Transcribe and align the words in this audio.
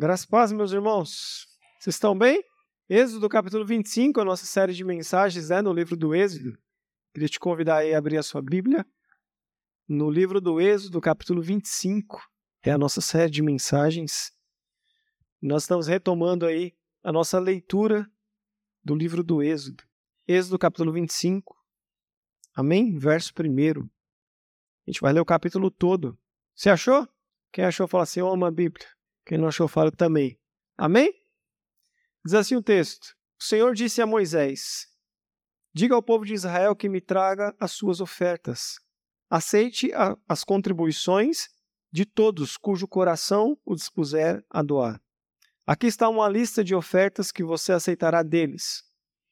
Graças 0.00 0.26
a 0.26 0.30
paz, 0.30 0.52
meus 0.52 0.70
irmãos. 0.70 1.48
Vocês 1.80 1.96
estão 1.96 2.16
bem? 2.16 2.40
Êxodo 2.88 3.28
capítulo 3.28 3.66
25, 3.66 4.20
a 4.20 4.24
nossa 4.24 4.46
série 4.46 4.72
de 4.72 4.84
mensagens 4.84 5.50
é 5.50 5.60
no 5.60 5.72
livro 5.72 5.96
do 5.96 6.14
Êxodo. 6.14 6.56
Queria 7.12 7.28
te 7.28 7.40
convidar 7.40 7.78
aí 7.78 7.92
a 7.92 7.98
abrir 7.98 8.16
a 8.16 8.22
sua 8.22 8.40
Bíblia. 8.40 8.86
No 9.88 10.08
livro 10.08 10.40
do 10.40 10.60
Êxodo, 10.60 11.00
capítulo 11.00 11.42
25, 11.42 12.22
é 12.62 12.70
a 12.70 12.78
nossa 12.78 13.00
série 13.00 13.32
de 13.32 13.42
mensagens. 13.42 14.30
Nós 15.42 15.64
estamos 15.64 15.88
retomando 15.88 16.46
aí 16.46 16.76
a 17.02 17.10
nossa 17.10 17.40
leitura 17.40 18.08
do 18.84 18.94
livro 18.94 19.24
do 19.24 19.42
Êxodo. 19.42 19.82
Êxodo 20.28 20.60
capítulo 20.60 20.92
25. 20.92 21.56
Amém? 22.54 22.96
Verso 22.96 23.32
1. 23.36 23.80
A 23.80 24.90
gente 24.90 25.00
vai 25.00 25.12
ler 25.12 25.20
o 25.20 25.24
capítulo 25.24 25.72
todo. 25.72 26.16
Você 26.54 26.70
achou? 26.70 27.04
Quem 27.50 27.64
achou, 27.64 27.88
fala 27.88 28.04
assim: 28.04 28.20
Eu 28.20 28.28
amo 28.28 28.44
a 28.44 28.50
Bíblia. 28.52 28.86
Quem 29.28 29.36
não 29.36 29.48
achou, 29.48 29.68
fala 29.68 29.92
também. 29.92 30.40
Amém? 30.74 31.12
Diz 32.24 32.32
assim 32.32 32.56
o 32.56 32.62
texto: 32.62 33.14
O 33.38 33.44
Senhor 33.44 33.74
disse 33.74 34.00
a 34.00 34.06
Moisés: 34.06 34.86
Diga 35.74 35.94
ao 35.94 36.02
povo 36.02 36.24
de 36.24 36.32
Israel 36.32 36.74
que 36.74 36.88
me 36.88 36.98
traga 36.98 37.54
as 37.60 37.72
suas 37.72 38.00
ofertas. 38.00 38.76
Aceite 39.28 39.92
a, 39.92 40.16
as 40.26 40.44
contribuições 40.44 41.50
de 41.92 42.06
todos 42.06 42.56
cujo 42.56 42.88
coração 42.88 43.58
o 43.66 43.74
dispuser 43.74 44.42
a 44.48 44.62
doar. 44.62 44.98
Aqui 45.66 45.86
está 45.86 46.08
uma 46.08 46.26
lista 46.26 46.64
de 46.64 46.74
ofertas 46.74 47.30
que 47.30 47.44
você 47.44 47.72
aceitará 47.72 48.22
deles: 48.22 48.82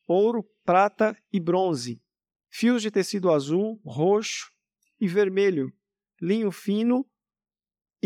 ouro, 0.06 0.44
prata 0.62 1.16
e 1.32 1.40
bronze, 1.40 2.02
fios 2.50 2.82
de 2.82 2.90
tecido 2.90 3.30
azul, 3.32 3.80
roxo 3.82 4.52
e 5.00 5.08
vermelho, 5.08 5.72
linho 6.20 6.52
fino 6.52 7.08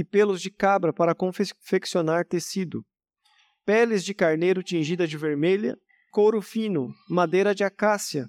e 0.01 0.05
pelos 0.05 0.41
de 0.41 0.51
cabra 0.51 0.95
para 0.95 1.15
confeccionar 1.15 2.25
tecido, 2.25 2.83
peles 3.67 4.03
de 4.03 4.15
carneiro 4.15 4.63
tingida 4.63 5.07
de 5.07 5.19
vermelha, 5.19 5.77
couro 6.11 6.41
fino, 6.41 6.89
madeira 7.07 7.55
de 7.55 7.65
acácia, 7.65 8.27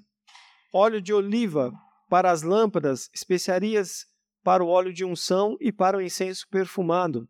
óleo 0.70 1.00
de 1.00 1.14
oliva 1.14 1.72
para 2.10 2.30
as 2.30 2.42
lâmpadas, 2.42 3.08
especiarias 3.14 4.04
para 4.44 4.62
o 4.62 4.68
óleo 4.68 4.92
de 4.92 5.02
unção 5.02 5.56
e 5.62 5.72
para 5.72 5.96
o 5.96 6.02
incenso 6.02 6.46
perfumado, 6.50 7.26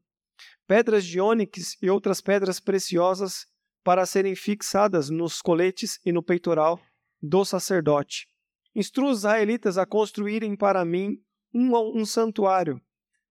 pedras 0.67 1.05
de 1.05 1.21
ônix 1.21 1.81
e 1.81 1.89
outras 1.89 2.21
pedras 2.21 2.59
preciosas 2.59 3.47
para 3.85 4.05
serem 4.05 4.35
fixadas 4.35 5.09
nos 5.09 5.41
coletes 5.41 6.01
e 6.05 6.11
no 6.11 6.21
peitoral 6.21 6.81
do 7.23 7.45
sacerdote. 7.45 8.27
Instrua 8.75 9.13
os 9.13 9.19
israelitas 9.19 9.79
a 9.79 9.87
construírem 9.87 10.57
para 10.57 10.85
mim 10.85 11.23
um, 11.55 11.77
um 12.01 12.05
santuário 12.05 12.83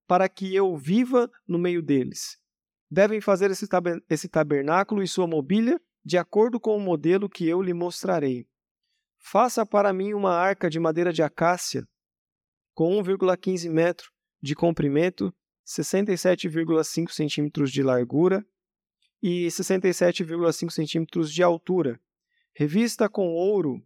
para 0.08 0.28
que 0.28 0.54
eu 0.54 0.76
viva 0.76 1.30
no 1.48 1.58
meio 1.58 1.82
deles. 1.82 2.38
Devem 2.90 3.22
fazer 3.22 3.52
esse 4.10 4.28
tabernáculo 4.28 5.02
e 5.02 5.08
sua 5.08 5.26
mobília 5.26 5.80
de 6.04 6.18
acordo 6.18 6.60
com 6.60 6.76
o 6.76 6.80
modelo 6.80 7.30
que 7.30 7.48
eu 7.48 7.62
lhe 7.62 7.74
mostrarei. 7.74 8.48
Faça 9.18 9.66
para 9.66 9.94
mim 9.94 10.14
uma 10.14 10.34
arca 10.34 10.70
de 10.70 10.80
madeira 10.80 11.14
de 11.14 11.22
acácia, 11.22 11.88
com 12.74 13.02
1,15 13.02 13.70
metro 13.70 14.12
de 14.42 14.56
comprimento, 14.56 15.34
67,5 15.66 17.12
centímetros 17.12 17.72
de 17.72 17.84
largura 17.84 18.46
e 19.22 19.46
67,5 19.48 20.72
centímetros 20.72 21.32
de 21.32 21.44
altura, 21.44 22.02
revista 22.54 23.08
com 23.08 23.28
ouro 23.28 23.82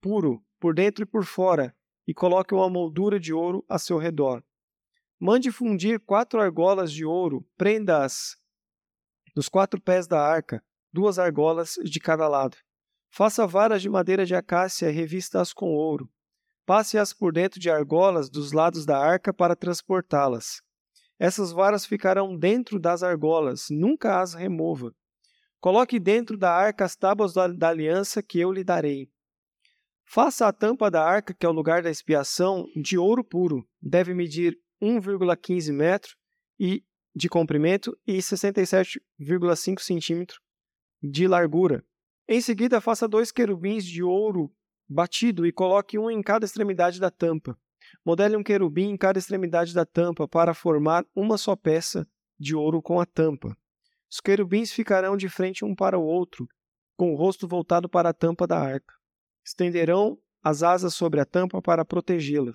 puro 0.00 0.44
por 0.58 0.74
dentro 0.74 1.04
e 1.04 1.06
por 1.06 1.24
fora, 1.24 1.74
e 2.06 2.14
coloque 2.14 2.54
uma 2.54 2.68
moldura 2.68 3.20
de 3.20 3.32
ouro 3.32 3.64
a 3.68 3.78
seu 3.78 3.98
redor. 3.98 4.42
Mande 5.20 5.50
fundir 5.50 5.98
quatro 6.00 6.40
argolas 6.40 6.92
de 6.92 7.04
ouro, 7.04 7.44
prenda-as 7.56 8.36
nos 9.38 9.48
quatro 9.48 9.80
pés 9.80 10.08
da 10.08 10.20
arca, 10.20 10.60
duas 10.92 11.16
argolas 11.16 11.74
de 11.84 12.00
cada 12.00 12.26
lado. 12.26 12.56
Faça 13.08 13.46
varas 13.46 13.80
de 13.80 13.88
madeira 13.88 14.26
de 14.26 14.34
acácia 14.34 14.90
e 14.90 14.92
revista-as 14.92 15.52
com 15.52 15.66
ouro. 15.66 16.10
Passe-as 16.66 17.12
por 17.12 17.32
dentro 17.32 17.60
de 17.60 17.70
argolas 17.70 18.28
dos 18.28 18.52
lados 18.52 18.84
da 18.84 18.98
arca 18.98 19.32
para 19.32 19.54
transportá-las. 19.54 20.60
Essas 21.18 21.52
varas 21.52 21.86
ficarão 21.86 22.36
dentro 22.36 22.78
das 22.78 23.02
argolas, 23.02 23.66
nunca 23.70 24.20
as 24.20 24.34
remova. 24.34 24.92
Coloque 25.60 25.98
dentro 25.98 26.36
da 26.36 26.52
arca 26.52 26.84
as 26.84 26.94
tábuas 26.96 27.32
da 27.32 27.68
aliança 27.68 28.22
que 28.22 28.38
eu 28.38 28.52
lhe 28.52 28.62
darei. 28.64 29.08
Faça 30.04 30.46
a 30.46 30.52
tampa 30.52 30.90
da 30.90 31.04
arca, 31.04 31.34
que 31.34 31.44
é 31.44 31.48
o 31.48 31.52
lugar 31.52 31.82
da 31.82 31.90
expiação, 31.90 32.66
de 32.74 32.96
ouro 32.96 33.22
puro. 33.22 33.68
Deve 33.80 34.14
medir 34.14 34.58
1,15 34.80 35.72
metro 35.72 36.16
e 36.58 36.84
de 37.14 37.28
comprimento 37.28 37.98
e 38.06 38.18
67,5 38.18 39.80
centímetros 39.80 40.40
de 41.02 41.26
largura. 41.26 41.84
Em 42.28 42.40
seguida, 42.40 42.80
faça 42.80 43.08
dois 43.08 43.32
querubins 43.32 43.84
de 43.84 44.02
ouro 44.02 44.52
batido 44.88 45.46
e 45.46 45.52
coloque 45.52 45.98
um 45.98 46.10
em 46.10 46.22
cada 46.22 46.44
extremidade 46.44 47.00
da 47.00 47.10
tampa. 47.10 47.58
Modele 48.04 48.36
um 48.36 48.42
querubim 48.42 48.90
em 48.90 48.96
cada 48.96 49.18
extremidade 49.18 49.74
da 49.74 49.84
tampa 49.84 50.28
para 50.28 50.54
formar 50.54 51.04
uma 51.14 51.36
só 51.38 51.56
peça 51.56 52.06
de 52.38 52.54
ouro 52.54 52.80
com 52.80 53.00
a 53.00 53.06
tampa. 53.06 53.56
Os 54.10 54.20
querubins 54.20 54.72
ficarão 54.72 55.16
de 55.16 55.28
frente 55.28 55.64
um 55.64 55.74
para 55.74 55.98
o 55.98 56.04
outro, 56.04 56.48
com 56.96 57.12
o 57.12 57.16
rosto 57.16 57.46
voltado 57.46 57.88
para 57.88 58.10
a 58.10 58.14
tampa 58.14 58.46
da 58.46 58.58
arca. 58.58 58.94
Estenderão 59.44 60.18
as 60.42 60.62
asas 60.62 60.94
sobre 60.94 61.20
a 61.20 61.24
tampa 61.24 61.60
para 61.60 61.84
protegê-la. 61.84 62.52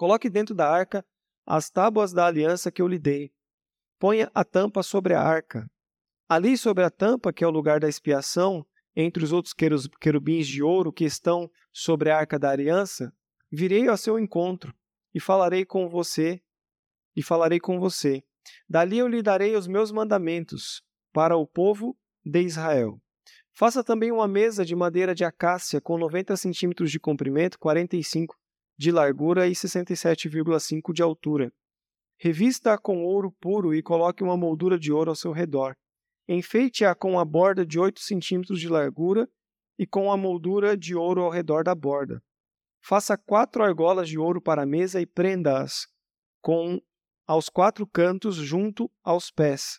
Coloque 0.00 0.30
dentro 0.30 0.54
da 0.54 0.66
arca 0.66 1.04
as 1.44 1.68
tábuas 1.68 2.10
da 2.10 2.24
aliança 2.24 2.72
que 2.72 2.80
eu 2.80 2.88
lhe 2.88 2.98
dei. 2.98 3.30
Ponha 3.98 4.30
a 4.34 4.42
tampa 4.42 4.82
sobre 4.82 5.12
a 5.12 5.20
arca. 5.20 5.70
Ali 6.26 6.56
sobre 6.56 6.82
a 6.84 6.88
tampa, 6.88 7.34
que 7.34 7.44
é 7.44 7.46
o 7.46 7.50
lugar 7.50 7.78
da 7.80 7.86
expiação, 7.86 8.64
entre 8.96 9.22
os 9.22 9.30
outros 9.30 9.52
querubins 10.00 10.48
de 10.48 10.62
ouro 10.62 10.90
que 10.90 11.04
estão 11.04 11.50
sobre 11.70 12.08
a 12.08 12.16
arca 12.16 12.38
da 12.38 12.48
aliança, 12.48 13.12
virei 13.52 13.88
ao 13.88 13.96
seu 13.98 14.18
encontro 14.18 14.74
e 15.12 15.20
falarei 15.20 15.66
com 15.66 15.86
você, 15.86 16.40
e 17.14 17.22
falarei 17.22 17.60
com 17.60 17.78
você. 17.78 18.24
Dali 18.66 18.96
eu 18.96 19.06
lhe 19.06 19.20
darei 19.20 19.54
os 19.54 19.66
meus 19.66 19.92
mandamentos 19.92 20.82
para 21.12 21.36
o 21.36 21.46
povo 21.46 21.94
de 22.24 22.40
Israel. 22.40 22.98
Faça 23.52 23.84
também 23.84 24.10
uma 24.10 24.26
mesa 24.26 24.64
de 24.64 24.74
madeira 24.74 25.14
de 25.14 25.26
acácia 25.26 25.78
com 25.78 25.98
90 25.98 26.38
centímetros 26.38 26.90
de 26.90 26.98
comprimento, 26.98 27.58
45 27.58 28.40
de 28.80 28.90
largura 28.90 29.46
e 29.46 29.52
67,5 29.52 30.94
de 30.94 31.02
altura. 31.02 31.52
Revista-a 32.18 32.78
com 32.78 33.04
ouro 33.04 33.30
puro 33.38 33.74
e 33.74 33.82
coloque 33.82 34.24
uma 34.24 34.38
moldura 34.38 34.78
de 34.78 34.90
ouro 34.90 35.10
ao 35.10 35.14
seu 35.14 35.32
redor. 35.32 35.76
Enfeite-a 36.26 36.94
com 36.94 37.18
a 37.18 37.24
borda 37.26 37.66
de 37.66 37.78
8 37.78 38.00
centímetros 38.00 38.58
de 38.58 38.70
largura 38.70 39.28
e 39.78 39.86
com 39.86 40.10
a 40.10 40.16
moldura 40.16 40.78
de 40.78 40.94
ouro 40.94 41.20
ao 41.20 41.30
redor 41.30 41.62
da 41.62 41.74
borda. 41.74 42.22
Faça 42.82 43.18
quatro 43.18 43.62
argolas 43.62 44.08
de 44.08 44.18
ouro 44.18 44.40
para 44.40 44.62
a 44.62 44.66
mesa 44.66 44.98
e 44.98 45.04
prenda-as 45.04 45.86
com 46.40 46.80
aos 47.26 47.50
quatro 47.50 47.86
cantos 47.86 48.36
junto 48.36 48.90
aos 49.04 49.30
pés. 49.30 49.78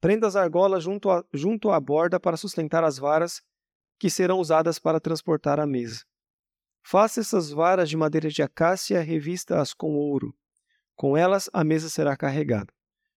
Prenda 0.00 0.26
as 0.26 0.34
argolas 0.34 0.82
junto, 0.82 1.10
a, 1.10 1.22
junto 1.34 1.70
à 1.70 1.78
borda 1.78 2.18
para 2.18 2.38
sustentar 2.38 2.82
as 2.82 2.96
varas 2.96 3.42
que 4.00 4.08
serão 4.08 4.38
usadas 4.38 4.78
para 4.78 4.98
transportar 4.98 5.60
a 5.60 5.66
mesa. 5.66 6.06
Faça 6.90 7.20
essas 7.20 7.50
varas 7.50 7.90
de 7.90 7.98
madeira 7.98 8.30
de 8.30 8.42
acácia 8.42 9.02
revista-as 9.02 9.74
com 9.74 9.94
ouro. 9.94 10.34
Com 10.96 11.18
elas 11.18 11.50
a 11.52 11.62
mesa 11.62 11.90
será 11.90 12.16
carregada. 12.16 12.72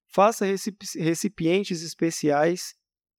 Faça 0.10 0.46
recipientes 0.46 1.82
especiais 1.82 2.76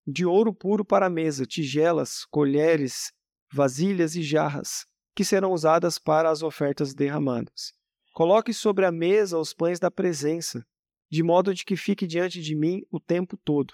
de 0.07 0.27
ouro 0.27 0.53
puro 0.53 0.85
para 0.85 1.07
a 1.07 1.09
mesa, 1.09 1.47
tigelas, 1.47 2.27
colheres, 2.27 3.15
vasilhas 3.51 4.15
e 4.15 4.23
jarras, 4.23 4.85
que 5.15 5.25
serão 5.25 5.53
usadas 5.53 5.99
para 5.99 6.29
as 6.29 6.43
ofertas 6.43 6.93
derramadas. 6.93 7.73
Coloque 8.13 8.53
sobre 8.53 8.85
a 8.85 8.93
mesa 8.93 9.39
os 9.39 9.55
pães 9.55 9.81
da 9.81 9.91
presença, 9.91 10.67
de 11.11 11.23
modo 11.23 11.55
de 11.55 11.65
que 11.65 11.77
fique 11.77 12.07
diante 12.07 12.43
de 12.43 12.55
mim 12.55 12.83
o 12.91 13.01
tempo 13.01 13.39
todo. 13.39 13.73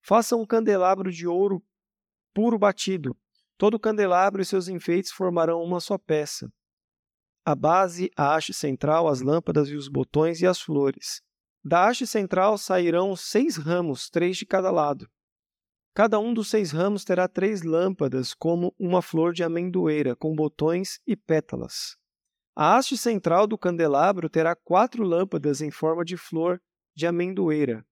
Faça 0.00 0.36
um 0.36 0.46
candelabro 0.46 1.12
de 1.12 1.26
ouro 1.26 1.62
puro 2.32 2.58
batido, 2.58 3.14
Todo 3.58 3.74
o 3.74 3.80
candelabro 3.80 4.40
e 4.40 4.44
seus 4.44 4.68
enfeites 4.68 5.10
formarão 5.10 5.60
uma 5.60 5.80
só 5.80 5.98
peça. 5.98 6.48
A 7.44 7.56
base, 7.56 8.08
a 8.16 8.36
haste 8.36 8.54
central, 8.54 9.08
as 9.08 9.20
lâmpadas 9.20 9.68
e 9.68 9.74
os 9.74 9.88
botões 9.88 10.40
e 10.40 10.46
as 10.46 10.60
flores. 10.60 11.20
Da 11.64 11.88
haste 11.88 12.06
central 12.06 12.56
sairão 12.56 13.16
seis 13.16 13.56
ramos, 13.56 14.08
três 14.08 14.36
de 14.36 14.46
cada 14.46 14.70
lado. 14.70 15.08
Cada 15.92 16.20
um 16.20 16.32
dos 16.32 16.48
seis 16.48 16.70
ramos 16.70 17.04
terá 17.04 17.26
três 17.26 17.64
lâmpadas, 17.64 18.32
como 18.32 18.72
uma 18.78 19.02
flor 19.02 19.32
de 19.32 19.42
amendoeira, 19.42 20.14
com 20.14 20.36
botões 20.36 21.00
e 21.04 21.16
pétalas. 21.16 21.96
A 22.54 22.76
haste 22.76 22.96
central 22.96 23.48
do 23.48 23.58
candelabro 23.58 24.30
terá 24.30 24.54
quatro 24.54 25.02
lâmpadas 25.02 25.60
em 25.60 25.72
forma 25.72 26.04
de 26.04 26.16
flor 26.16 26.60
de 26.94 27.08
amendoeira, 27.08 27.84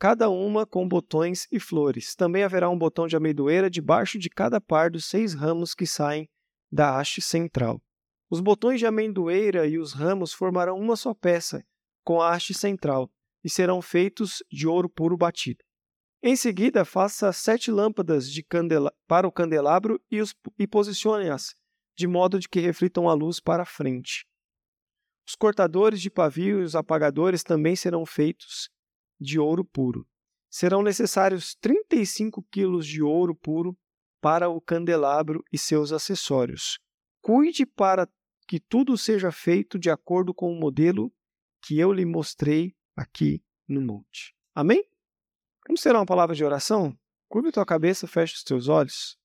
cada 0.00 0.30
uma 0.30 0.64
com 0.64 0.88
botões 0.88 1.46
e 1.52 1.60
flores. 1.60 2.14
Também 2.14 2.42
haverá 2.42 2.70
um 2.70 2.78
botão 2.78 3.06
de 3.06 3.14
amendoeira 3.14 3.68
debaixo 3.68 4.18
de 4.18 4.30
cada 4.30 4.58
par 4.58 4.90
dos 4.90 5.04
seis 5.04 5.34
ramos 5.34 5.74
que 5.74 5.86
saem 5.86 6.26
da 6.72 6.98
haste 6.98 7.20
central. 7.20 7.82
Os 8.30 8.40
botões 8.40 8.80
de 8.80 8.86
amendoeira 8.86 9.66
e 9.66 9.78
os 9.78 9.92
ramos 9.92 10.32
formarão 10.32 10.78
uma 10.78 10.96
só 10.96 11.12
peça, 11.12 11.62
com 12.02 12.22
a 12.22 12.30
haste 12.34 12.54
central. 12.54 13.10
e 13.42 13.48
serão 13.48 13.80
feitos 13.80 14.42
de 14.50 14.68
ouro 14.68 14.86
puro 14.86 15.16
batido. 15.16 15.64
Em 16.22 16.36
seguida, 16.36 16.84
faça 16.84 17.32
sete 17.32 17.70
lâmpadas 17.70 18.30
de 18.30 18.42
candela 18.42 18.92
para 19.08 19.26
o 19.26 19.32
candelabro 19.32 19.98
e, 20.10 20.20
os, 20.20 20.34
e 20.58 20.66
posicione-as, 20.66 21.54
de 21.96 22.06
modo 22.06 22.38
de 22.38 22.46
que 22.50 22.60
reflitam 22.60 23.08
a 23.08 23.14
luz 23.14 23.40
para 23.40 23.62
a 23.62 23.66
frente. 23.66 24.26
Os 25.26 25.34
cortadores 25.34 26.02
de 26.02 26.10
pavio 26.10 26.60
e 26.60 26.64
os 26.64 26.76
apagadores 26.76 27.42
também 27.42 27.74
serão 27.74 28.04
feitos 28.04 28.68
de 29.20 29.38
ouro 29.38 29.64
puro. 29.64 30.06
Serão 30.48 30.82
necessários 30.82 31.54
35 31.56 32.42
quilos 32.50 32.86
de 32.86 33.02
ouro 33.02 33.34
puro 33.34 33.78
para 34.20 34.48
o 34.48 34.60
candelabro 34.60 35.44
e 35.52 35.58
seus 35.58 35.92
acessórios. 35.92 36.78
Cuide 37.20 37.64
para 37.64 38.08
que 38.48 38.58
tudo 38.58 38.96
seja 38.96 39.30
feito 39.30 39.78
de 39.78 39.90
acordo 39.90 40.34
com 40.34 40.52
o 40.52 40.58
modelo 40.58 41.12
que 41.62 41.78
eu 41.78 41.92
lhe 41.92 42.04
mostrei 42.04 42.74
aqui 42.96 43.42
no 43.68 43.80
monte. 43.80 44.34
Amém? 44.54 44.84
Vamos 45.66 45.82
ter 45.82 45.94
uma 45.94 46.06
palavra 46.06 46.34
de 46.34 46.44
oração? 46.44 46.98
Curva 47.28 47.52
tua 47.52 47.64
cabeça, 47.64 48.08
feche 48.08 48.34
os 48.34 48.42
teus 48.42 48.66
olhos. 48.66 49.16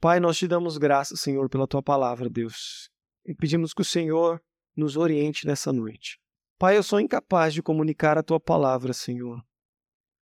Pai, 0.00 0.18
nós 0.18 0.36
te 0.36 0.48
damos 0.48 0.76
graças, 0.76 1.20
Senhor, 1.20 1.48
pela 1.48 1.68
tua 1.68 1.82
palavra, 1.82 2.28
Deus. 2.28 2.90
E 3.24 3.34
pedimos 3.34 3.72
que 3.72 3.82
o 3.82 3.84
Senhor 3.84 4.42
nos 4.76 4.96
oriente 4.96 5.46
nessa 5.46 5.72
noite. 5.72 6.20
Pai, 6.58 6.76
eu 6.76 6.82
sou 6.82 7.00
incapaz 7.00 7.52
de 7.52 7.62
comunicar 7.62 8.16
a 8.16 8.22
tua 8.22 8.38
palavra, 8.38 8.92
Senhor. 8.92 9.44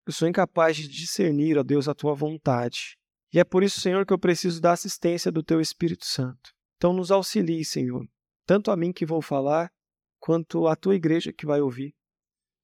Eu 0.06 0.12
sou 0.12 0.26
incapaz 0.26 0.76
de 0.76 0.88
discernir, 0.88 1.58
ó 1.58 1.62
Deus, 1.62 1.88
a 1.88 1.94
tua 1.94 2.14
vontade. 2.14 2.96
E 3.32 3.38
é 3.38 3.44
por 3.44 3.62
isso, 3.62 3.81
Senhor, 3.81 4.06
que 4.06 4.12
eu 4.12 4.19
preciso 4.19 4.61
da 4.61 4.73
assistência 4.73 5.31
do 5.31 5.43
teu 5.43 5.61
Espírito 5.61 6.05
Santo. 6.05 6.52
Então, 6.76 6.93
nos 6.93 7.11
auxilie, 7.11 7.64
Senhor, 7.64 8.06
tanto 8.46 8.70
a 8.70 8.76
mim 8.76 8.93
que 8.93 9.06
vou 9.06 9.23
falar, 9.23 9.70
quanto 10.19 10.67
a 10.67 10.75
tua 10.75 10.94
igreja 10.94 11.32
que 11.32 11.46
vai 11.46 11.61
ouvir. 11.61 11.94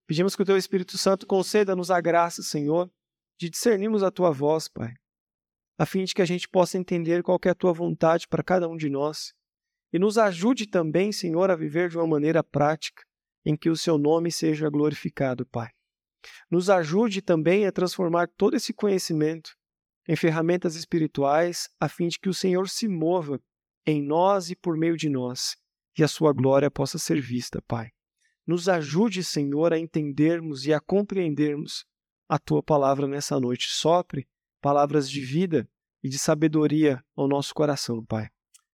Pedimos 0.06 0.34
que 0.34 0.42
o 0.42 0.44
teu 0.44 0.56
Espírito 0.56 0.96
Santo 0.96 1.26
conceda-nos 1.26 1.90
a 1.90 2.00
graça, 2.00 2.42
Senhor, 2.42 2.90
de 3.38 3.50
discernirmos 3.50 4.02
a 4.02 4.10
tua 4.10 4.30
voz, 4.30 4.68
Pai, 4.68 4.94
a 5.78 5.84
fim 5.84 6.04
de 6.04 6.14
que 6.14 6.22
a 6.22 6.24
gente 6.24 6.48
possa 6.48 6.78
entender 6.78 7.22
qual 7.22 7.38
é 7.44 7.50
a 7.50 7.54
tua 7.54 7.72
vontade 7.72 8.26
para 8.26 8.42
cada 8.42 8.68
um 8.68 8.76
de 8.76 8.88
nós. 8.88 9.32
E 9.92 9.98
nos 9.98 10.18
ajude 10.18 10.66
também, 10.66 11.12
Senhor, 11.12 11.50
a 11.50 11.56
viver 11.56 11.88
de 11.88 11.96
uma 11.96 12.06
maneira 12.06 12.42
prática, 12.42 13.02
em 13.48 13.56
que 13.56 13.70
o 13.70 13.76
seu 13.76 13.96
nome 13.96 14.30
seja 14.30 14.68
glorificado, 14.68 15.46
Pai. 15.46 15.70
Nos 16.50 16.68
ajude 16.68 17.22
também 17.22 17.66
a 17.66 17.72
transformar 17.72 18.28
todo 18.36 18.54
esse 18.54 18.74
conhecimento 18.74 19.56
em 20.06 20.14
ferramentas 20.14 20.76
espirituais, 20.76 21.70
a 21.80 21.88
fim 21.88 22.08
de 22.08 22.18
que 22.18 22.28
o 22.28 22.34
Senhor 22.34 22.68
se 22.68 22.86
mova 22.86 23.40
em 23.86 24.02
nós 24.02 24.50
e 24.50 24.54
por 24.54 24.76
meio 24.76 24.98
de 24.98 25.08
nós, 25.08 25.56
e 25.96 26.04
a 26.04 26.08
sua 26.08 26.34
glória 26.34 26.70
possa 26.70 26.98
ser 26.98 27.22
vista, 27.22 27.62
Pai. 27.62 27.88
Nos 28.46 28.68
ajude, 28.68 29.24
Senhor, 29.24 29.72
a 29.72 29.78
entendermos 29.78 30.66
e 30.66 30.74
a 30.74 30.78
compreendermos 30.78 31.86
a 32.28 32.38
tua 32.38 32.62
palavra 32.62 33.06
nessa 33.06 33.40
noite. 33.40 33.68
Sopre 33.70 34.28
palavras 34.60 35.08
de 35.08 35.22
vida 35.22 35.66
e 36.02 36.10
de 36.10 36.18
sabedoria 36.18 37.02
ao 37.16 37.26
nosso 37.26 37.54
coração, 37.54 38.04
Pai. 38.04 38.28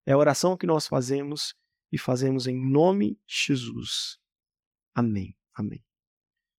É 0.04 0.12
a 0.12 0.18
oração 0.18 0.56
que 0.56 0.66
nós 0.66 0.88
fazemos 0.88 1.54
e 1.92 1.98
fazemos 1.98 2.48
em 2.48 2.56
nome 2.56 3.16
de 3.24 3.36
Jesus. 3.46 4.23
Amém. 4.94 5.34
Amém. 5.54 5.84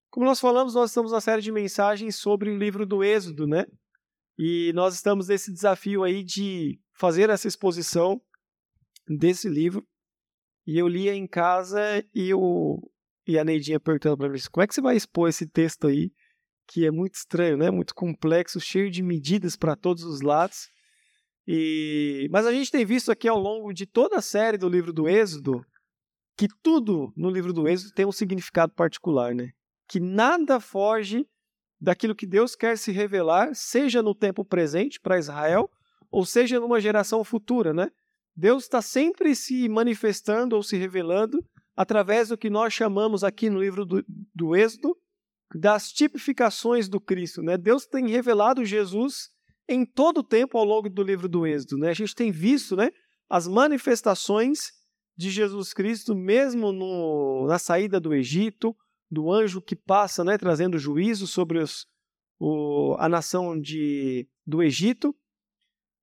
Como 0.09 0.25
nós 0.25 0.39
falamos, 0.39 0.73
nós 0.73 0.89
estamos 0.89 1.11
na 1.11 1.21
série 1.21 1.41
de 1.41 1.51
mensagens 1.51 2.15
sobre 2.15 2.49
o 2.49 2.57
livro 2.57 2.85
do 2.85 3.03
Êxodo, 3.03 3.47
né? 3.47 3.65
E 4.37 4.73
nós 4.73 4.93
estamos 4.95 5.29
nesse 5.29 5.51
desafio 5.51 6.03
aí 6.03 6.23
de 6.23 6.79
fazer 6.93 7.29
essa 7.29 7.47
exposição 7.47 8.21
desse 9.07 9.47
livro. 9.47 9.87
E 10.67 10.77
eu 10.77 10.87
lia 10.87 11.13
em 11.13 11.27
casa 11.27 11.79
e, 12.13 12.29
eu, 12.29 12.79
e 13.25 13.37
a 13.39 13.43
Neidinha 13.43 13.79
perguntando 13.79 14.17
para 14.17 14.29
mim, 14.29 14.39
como 14.51 14.63
é 14.63 14.67
que 14.67 14.73
você 14.73 14.81
vai 14.81 14.95
expor 14.95 15.29
esse 15.29 15.47
texto 15.47 15.87
aí, 15.87 16.11
que 16.67 16.85
é 16.85 16.91
muito 16.91 17.15
estranho, 17.15 17.57
né? 17.57 17.69
muito 17.69 17.93
complexo, 17.93 18.59
cheio 18.59 18.89
de 18.89 19.03
medidas 19.03 19.55
para 19.55 19.75
todos 19.75 20.03
os 20.03 20.21
lados. 20.21 20.69
E 21.47 22.27
Mas 22.31 22.45
a 22.45 22.51
gente 22.51 22.71
tem 22.71 22.85
visto 22.85 23.11
aqui 23.11 23.27
ao 23.27 23.39
longo 23.39 23.71
de 23.71 23.85
toda 23.85 24.17
a 24.17 24.21
série 24.21 24.57
do 24.57 24.67
livro 24.67 24.91
do 24.91 25.07
Êxodo 25.07 25.63
que 26.37 26.47
tudo 26.61 27.13
no 27.15 27.29
livro 27.29 27.53
do 27.53 27.67
Êxodo 27.67 27.93
tem 27.93 28.05
um 28.05 28.11
significado 28.11 28.73
particular, 28.73 29.33
né? 29.33 29.51
Que 29.87 29.99
nada 29.99 30.59
foge 30.59 31.25
daquilo 31.79 32.15
que 32.15 32.25
Deus 32.25 32.55
quer 32.55 32.77
se 32.77 32.91
revelar, 32.91 33.53
seja 33.53 34.01
no 34.01 34.15
tempo 34.15 34.43
presente 34.43 34.99
para 34.99 35.19
Israel, 35.19 35.69
ou 36.09 36.25
seja 36.25 36.59
numa 36.59 36.81
geração 36.81 37.23
futura, 37.23 37.73
né? 37.73 37.89
Deus 38.35 38.63
está 38.63 38.81
sempre 38.81 39.35
se 39.35 39.69
manifestando 39.69 40.55
ou 40.55 40.63
se 40.63 40.75
revelando 40.75 41.43
através 41.75 42.29
do 42.29 42.37
que 42.37 42.49
nós 42.49 42.73
chamamos 42.73 43.23
aqui 43.23 43.49
no 43.49 43.59
livro 43.59 43.85
do, 43.85 44.03
do 44.33 44.55
Êxodo 44.55 44.95
das 45.53 45.91
tipificações 45.91 46.89
do 46.89 46.99
Cristo. 46.99 47.41
Né? 47.41 47.57
Deus 47.57 47.85
tem 47.85 48.07
revelado 48.09 48.65
Jesus 48.65 49.29
em 49.67 49.85
todo 49.85 50.19
o 50.19 50.23
tempo 50.23 50.57
ao 50.57 50.65
longo 50.65 50.89
do 50.89 51.03
livro 51.03 51.29
do 51.29 51.45
Êxodo. 51.45 51.77
Né? 51.77 51.89
A 51.89 51.93
gente 51.93 52.15
tem 52.15 52.31
visto 52.31 52.75
né, 52.75 52.91
as 53.29 53.47
manifestações 53.47 54.71
de 55.17 55.29
Jesus 55.29 55.73
Cristo, 55.73 56.15
mesmo 56.15 56.71
no, 56.71 57.47
na 57.47 57.57
saída 57.57 57.99
do 57.99 58.13
Egito, 58.13 58.75
do 59.09 59.31
anjo 59.31 59.61
que 59.61 59.75
passa 59.75 60.23
né, 60.23 60.37
trazendo 60.37 60.77
juízo 60.77 61.27
sobre 61.27 61.59
os, 61.59 61.87
o, 62.39 62.95
a 62.99 63.07
nação 63.07 63.59
de, 63.59 64.27
do 64.45 64.61
Egito. 64.61 65.15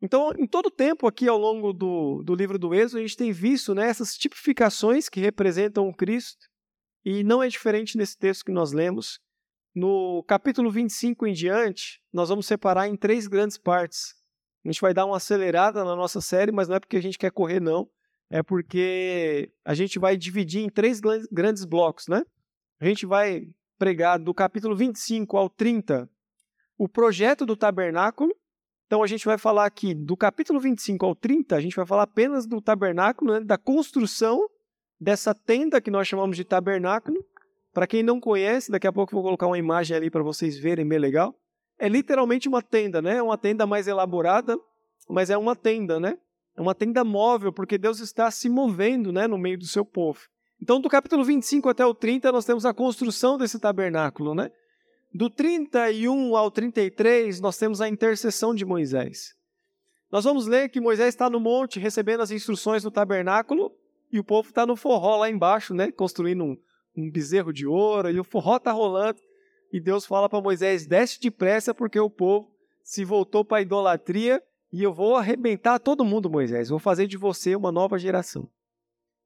Então, 0.01 0.33
em 0.37 0.47
todo 0.47 0.71
tempo 0.71 1.07
aqui 1.07 1.29
ao 1.29 1.39
longo 1.39 1.73
do, 1.73 2.23
do 2.25 2.35
livro 2.35 2.59
do 2.59 2.75
Êxodo, 2.75 2.99
a 2.99 3.03
gente 3.03 3.17
tem 3.17 3.33
visto 3.33 3.75
né, 3.75 3.89
essas 3.89 4.17
tipificações 4.17 5.09
que 5.09 5.21
representam 5.21 5.89
o 5.89 5.95
Cristo, 5.95 6.49
e 7.05 7.23
não 7.25 7.43
é 7.43 7.49
diferente 7.49 7.97
nesse 7.97 8.17
texto 8.17 8.45
que 8.45 8.53
nós 8.53 8.73
lemos. 8.73 9.21
No 9.75 10.23
capítulo 10.29 10.71
25 10.71 11.27
em 11.27 11.33
diante, 11.33 12.01
nós 12.13 12.29
vamos 12.29 12.47
separar 12.47 12.89
em 12.89 12.97
três 12.97 13.27
grandes 13.27 13.59
partes. 13.59 14.15
A 14.65 14.69
gente 14.69 14.81
vai 14.81 14.95
dar 14.95 15.07
uma 15.07 15.17
acelerada 15.17 15.85
na 15.85 15.97
nossa 15.97 16.21
série, 16.21 16.53
mas 16.53 16.69
não 16.69 16.77
é 16.77 16.81
porque 16.81 16.97
a 16.97 17.03
gente 17.03 17.19
quer 17.19 17.33
correr, 17.33 17.59
não. 17.59 17.89
É 18.35 18.43
porque 18.43 19.53
a 19.63 19.75
gente 19.75 19.99
vai 19.99 20.17
dividir 20.17 20.63
em 20.63 20.71
três 20.71 21.03
grandes 21.31 21.67
blocos, 21.67 22.09
né? 22.09 22.25
A 22.81 22.87
gente 22.87 23.05
vai 23.05 23.47
pregar 23.79 24.19
do 24.19 24.33
capítulo 24.33 24.75
25 24.75 25.37
ao 25.37 25.51
30 25.51 26.09
o 26.79 26.89
projeto 26.89 27.45
do 27.45 27.55
tabernáculo, 27.55 28.35
então 28.87 29.03
a 29.03 29.07
gente 29.07 29.27
vai 29.27 29.37
falar 29.37 29.67
aqui 29.67 29.93
do 29.93 30.17
capítulo 30.17 30.59
25 30.59 31.05
ao 31.05 31.15
30, 31.15 31.55
a 31.55 31.61
gente 31.61 31.77
vai 31.77 31.85
falar 31.85 32.05
apenas 32.05 32.47
do 32.47 32.59
tabernáculo, 32.63 33.35
né, 33.35 33.41
da 33.41 33.59
construção 33.59 34.49
dessa 34.99 35.35
tenda 35.35 35.79
que 35.79 35.91
nós 35.91 36.09
chamamos 36.09 36.35
de 36.35 36.43
tabernáculo. 36.43 37.23
Para 37.71 37.87
quem 37.87 38.03
não 38.03 38.19
conhece, 38.19 38.73
daqui 38.73 38.87
a 38.87 38.93
pouco 38.93 39.13
vou 39.13 39.23
colocar 39.23 39.47
uma 39.47 39.59
imagem 39.59 39.95
ali 39.95 40.11
para 40.11 40.23
vocês 40.23 40.59
verem 40.59 40.89
bem 40.89 40.99
legal. 40.99 41.39
É 41.79 41.87
literalmente 41.87 42.49
uma 42.49 42.63
tenda, 42.63 43.03
né? 43.03 43.19
É 43.19 43.23
uma 43.23 43.37
tenda 43.37 43.67
mais 43.67 43.87
elaborada, 43.87 44.59
mas 45.07 45.29
é 45.29 45.37
uma 45.37 45.55
tenda, 45.55 46.01
né? 46.01 46.17
É 46.57 46.61
uma 46.61 46.75
tenda 46.75 47.03
móvel, 47.03 47.53
porque 47.53 47.79
Deus 47.79 48.01
está 48.01 48.31
se 48.31 48.49
movendo, 48.49 49.13
né, 49.13 49.27
no 49.27 49.39
meio 49.39 49.59
do 49.59 49.67
seu 49.67 49.85
povo. 49.85 50.21
Então, 50.61 50.81
do 50.81 50.89
capítulo 50.89 51.25
25 51.25 51.69
até 51.69 51.85
o 51.85 51.95
30, 51.95 52.31
nós 52.31 52.45
temos 52.45 52.65
a 52.65 52.75
construção 52.75 53.37
desse 53.37 53.59
tabernáculo, 53.59 54.35
né? 54.35 54.51
Do 55.13 55.29
31 55.29 56.37
ao 56.37 56.51
33, 56.51 57.41
nós 57.41 57.59
temos 57.59 57.81
a 57.81 57.89
intercessão 57.89 58.55
de 58.55 58.65
Moisés. 58.65 59.35
Nós 60.11 60.25
vamos 60.25 60.47
ler 60.47 60.69
que 60.69 60.81
Moisés 60.81 61.09
está 61.09 61.29
no 61.29 61.41
monte 61.41 61.81
recebendo 61.81 62.21
as 62.21 62.31
instruções 62.31 62.83
do 62.83 62.91
tabernáculo 62.91 63.73
e 64.13 64.19
o 64.19 64.25
povo 64.25 64.51
está 64.51 64.67
no 64.67 64.77
forró 64.77 65.17
lá 65.17 65.31
embaixo, 65.31 65.75
né? 65.75 65.91
Construindo 65.91 66.45
um, 66.45 66.57
um 66.97 67.11
bezerro 67.11 67.53
de 67.53 67.67
ouro 67.67 68.11
e 68.11 68.21
o 68.21 68.25
forró 68.25 68.57
está 68.57 68.73
rolando. 68.73 69.19
E 69.73 69.81
Deus 69.81 70.05
fala 70.05 70.29
para 70.29 70.41
Moisés: 70.41 70.87
desce 70.87 71.19
depressa 71.19 71.75
porque 71.75 71.99
o 71.99 72.11
povo 72.11 72.51
se 72.83 73.05
voltou 73.05 73.45
para 73.45 73.59
a 73.59 73.63
idolatria 73.63 74.43
e 74.73 74.83
eu 74.83 74.93
vou 74.93 75.17
arrebentar 75.17 75.79
todo 75.79 76.05
mundo, 76.05 76.31
Moisés. 76.31 76.71
Vou 76.71 76.79
fazer 76.79 77.07
de 77.07 77.19
você 77.19 77.55
uma 77.55 77.71
nova 77.71 77.99
geração. 77.99 78.49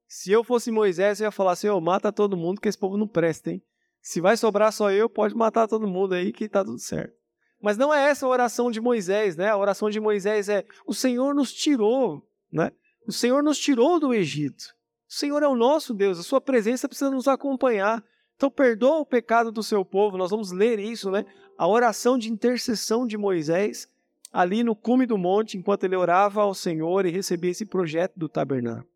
Se 0.09 0.33
eu 0.33 0.43
fosse 0.43 0.73
Moisés, 0.73 1.21
eu 1.21 1.27
ia 1.27 1.31
falar 1.31 1.53
assim: 1.53 1.69
oh, 1.69 1.81
mata 1.81 2.13
todo 2.13 2.37
mundo 2.37 2.61
que 2.61 2.69
esse 2.69 2.79
povo 2.79 2.97
não 2.97 3.07
presta, 3.07 3.53
hein? 3.53 3.63
Se 4.03 4.21
vai 4.21 4.37
sobrar 4.37 4.73
só 4.73 4.91
eu, 4.91 5.09
pode 5.09 5.35
matar 5.35 5.69
todo 5.69 5.87
mundo 5.87 6.15
aí 6.15 6.33
que 6.33 6.45
está 6.45 6.65
tudo 6.65 6.79
certo. 6.79 7.15
Mas 7.61 7.77
não 7.77 7.93
é 7.93 8.09
essa 8.09 8.27
a 8.27 8.29
oração 8.29 8.71
de 8.71 8.81
Moisés, 8.81 9.37
né? 9.37 9.49
A 9.49 9.57
oração 9.57 9.89
de 9.89 10.01
Moisés 10.01 10.49
é: 10.49 10.65
o 10.85 10.93
Senhor 10.93 11.35
nos 11.35 11.53
tirou, 11.53 12.29
né? 12.53 12.73
O 13.07 13.13
Senhor 13.13 13.43
nos 13.43 13.59
tirou 13.59 14.01
do 14.01 14.13
Egito. 14.13 14.75
O 15.09 15.15
Senhor 15.15 15.43
é 15.43 15.49
o 15.49 15.55
nosso 15.55 15.95
Deus, 15.95 16.19
a 16.19 16.25
sua 16.25 16.41
presença 16.41 16.89
precisa 16.89 17.11
nos 17.11 17.29
acompanhar. 17.29 18.05
Então 18.35 18.51
perdoa 18.51 18.99
o 18.99 19.07
pecado 19.07 19.51
do 19.51 19.63
seu 19.63 19.85
povo. 19.85 20.19
Nós 20.19 20.31
vamos 20.31 20.51
ler 20.51 20.79
isso, 20.79 21.11
né? 21.11 21.25
A 21.57 21.67
oração 21.67 22.19
de 22.19 22.31
intercessão 22.31 23.07
de 23.07 23.17
Moisés 23.17 23.89
ali 24.37 24.63
no 24.63 24.77
cume 24.77 25.07
do 25.07 25.17
monte, 25.17 25.57
enquanto 25.57 25.85
ele 25.85 25.97
orava 25.97 26.43
ao 26.43 26.53
Senhor 26.53 27.07
e 27.07 27.11
recebia 27.11 27.53
esse 27.53 27.65
projeto 27.65 28.13
do 28.19 28.29
tabernáculo. 28.29 28.87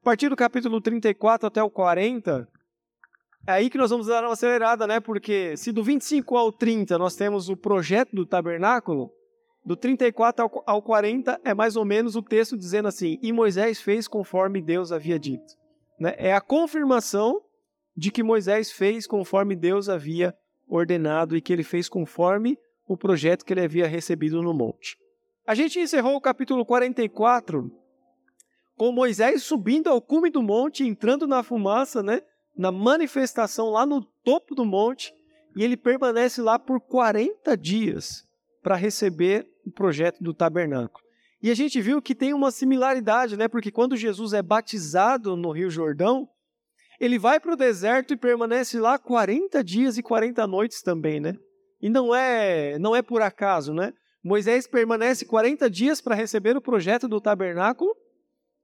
A 0.00 0.04
partir 0.06 0.30
do 0.30 0.36
capítulo 0.36 0.80
34 0.80 1.46
até 1.46 1.62
o 1.62 1.68
40, 1.68 2.48
é 3.46 3.52
aí 3.52 3.68
que 3.68 3.76
nós 3.76 3.90
vamos 3.90 4.06
dar 4.06 4.24
uma 4.24 4.32
acelerada, 4.32 4.86
né? 4.86 4.98
Porque 4.98 5.54
se 5.58 5.70
do 5.72 5.84
25 5.84 6.38
ao 6.38 6.50
30 6.50 6.96
nós 6.96 7.14
temos 7.14 7.50
o 7.50 7.56
projeto 7.56 8.16
do 8.16 8.24
tabernáculo, 8.24 9.12
do 9.62 9.76
34 9.76 10.50
ao 10.64 10.80
40 10.80 11.38
é 11.44 11.52
mais 11.52 11.76
ou 11.76 11.84
menos 11.84 12.16
o 12.16 12.22
texto 12.22 12.56
dizendo 12.56 12.88
assim: 12.88 13.18
E 13.20 13.34
Moisés 13.34 13.82
fez 13.82 14.08
conforme 14.08 14.62
Deus 14.62 14.90
havia 14.90 15.18
dito. 15.18 15.52
Né? 16.00 16.14
É 16.16 16.32
a 16.32 16.40
confirmação 16.40 17.42
de 17.94 18.10
que 18.10 18.22
Moisés 18.22 18.72
fez 18.72 19.06
conforme 19.06 19.54
Deus 19.54 19.90
havia 19.90 20.34
ordenado 20.66 21.36
e 21.36 21.42
que 21.42 21.52
ele 21.52 21.62
fez 21.62 21.90
conforme 21.90 22.56
o 22.86 22.96
projeto 22.96 23.44
que 23.44 23.52
ele 23.52 23.62
havia 23.62 23.86
recebido 23.86 24.42
no 24.42 24.54
monte. 24.54 24.96
A 25.46 25.54
gente 25.54 25.78
encerrou 25.78 26.16
o 26.16 26.20
capítulo 26.20 26.64
44 26.64 27.70
com 28.76 28.92
Moisés 28.92 29.42
subindo 29.42 29.88
ao 29.88 30.00
cume 30.00 30.30
do 30.30 30.42
monte, 30.42 30.84
entrando 30.84 31.26
na 31.26 31.42
fumaça, 31.42 32.02
né? 32.02 32.20
Na 32.56 32.70
manifestação 32.70 33.70
lá 33.70 33.86
no 33.86 34.02
topo 34.02 34.54
do 34.54 34.64
monte, 34.64 35.14
e 35.56 35.64
ele 35.64 35.76
permanece 35.76 36.42
lá 36.42 36.58
por 36.58 36.80
40 36.80 37.56
dias 37.56 38.24
para 38.62 38.76
receber 38.76 39.48
o 39.64 39.70
projeto 39.70 40.22
do 40.22 40.34
tabernáculo. 40.34 41.04
E 41.42 41.50
a 41.50 41.54
gente 41.54 41.80
viu 41.80 42.02
que 42.02 42.14
tem 42.14 42.34
uma 42.34 42.50
similaridade, 42.50 43.36
né? 43.36 43.48
Porque 43.48 43.70
quando 43.70 43.96
Jesus 43.96 44.32
é 44.32 44.42
batizado 44.42 45.36
no 45.36 45.52
Rio 45.52 45.70
Jordão, 45.70 46.28
ele 47.00 47.18
vai 47.18 47.38
para 47.38 47.52
o 47.52 47.56
deserto 47.56 48.12
e 48.12 48.16
permanece 48.16 48.78
lá 48.78 48.98
40 48.98 49.62
dias 49.62 49.96
e 49.96 50.02
40 50.02 50.46
noites 50.46 50.82
também, 50.82 51.20
né? 51.20 51.34
E 51.80 51.88
não 51.88 52.14
é, 52.14 52.78
não 52.78 52.94
é 52.94 53.02
por 53.02 53.22
acaso, 53.22 53.72
né? 53.72 53.92
Moisés 54.22 54.66
permanece 54.66 55.24
40 55.24 55.70
dias 55.70 56.00
para 56.00 56.14
receber 56.14 56.56
o 56.56 56.60
projeto 56.60 57.06
do 57.06 57.20
tabernáculo 57.20 57.94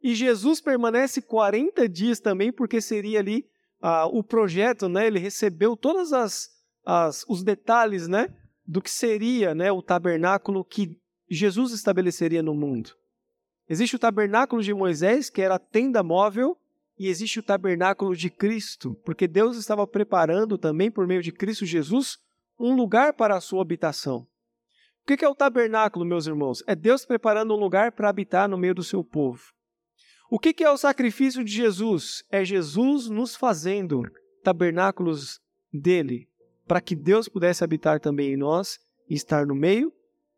e 0.02 0.14
Jesus 0.14 0.60
permanece 0.60 1.22
40 1.22 1.88
dias 1.88 2.18
também, 2.18 2.52
porque 2.52 2.80
seria 2.80 3.20
ali 3.20 3.44
ah, 3.80 4.06
o 4.06 4.22
projeto, 4.22 4.88
né? 4.88 5.06
Ele 5.06 5.20
recebeu 5.20 5.76
todas 5.76 6.12
as, 6.12 6.48
as 6.84 7.24
os 7.28 7.44
detalhes, 7.44 8.08
né? 8.08 8.28
Do 8.66 8.82
que 8.82 8.90
seria, 8.90 9.54
né? 9.54 9.70
O 9.70 9.80
tabernáculo 9.80 10.64
que 10.64 10.98
Jesus 11.30 11.72
estabeleceria 11.72 12.42
no 12.42 12.54
mundo. 12.54 12.90
Existe 13.68 13.94
o 13.94 13.98
tabernáculo 13.98 14.62
de 14.62 14.74
Moisés, 14.74 15.30
que 15.30 15.40
era 15.40 15.54
a 15.54 15.60
tenda 15.60 16.02
móvel, 16.02 16.56
e 16.98 17.06
existe 17.06 17.38
o 17.38 17.42
tabernáculo 17.42 18.14
de 18.14 18.28
Cristo, 18.28 18.94
porque 19.04 19.28
Deus 19.28 19.56
estava 19.56 19.86
preparando 19.86 20.58
também, 20.58 20.90
por 20.90 21.06
meio 21.06 21.22
de 21.22 21.32
Cristo 21.32 21.64
Jesus, 21.64 22.18
um 22.62 22.76
lugar 22.76 23.12
para 23.12 23.36
a 23.36 23.40
sua 23.40 23.60
habitação. 23.60 24.26
O 25.02 25.06
que 25.06 25.24
é 25.24 25.28
o 25.28 25.34
tabernáculo, 25.34 26.04
meus 26.04 26.28
irmãos? 26.28 26.62
É 26.64 26.76
Deus 26.76 27.04
preparando 27.04 27.52
um 27.52 27.58
lugar 27.58 27.90
para 27.90 28.08
habitar 28.08 28.48
no 28.48 28.56
meio 28.56 28.72
do 28.72 28.84
seu 28.84 29.02
povo. 29.02 29.42
O 30.30 30.38
que 30.38 30.62
é 30.62 30.70
o 30.70 30.78
sacrifício 30.78 31.42
de 31.44 31.50
Jesus? 31.50 32.22
É 32.30 32.44
Jesus 32.44 33.08
nos 33.08 33.34
fazendo 33.34 34.02
tabernáculos 34.44 35.40
dele, 35.72 36.28
para 36.64 36.80
que 36.80 36.94
Deus 36.94 37.28
pudesse 37.28 37.64
habitar 37.64 37.98
também 37.98 38.32
em 38.32 38.36
nós 38.36 38.78
e 39.08 39.14
estar 39.14 39.44
no 39.44 39.56
meio 39.56 39.92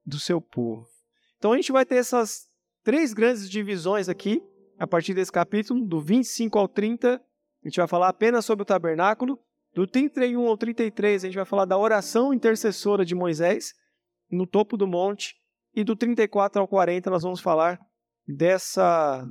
do 0.05 0.19
seu 0.19 0.41
povo. 0.41 0.89
Então 1.37 1.53
a 1.53 1.57
gente 1.57 1.73
vai 1.73 1.85
ter 1.85 1.97
essas 1.97 2.49
três 2.83 3.13
grandes 3.13 3.51
divisões 3.51 4.09
aqui, 4.09 4.43
a 4.79 4.87
partir 4.87 5.13
desse 5.13 5.31
capítulo, 5.31 5.85
do 5.85 6.01
25 6.01 6.59
ao 6.59 6.67
30, 6.67 7.17
a 7.17 7.69
gente 7.69 7.77
vai 7.77 7.87
falar 7.87 8.09
apenas 8.09 8.47
sobre 8.47 8.63
o 8.63 8.67
tabernáculo. 8.67 9.39
Do 9.75 9.87
31 9.87 10.47
ao 10.47 10.57
33, 10.57 11.25
a 11.25 11.27
gente 11.27 11.37
vai 11.37 11.45
falar 11.45 11.65
da 11.65 11.77
oração 11.77 12.33
intercessora 12.33 13.05
de 13.05 13.15
Moisés 13.15 13.75
no 14.31 14.47
topo 14.47 14.77
do 14.77 14.87
monte. 14.87 15.35
E 15.75 15.83
do 15.83 15.97
34 15.97 16.61
ao 16.61 16.69
40, 16.69 17.11
nós 17.11 17.25
vamos 17.25 17.41
falar 17.41 17.81
dessa 18.27 19.29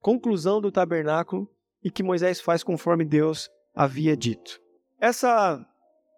conclusão 0.00 0.60
do 0.60 0.72
tabernáculo 0.72 1.48
e 1.82 1.90
que 1.90 2.02
Moisés 2.02 2.40
faz 2.40 2.64
conforme 2.64 3.04
Deus 3.04 3.48
havia 3.72 4.16
dito. 4.16 4.60
Essa 5.00 5.64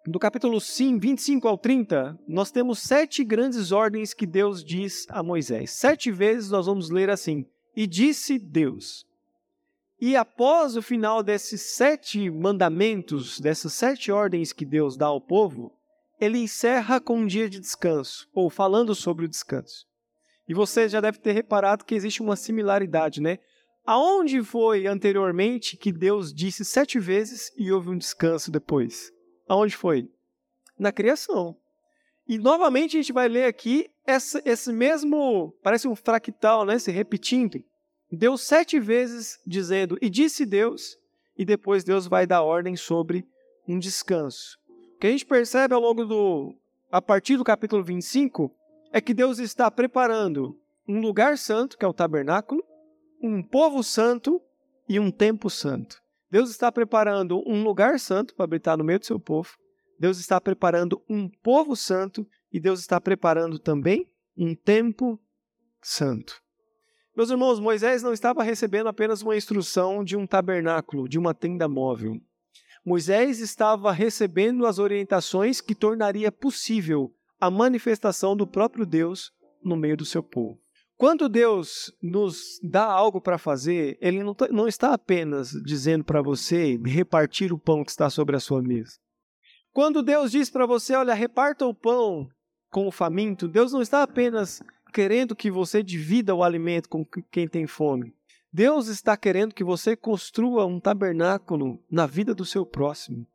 do 0.07 0.17
capítulo 0.17 0.59
5, 0.59 0.99
25 0.99 1.47
ao 1.47 1.59
30, 1.59 2.17
nós 2.27 2.49
temos 2.49 2.79
sete 2.79 3.23
grandes 3.23 3.71
ordens 3.71 4.15
que 4.15 4.25
Deus 4.25 4.63
diz 4.63 5.05
a 5.09 5.21
Moisés. 5.21 5.69
Sete 5.69 6.11
vezes 6.11 6.49
nós 6.49 6.65
vamos 6.65 6.89
ler 6.89 7.11
assim: 7.11 7.45
E 7.75 7.85
disse 7.85 8.39
Deus. 8.39 9.05
E 10.01 10.15
após 10.15 10.75
o 10.75 10.81
final 10.81 11.21
desses 11.21 11.61
sete 11.61 12.27
mandamentos, 12.31 13.39
dessas 13.39 13.71
sete 13.73 14.11
ordens 14.11 14.51
que 14.51 14.65
Deus 14.65 14.97
dá 14.97 15.05
ao 15.05 15.21
povo, 15.21 15.77
ele 16.19 16.39
encerra 16.39 16.99
com 16.99 17.19
um 17.19 17.27
dia 17.27 17.47
de 17.47 17.59
descanso, 17.59 18.27
ou 18.33 18.49
falando 18.49 18.95
sobre 18.95 19.25
o 19.25 19.29
descanso. 19.29 19.85
E 20.49 20.55
você 20.55 20.89
já 20.89 20.99
deve 20.99 21.19
ter 21.19 21.33
reparado 21.33 21.85
que 21.85 21.93
existe 21.93 22.19
uma 22.19 22.35
similaridade, 22.35 23.21
né? 23.21 23.37
Aonde 23.85 24.41
foi 24.41 24.87
anteriormente 24.87 25.77
que 25.77 25.91
Deus 25.91 26.33
disse 26.33 26.65
sete 26.65 26.97
vezes 26.97 27.51
e 27.55 27.71
houve 27.71 27.89
um 27.89 27.97
descanso 27.97 28.49
depois? 28.49 29.11
Aonde 29.47 29.77
foi? 29.77 30.09
Na 30.79 30.91
criação. 30.91 31.55
E 32.27 32.39
novamente 32.39 32.97
a 32.97 33.01
gente 33.01 33.13
vai 33.13 33.27
ler 33.27 33.45
aqui 33.45 33.87
esse 34.07 34.73
mesmo, 34.73 35.55
parece 35.61 35.87
um 35.87 35.95
fractal, 35.95 36.65
né? 36.65 36.79
Se 36.79 36.91
repetindo. 36.91 37.63
Deus 38.17 38.41
sete 38.41 38.79
vezes 38.79 39.39
dizendo, 39.45 39.97
e 40.01 40.09
disse 40.09 40.45
Deus, 40.45 40.97
e 41.37 41.45
depois 41.45 41.83
Deus 41.83 42.07
vai 42.07 42.27
dar 42.27 42.41
ordem 42.41 42.75
sobre 42.75 43.25
um 43.67 43.79
descanso. 43.79 44.57
O 44.95 44.99
que 44.99 45.07
a 45.07 45.11
gente 45.11 45.25
percebe 45.25 45.73
ao 45.73 45.81
longo 45.81 46.05
do. 46.05 46.55
a 46.91 47.01
partir 47.01 47.37
do 47.37 47.43
capítulo 47.43 47.83
25 47.83 48.53
é 48.91 48.99
que 48.99 49.13
Deus 49.13 49.39
está 49.39 49.71
preparando 49.71 50.59
um 50.87 50.99
lugar 50.99 51.37
santo, 51.37 51.77
que 51.77 51.85
é 51.85 51.87
o 51.87 51.93
tabernáculo, 51.93 52.61
um 53.21 53.41
povo 53.41 53.81
santo 53.81 54.41
e 54.89 54.99
um 54.99 55.09
tempo 55.09 55.49
santo. 55.49 56.01
Deus 56.29 56.49
está 56.49 56.71
preparando 56.71 57.41
um 57.47 57.63
lugar 57.63 57.99
santo 57.99 58.35
para 58.35 58.43
habitar 58.43 58.77
no 58.77 58.83
meio 58.83 58.99
do 58.99 59.05
seu 59.05 59.19
povo. 59.19 59.57
Deus 59.97 60.19
está 60.19 60.41
preparando 60.41 61.01
um 61.07 61.29
povo 61.29 61.75
santo 61.75 62.27
e 62.51 62.59
Deus 62.59 62.79
está 62.79 62.99
preparando 62.99 63.57
também 63.57 64.11
um 64.37 64.55
tempo 64.55 65.19
santo. 65.81 66.40
Meus 67.21 67.29
irmãos, 67.29 67.59
Moisés 67.59 68.01
não 68.01 68.13
estava 68.13 68.41
recebendo 68.41 68.87
apenas 68.87 69.21
uma 69.21 69.37
instrução 69.37 70.03
de 70.03 70.17
um 70.17 70.25
tabernáculo, 70.25 71.07
de 71.07 71.19
uma 71.19 71.35
tenda 71.35 71.67
móvel. 71.67 72.19
Moisés 72.83 73.39
estava 73.39 73.91
recebendo 73.91 74.65
as 74.65 74.79
orientações 74.79 75.61
que 75.61 75.75
tornaria 75.75 76.31
possível 76.31 77.13
a 77.39 77.51
manifestação 77.51 78.35
do 78.35 78.47
próprio 78.47 78.87
Deus 78.87 79.31
no 79.63 79.75
meio 79.75 79.95
do 79.95 80.03
seu 80.03 80.23
povo. 80.23 80.59
Quando 80.97 81.29
Deus 81.29 81.95
nos 82.01 82.59
dá 82.63 82.85
algo 82.85 83.21
para 83.21 83.37
fazer, 83.37 83.99
Ele 84.01 84.23
não, 84.23 84.33
tá, 84.33 84.47
não, 84.47 84.67
está 84.67 84.91
apenas 84.91 85.51
dizendo 85.63 86.03
para 86.03 86.23
você 86.23 86.75
repartir 86.83 87.53
o 87.53 87.59
pão 87.59 87.83
que 87.83 87.91
está 87.91 88.09
sobre 88.09 88.35
a 88.35 88.39
sua 88.39 88.63
mesa. 88.63 88.97
Quando 89.71 90.01
Deus 90.01 90.31
diz 90.31 90.49
para 90.49 90.65
você, 90.65 90.95
olha, 90.95 91.13
reparta 91.13 91.67
o 91.67 91.75
pão 91.75 92.27
com 92.71 92.87
o 92.87 92.91
faminto, 92.91 93.47
Deus 93.47 93.71
não 93.71 93.79
está 93.79 94.01
apenas 94.01 94.63
querendo 94.91 95.35
que 95.35 95.49
você 95.49 95.81
divida 95.81 96.35
o 96.35 96.43
alimento 96.43 96.89
com 96.89 97.03
quem 97.31 97.47
tem 97.47 97.65
fome. 97.65 98.13
Deus 98.53 98.87
está 98.87 99.15
querendo 99.15 99.55
que 99.55 99.63
você 99.63 99.95
construa 99.95 100.65
um 100.65 100.79
tabernáculo 100.79 101.81
na 101.89 102.05
vida 102.05 102.35
do 102.35 102.45
seu 102.45 102.65
próximo. 102.65 103.25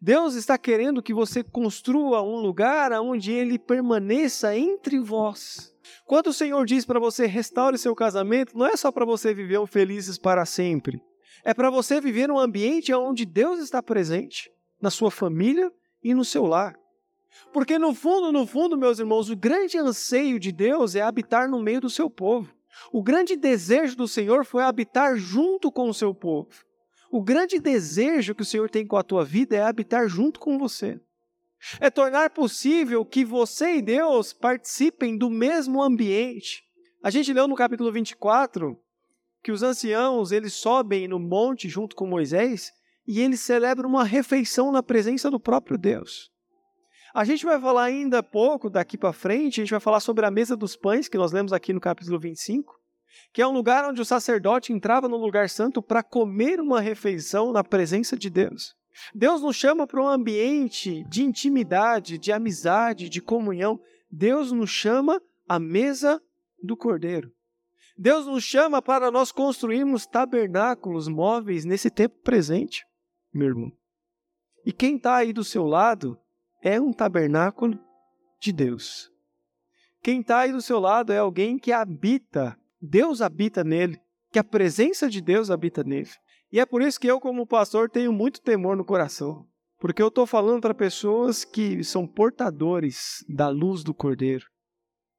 Deus 0.00 0.34
está 0.34 0.56
querendo 0.56 1.02
que 1.02 1.12
você 1.12 1.42
construa 1.44 2.22
um 2.22 2.36
lugar 2.36 2.92
onde 2.92 3.30
ele 3.30 3.58
permaneça 3.58 4.56
entre 4.56 4.98
vós. 4.98 5.74
Quando 6.06 6.28
o 6.28 6.32
Senhor 6.32 6.64
diz 6.64 6.84
para 6.84 6.98
você 6.98 7.26
restaure 7.26 7.76
seu 7.76 7.94
casamento, 7.94 8.56
não 8.56 8.66
é 8.66 8.76
só 8.76 8.90
para 8.90 9.04
você 9.04 9.34
viver 9.34 9.58
um 9.58 9.66
felizes 9.66 10.16
para 10.16 10.46
sempre. 10.46 11.02
É 11.44 11.52
para 11.52 11.70
você 11.70 12.00
viver 12.00 12.30
um 12.30 12.38
ambiente 12.38 12.92
onde 12.94 13.24
Deus 13.24 13.60
está 13.60 13.82
presente, 13.82 14.50
na 14.80 14.90
sua 14.90 15.10
família 15.10 15.70
e 16.02 16.14
no 16.14 16.24
seu 16.24 16.46
lar. 16.46 16.74
Porque 17.52 17.78
no 17.78 17.94
fundo, 17.94 18.32
no 18.32 18.46
fundo, 18.46 18.76
meus 18.76 18.98
irmãos, 18.98 19.30
o 19.30 19.36
grande 19.36 19.78
anseio 19.78 20.38
de 20.38 20.52
Deus 20.52 20.94
é 20.94 21.02
habitar 21.02 21.48
no 21.48 21.62
meio 21.62 21.80
do 21.80 21.90
seu 21.90 22.08
povo. 22.08 22.52
O 22.92 23.02
grande 23.02 23.36
desejo 23.36 23.96
do 23.96 24.06
Senhor 24.06 24.44
foi 24.44 24.62
habitar 24.62 25.16
junto 25.16 25.70
com 25.70 25.88
o 25.88 25.94
seu 25.94 26.14
povo. 26.14 26.48
O 27.10 27.22
grande 27.22 27.58
desejo 27.58 28.34
que 28.34 28.42
o 28.42 28.46
Senhor 28.46 28.68
tem 28.68 28.86
com 28.86 28.96
a 28.96 29.02
tua 29.02 29.24
vida 29.24 29.56
é 29.56 29.62
habitar 29.62 30.08
junto 30.08 30.38
com 30.38 30.58
você 30.58 31.00
é 31.80 31.90
tornar 31.90 32.30
possível 32.30 33.04
que 33.04 33.24
você 33.24 33.76
e 33.76 33.82
Deus 33.82 34.32
participem 34.32 35.16
do 35.16 35.28
mesmo 35.28 35.82
ambiente. 35.82 36.62
A 37.02 37.10
gente 37.10 37.32
leu 37.32 37.48
no 37.48 37.56
capítulo 37.56 37.92
24 37.92 38.78
que 39.42 39.52
os 39.52 39.62
anciãos, 39.62 40.32
eles 40.32 40.54
sobem 40.54 41.06
no 41.06 41.18
monte 41.18 41.68
junto 41.68 41.94
com 41.94 42.06
Moisés 42.06 42.72
e 43.06 43.20
eles 43.20 43.40
celebram 43.40 43.88
uma 43.88 44.04
refeição 44.04 44.72
na 44.72 44.82
presença 44.82 45.30
do 45.30 45.38
próprio 45.38 45.78
Deus. 45.78 46.30
A 47.18 47.24
gente 47.24 47.44
vai 47.44 47.60
falar 47.60 47.82
ainda 47.82 48.22
pouco 48.22 48.70
daqui 48.70 48.96
para 48.96 49.12
frente, 49.12 49.60
a 49.60 49.64
gente 49.64 49.72
vai 49.72 49.80
falar 49.80 49.98
sobre 49.98 50.24
a 50.24 50.30
mesa 50.30 50.56
dos 50.56 50.76
pães, 50.76 51.08
que 51.08 51.18
nós 51.18 51.32
lemos 51.32 51.52
aqui 51.52 51.72
no 51.72 51.80
capítulo 51.80 52.16
25, 52.16 52.78
que 53.32 53.42
é 53.42 53.46
um 53.46 53.50
lugar 53.50 53.84
onde 53.90 54.00
o 54.00 54.04
sacerdote 54.04 54.72
entrava 54.72 55.08
no 55.08 55.16
lugar 55.16 55.50
santo 55.50 55.82
para 55.82 56.00
comer 56.00 56.60
uma 56.60 56.80
refeição 56.80 57.52
na 57.52 57.64
presença 57.64 58.16
de 58.16 58.30
Deus. 58.30 58.76
Deus 59.12 59.42
nos 59.42 59.56
chama 59.56 59.84
para 59.84 60.00
um 60.00 60.06
ambiente 60.06 61.02
de 61.08 61.24
intimidade, 61.24 62.18
de 62.18 62.30
amizade, 62.30 63.08
de 63.08 63.20
comunhão. 63.20 63.80
Deus 64.08 64.52
nos 64.52 64.70
chama 64.70 65.20
à 65.48 65.58
mesa 65.58 66.22
do 66.62 66.76
Cordeiro. 66.76 67.32
Deus 67.98 68.26
nos 68.26 68.44
chama 68.44 68.80
para 68.80 69.10
nós 69.10 69.32
construirmos 69.32 70.06
tabernáculos 70.06 71.08
móveis 71.08 71.64
nesse 71.64 71.90
tempo 71.90 72.14
presente, 72.22 72.86
meu 73.34 73.48
irmão. 73.48 73.72
E 74.64 74.72
quem 74.72 74.94
está 74.94 75.16
aí 75.16 75.32
do 75.32 75.42
seu 75.42 75.64
lado 75.66 76.16
é 76.62 76.80
um 76.80 76.92
tabernáculo 76.92 77.78
de 78.40 78.52
Deus. 78.52 79.10
Quem 80.02 80.20
está 80.20 80.40
aí 80.40 80.52
do 80.52 80.62
seu 80.62 80.78
lado 80.78 81.12
é 81.12 81.18
alguém 81.18 81.58
que 81.58 81.72
habita, 81.72 82.58
Deus 82.80 83.20
habita 83.20 83.64
nele, 83.64 84.00
que 84.30 84.38
a 84.38 84.44
presença 84.44 85.08
de 85.08 85.20
Deus 85.20 85.50
habita 85.50 85.82
nele. 85.82 86.10
E 86.50 86.60
é 86.60 86.66
por 86.66 86.82
isso 86.82 86.98
que 86.98 87.06
eu, 87.06 87.20
como 87.20 87.46
pastor, 87.46 87.90
tenho 87.90 88.12
muito 88.12 88.40
temor 88.40 88.76
no 88.76 88.84
coração. 88.84 89.46
Porque 89.78 90.02
eu 90.02 90.08
estou 90.08 90.26
falando 90.26 90.62
para 90.62 90.74
pessoas 90.74 91.44
que 91.44 91.84
são 91.84 92.06
portadores 92.06 93.24
da 93.28 93.48
luz 93.48 93.84
do 93.84 93.94
Cordeiro, 93.94 94.46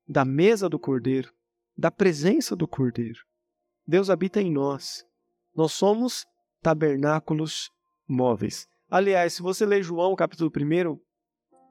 da 0.08 0.26
mesa 0.26 0.68
do 0.68 0.80
Cordeiro, 0.80 1.32
da 1.78 1.90
presença 1.90 2.56
do 2.56 2.68
Cordeiro. 2.68 3.20
Deus 3.88 4.10
habita 4.10 4.42
em 4.42 4.52
nós. 4.52 5.06
Nós 5.56 5.72
somos 5.72 6.26
tabernáculos 6.62 7.72
móveis. 8.08 8.68
Aliás, 8.90 9.34
se 9.34 9.42
você 9.42 9.66
ler 9.66 9.84
João, 9.84 10.16
capítulo 10.16 10.52
1, 10.56 11.00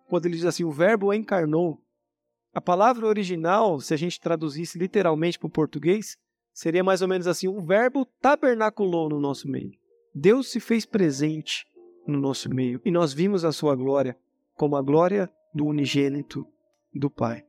quando 0.09 0.27
ele 0.27 0.37
diz 0.37 0.45
assim: 0.45 0.65
o 0.65 0.71
Verbo 0.71 1.13
encarnou, 1.13 1.81
a 2.53 2.61
palavra 2.61 3.07
original, 3.07 3.81
se 3.81 3.95
a 3.95 3.97
gente 3.97 4.21
traduzisse 4.21 4.79
literalmente 4.79 5.39
para 5.39 5.47
o 5.47 5.51
português, 5.51 6.17
seria 6.53 6.83
mais 6.83 7.03
ou 7.03 7.09
menos 7.09 7.27
assim: 7.27 7.47
o 7.47 7.61
Verbo 7.61 8.05
tabernaculou 8.21 9.09
no 9.09 9.21
nosso 9.21 9.49
meio. 9.49 9.73
Deus 10.15 10.51
se 10.51 10.59
fez 10.59 10.85
presente 10.85 11.67
no 12.07 12.19
nosso 12.19 12.49
meio 12.49 12.81
e 12.85 12.91
nós 12.91 13.13
vimos 13.13 13.45
a 13.45 13.53
sua 13.53 13.77
glória 13.77 14.17
como 14.57 14.75
a 14.75 14.83
glória 14.83 15.31
do 15.55 15.67
unigênito 15.67 16.47
do 16.93 17.09
Pai. 17.09 17.45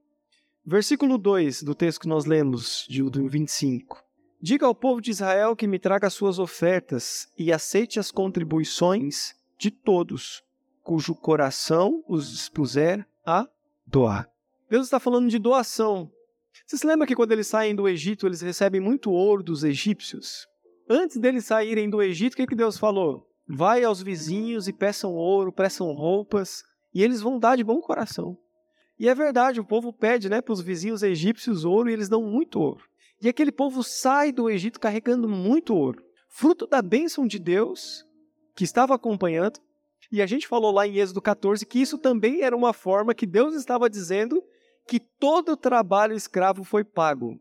Versículo 0.66 1.18
2 1.18 1.64
do 1.64 1.74
texto 1.74 2.02
que 2.02 2.08
nós 2.08 2.26
lemos, 2.26 2.86
de 2.88 3.02
25. 3.02 4.04
Diga 4.42 4.66
ao 4.68 4.76
povo 4.76 5.02
de 5.02 5.10
Israel 5.12 5.56
que 5.56 5.66
me 5.66 5.80
traga 5.80 6.10
suas 6.10 6.38
ofertas 6.38 7.28
e 7.38 7.52
aceite 7.52 8.00
as 8.00 8.12
contribuições 8.12 9.34
de 9.58 9.72
todos, 9.72 10.44
cujo 10.84 11.16
coração 11.16 12.04
os 12.08 12.30
dispuser 12.32 13.08
a 13.26 13.48
doar. 13.86 14.30
Deus 14.70 14.86
está 14.86 15.00
falando 15.00 15.30
de 15.30 15.40
doação. 15.40 16.12
Você 16.66 16.78
se 16.78 16.86
lembra 16.86 17.08
que 17.08 17.16
quando 17.16 17.32
eles 17.32 17.48
saem 17.48 17.76
do 17.76 17.88
Egito, 17.88 18.28
eles 18.28 18.42
recebem 18.42 18.80
muito 18.80 19.12
ouro 19.12 19.42
dos 19.42 19.64
egípcios? 19.64 20.48
Antes 20.90 21.18
deles 21.18 21.46
saírem 21.46 21.90
do 21.90 22.02
Egito, 22.02 22.34
o 22.34 22.38
que, 22.38 22.48
que 22.48 22.56
Deus 22.56 22.78
falou? 22.78 23.28
Vai 23.48 23.84
aos 23.84 24.02
vizinhos 24.02 24.68
e 24.68 24.74
peçam 24.74 25.14
ouro, 25.14 25.52
peçam 25.52 25.92
roupas, 25.94 26.64
e 26.94 27.04
eles 27.04 27.22
vão 27.22 27.40
dar 27.40 27.56
de 27.56 27.64
bom 27.64 27.80
coração. 27.80 28.38
E 29.00 29.08
é 29.08 29.16
verdade, 29.16 29.60
o 29.60 29.66
povo 29.66 29.94
pede 29.94 30.30
né, 30.30 30.42
para 30.42 30.52
os 30.52 30.62
vizinhos 30.62 31.04
egípcios 31.04 31.64
ouro 31.64 31.90
e 31.90 31.94
eles 31.94 32.10
dão 32.10 32.22
muito 32.22 32.60
ouro. 32.60 32.84
E 33.22 33.28
aquele 33.28 33.52
povo 33.52 33.84
sai 33.84 34.32
do 34.32 34.50
Egito 34.50 34.80
carregando 34.80 35.28
muito 35.28 35.76
ouro, 35.76 36.04
fruto 36.28 36.68
da 36.68 36.82
bênção 36.82 37.26
de 37.26 37.40
Deus 37.40 38.06
que 38.56 38.64
estava 38.64 38.94
acompanhando. 38.94 39.60
E 40.12 40.22
a 40.22 40.26
gente 40.26 40.48
falou 40.48 40.72
lá 40.72 40.88
em 40.88 40.98
Êxodo 40.98 41.22
14 41.22 41.66
que 41.66 41.80
isso 41.80 41.98
também 41.98 42.42
era 42.42 42.56
uma 42.56 42.74
forma 42.74 43.14
que 43.14 43.26
Deus 43.26 43.54
estava 43.54 43.90
dizendo 43.90 44.44
que 44.88 45.00
todo 45.00 45.52
o 45.52 45.58
trabalho 45.58 46.16
escravo 46.16 46.64
foi 46.64 46.84
pago. 46.84 47.40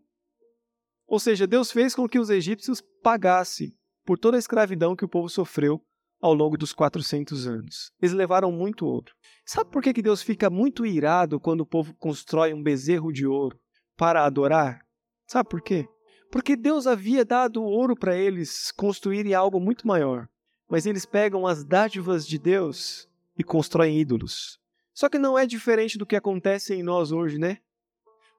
Ou 1.06 1.18
seja, 1.18 1.46
Deus 1.46 1.72
fez 1.72 1.94
com 1.94 2.06
que 2.06 2.18
os 2.18 2.28
egípcios 2.28 2.82
pagassem 3.02 3.74
por 4.04 4.18
toda 4.18 4.36
a 4.36 4.38
escravidão 4.38 4.94
que 4.94 5.04
o 5.04 5.08
povo 5.08 5.28
sofreu 5.28 5.82
ao 6.20 6.34
longo 6.34 6.58
dos 6.58 6.72
400 6.74 7.46
anos. 7.46 7.92
Eles 8.00 8.12
levaram 8.12 8.52
muito 8.52 8.84
ouro. 8.84 9.12
Sabe 9.46 9.70
por 9.70 9.82
que 9.82 10.02
Deus 10.02 10.22
fica 10.22 10.50
muito 10.50 10.84
irado 10.84 11.40
quando 11.40 11.62
o 11.62 11.66
povo 11.66 11.94
constrói 11.94 12.52
um 12.52 12.62
bezerro 12.62 13.10
de 13.10 13.26
ouro 13.26 13.58
para 13.96 14.24
adorar? 14.24 14.80
Sabe 15.26 15.48
por 15.48 15.62
quê? 15.62 15.88
Porque 16.30 16.56
Deus 16.56 16.86
havia 16.86 17.24
dado 17.24 17.62
ouro 17.62 17.96
para 17.96 18.16
eles 18.16 18.70
construírem 18.72 19.32
algo 19.32 19.58
muito 19.58 19.86
maior. 19.86 20.28
Mas 20.68 20.86
eles 20.86 21.06
pegam 21.06 21.46
as 21.46 21.64
dádivas 21.64 22.26
de 22.26 22.38
Deus 22.38 23.08
e 23.36 23.42
constroem 23.42 23.98
ídolos. 23.98 24.60
Só 24.92 25.08
que 25.08 25.18
não 25.18 25.38
é 25.38 25.46
diferente 25.46 25.96
do 25.96 26.04
que 26.04 26.16
acontece 26.16 26.74
em 26.74 26.82
nós 26.82 27.12
hoje, 27.12 27.38
né? 27.38 27.58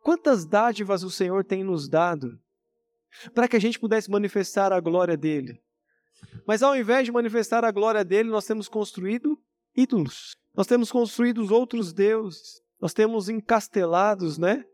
Quantas 0.03 0.45
dádivas 0.45 1.03
o 1.03 1.09
Senhor 1.09 1.43
tem 1.43 1.63
nos 1.63 1.87
dado 1.87 2.39
para 3.33 3.47
que 3.47 3.55
a 3.55 3.59
gente 3.59 3.79
pudesse 3.79 4.09
manifestar 4.11 4.71
a 4.71 4.79
glória 4.79 5.17
dele? 5.17 5.61
Mas 6.45 6.61
ao 6.61 6.75
invés 6.75 7.05
de 7.05 7.11
manifestar 7.11 7.63
a 7.63 7.71
glória 7.71 8.03
dele, 8.03 8.29
nós 8.29 8.45
temos 8.45 8.67
construído 8.67 9.39
ídolos. 9.75 10.35
Nós 10.53 10.67
temos 10.67 10.91
construído 10.91 11.51
outros 11.53 11.93
deuses. 11.93 12.61
Nós 12.79 12.93
temos 12.93 13.29
encastelados, 13.29 14.37
né? 14.37 14.65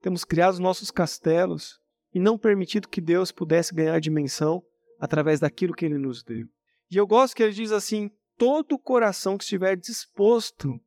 Temos 0.00 0.24
criado 0.24 0.58
nossos 0.60 0.90
castelos 0.90 1.80
e 2.14 2.20
não 2.20 2.38
permitido 2.38 2.88
que 2.88 3.00
Deus 3.00 3.32
pudesse 3.32 3.74
ganhar 3.74 4.00
dimensão 4.00 4.62
através 4.98 5.40
daquilo 5.40 5.74
que 5.74 5.84
ele 5.84 5.98
nos 5.98 6.22
deu. 6.22 6.46
E 6.90 6.96
eu 6.96 7.06
gosto 7.06 7.34
que 7.34 7.42
ele 7.42 7.52
diz 7.52 7.72
assim: 7.72 8.10
todo 8.36 8.72
o 8.72 8.78
coração 8.78 9.36
que 9.36 9.44
estiver 9.44 9.76
disposto 9.76 10.80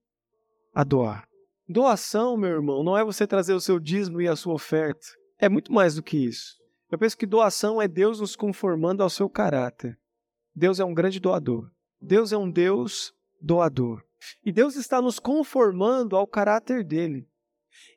a 0.73 0.83
doar. 0.83 1.27
Doação, 1.67 2.35
meu 2.35 2.49
irmão, 2.49 2.83
não 2.83 2.97
é 2.97 3.03
você 3.03 3.25
trazer 3.25 3.53
o 3.53 3.61
seu 3.61 3.79
dízimo 3.79 4.21
e 4.21 4.27
a 4.27 4.35
sua 4.35 4.53
oferta. 4.53 5.05
É 5.39 5.47
muito 5.47 5.71
mais 5.71 5.95
do 5.95 6.03
que 6.03 6.17
isso. 6.17 6.55
Eu 6.91 6.97
penso 6.97 7.17
que 7.17 7.25
doação 7.25 7.81
é 7.81 7.87
Deus 7.87 8.19
nos 8.19 8.35
conformando 8.35 9.01
ao 9.01 9.09
seu 9.09 9.29
caráter. 9.29 9.97
Deus 10.53 10.79
é 10.79 10.85
um 10.85 10.93
grande 10.93 11.19
doador. 11.19 11.71
Deus 12.01 12.33
é 12.33 12.37
um 12.37 12.51
Deus 12.51 13.13
doador. 13.39 14.03
E 14.43 14.51
Deus 14.51 14.75
está 14.75 15.01
nos 15.01 15.17
conformando 15.19 16.15
ao 16.15 16.27
caráter 16.27 16.83
dele. 16.83 17.27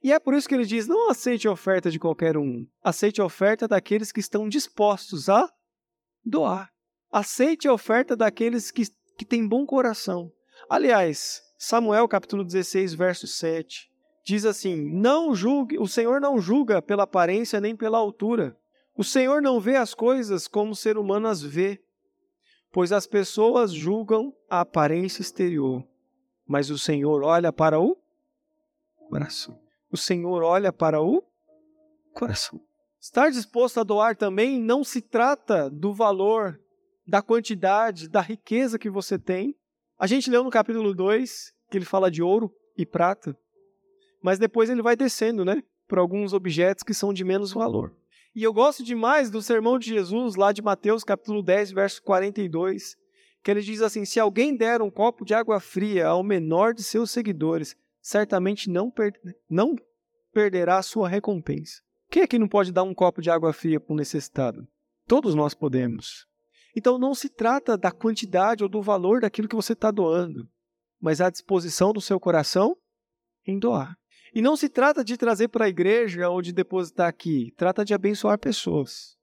E 0.02 0.12
é 0.12 0.20
por 0.20 0.34
isso 0.34 0.48
que 0.48 0.54
ele 0.54 0.64
diz: 0.64 0.86
não 0.86 1.10
aceite 1.10 1.48
a 1.48 1.52
oferta 1.52 1.90
de 1.90 1.98
qualquer 1.98 2.36
um. 2.36 2.66
Aceite 2.82 3.20
a 3.20 3.24
oferta 3.24 3.66
daqueles 3.66 4.12
que 4.12 4.20
estão 4.20 4.48
dispostos 4.48 5.28
a 5.28 5.50
doar. 6.24 6.70
Aceite 7.10 7.68
a 7.68 7.72
oferta 7.72 8.16
daqueles 8.16 8.70
que 8.70 8.84
que 9.16 9.24
tem 9.24 9.46
bom 9.46 9.64
coração. 9.64 10.30
Aliás, 10.68 11.42
Samuel 11.58 12.08
capítulo 12.08 12.44
16, 12.44 12.94
verso 12.94 13.26
7, 13.26 13.90
diz 14.24 14.44
assim: 14.44 14.90
Não 14.92 15.34
julgue, 15.34 15.78
o 15.78 15.86
Senhor 15.86 16.20
não 16.20 16.38
julga 16.38 16.82
pela 16.82 17.04
aparência 17.04 17.60
nem 17.60 17.76
pela 17.76 17.98
altura. 17.98 18.56
O 18.96 19.04
Senhor 19.04 19.42
não 19.42 19.60
vê 19.60 19.76
as 19.76 19.94
coisas 19.94 20.46
como 20.46 20.72
o 20.72 20.76
ser 20.76 20.96
humano 20.96 21.28
as 21.28 21.42
vê, 21.42 21.82
pois 22.72 22.92
as 22.92 23.06
pessoas 23.06 23.72
julgam 23.72 24.32
a 24.48 24.60
aparência 24.60 25.20
exterior, 25.20 25.84
mas 26.46 26.70
o 26.70 26.78
Senhor 26.78 27.22
olha 27.22 27.52
para 27.52 27.80
o 27.80 27.96
coração. 29.08 29.58
O 29.90 29.96
Senhor 29.96 30.42
olha 30.42 30.72
para 30.72 31.00
o 31.00 31.24
coração. 32.12 32.60
Estar 33.04 33.30
disposto 33.30 33.78
a 33.78 33.84
doar 33.84 34.16
também 34.16 34.58
não 34.58 34.82
se 34.82 35.02
trata 35.02 35.68
do 35.68 35.92
valor 35.92 36.58
da 37.06 37.20
quantidade, 37.20 38.08
da 38.08 38.22
riqueza 38.22 38.78
que 38.78 38.88
você 38.88 39.18
tem. 39.18 39.54
A 39.98 40.06
gente 40.06 40.30
leu 40.30 40.42
no 40.42 40.48
capítulo 40.48 40.94
2 40.94 41.52
que 41.70 41.76
ele 41.76 41.84
fala 41.84 42.10
de 42.10 42.22
ouro 42.22 42.50
e 42.78 42.86
prata, 42.86 43.36
mas 44.22 44.38
depois 44.38 44.70
ele 44.70 44.80
vai 44.80 44.96
descendo, 44.96 45.44
né, 45.44 45.62
para 45.86 46.00
alguns 46.00 46.32
objetos 46.32 46.82
que 46.82 46.94
são 46.94 47.12
de 47.12 47.24
menos 47.24 47.52
valor. 47.52 47.94
E 48.34 48.42
eu 48.42 48.54
gosto 48.54 48.82
demais 48.82 49.28
do 49.28 49.42
sermão 49.42 49.78
de 49.78 49.90
Jesus 49.90 50.34
lá 50.34 50.50
de 50.50 50.62
Mateus 50.62 51.04
capítulo 51.04 51.42
10, 51.42 51.72
verso 51.72 52.02
42, 52.02 52.96
que 53.42 53.50
ele 53.50 53.60
diz 53.60 53.82
assim: 53.82 54.06
Se 54.06 54.18
alguém 54.18 54.56
der 54.56 54.80
um 54.80 54.90
copo 54.90 55.26
de 55.26 55.34
água 55.34 55.60
fria 55.60 56.06
ao 56.06 56.22
menor 56.22 56.72
de 56.72 56.82
seus 56.82 57.10
seguidores, 57.10 57.76
certamente 58.00 58.70
não, 58.70 58.90
per 58.90 59.12
não 59.46 59.76
perderá 60.32 60.78
a 60.78 60.82
sua 60.82 61.06
recompensa. 61.06 61.83
Quem 62.14 62.22
é 62.22 62.28
que 62.28 62.38
não 62.38 62.46
pode 62.46 62.70
dar 62.70 62.84
um 62.84 62.94
copo 62.94 63.20
de 63.20 63.28
água 63.28 63.52
fria 63.52 63.80
para 63.80 63.92
um 63.92 63.96
necessitado? 63.96 64.68
Todos 65.04 65.34
nós 65.34 65.52
podemos. 65.52 66.28
Então 66.76 66.96
não 66.96 67.12
se 67.12 67.28
trata 67.28 67.76
da 67.76 67.90
quantidade 67.90 68.62
ou 68.62 68.68
do 68.68 68.80
valor 68.80 69.20
daquilo 69.20 69.48
que 69.48 69.56
você 69.56 69.72
está 69.72 69.90
doando, 69.90 70.48
mas 71.00 71.20
a 71.20 71.28
disposição 71.28 71.92
do 71.92 72.00
seu 72.00 72.20
coração 72.20 72.76
em 73.44 73.58
doar. 73.58 73.96
E 74.32 74.40
não 74.40 74.56
se 74.56 74.68
trata 74.68 75.02
de 75.02 75.16
trazer 75.16 75.48
para 75.48 75.64
a 75.64 75.68
igreja 75.68 76.28
ou 76.30 76.40
de 76.40 76.52
depositar 76.52 77.08
aqui, 77.08 77.52
trata 77.56 77.84
de 77.84 77.92
abençoar 77.92 78.38
pessoas. 78.38 79.16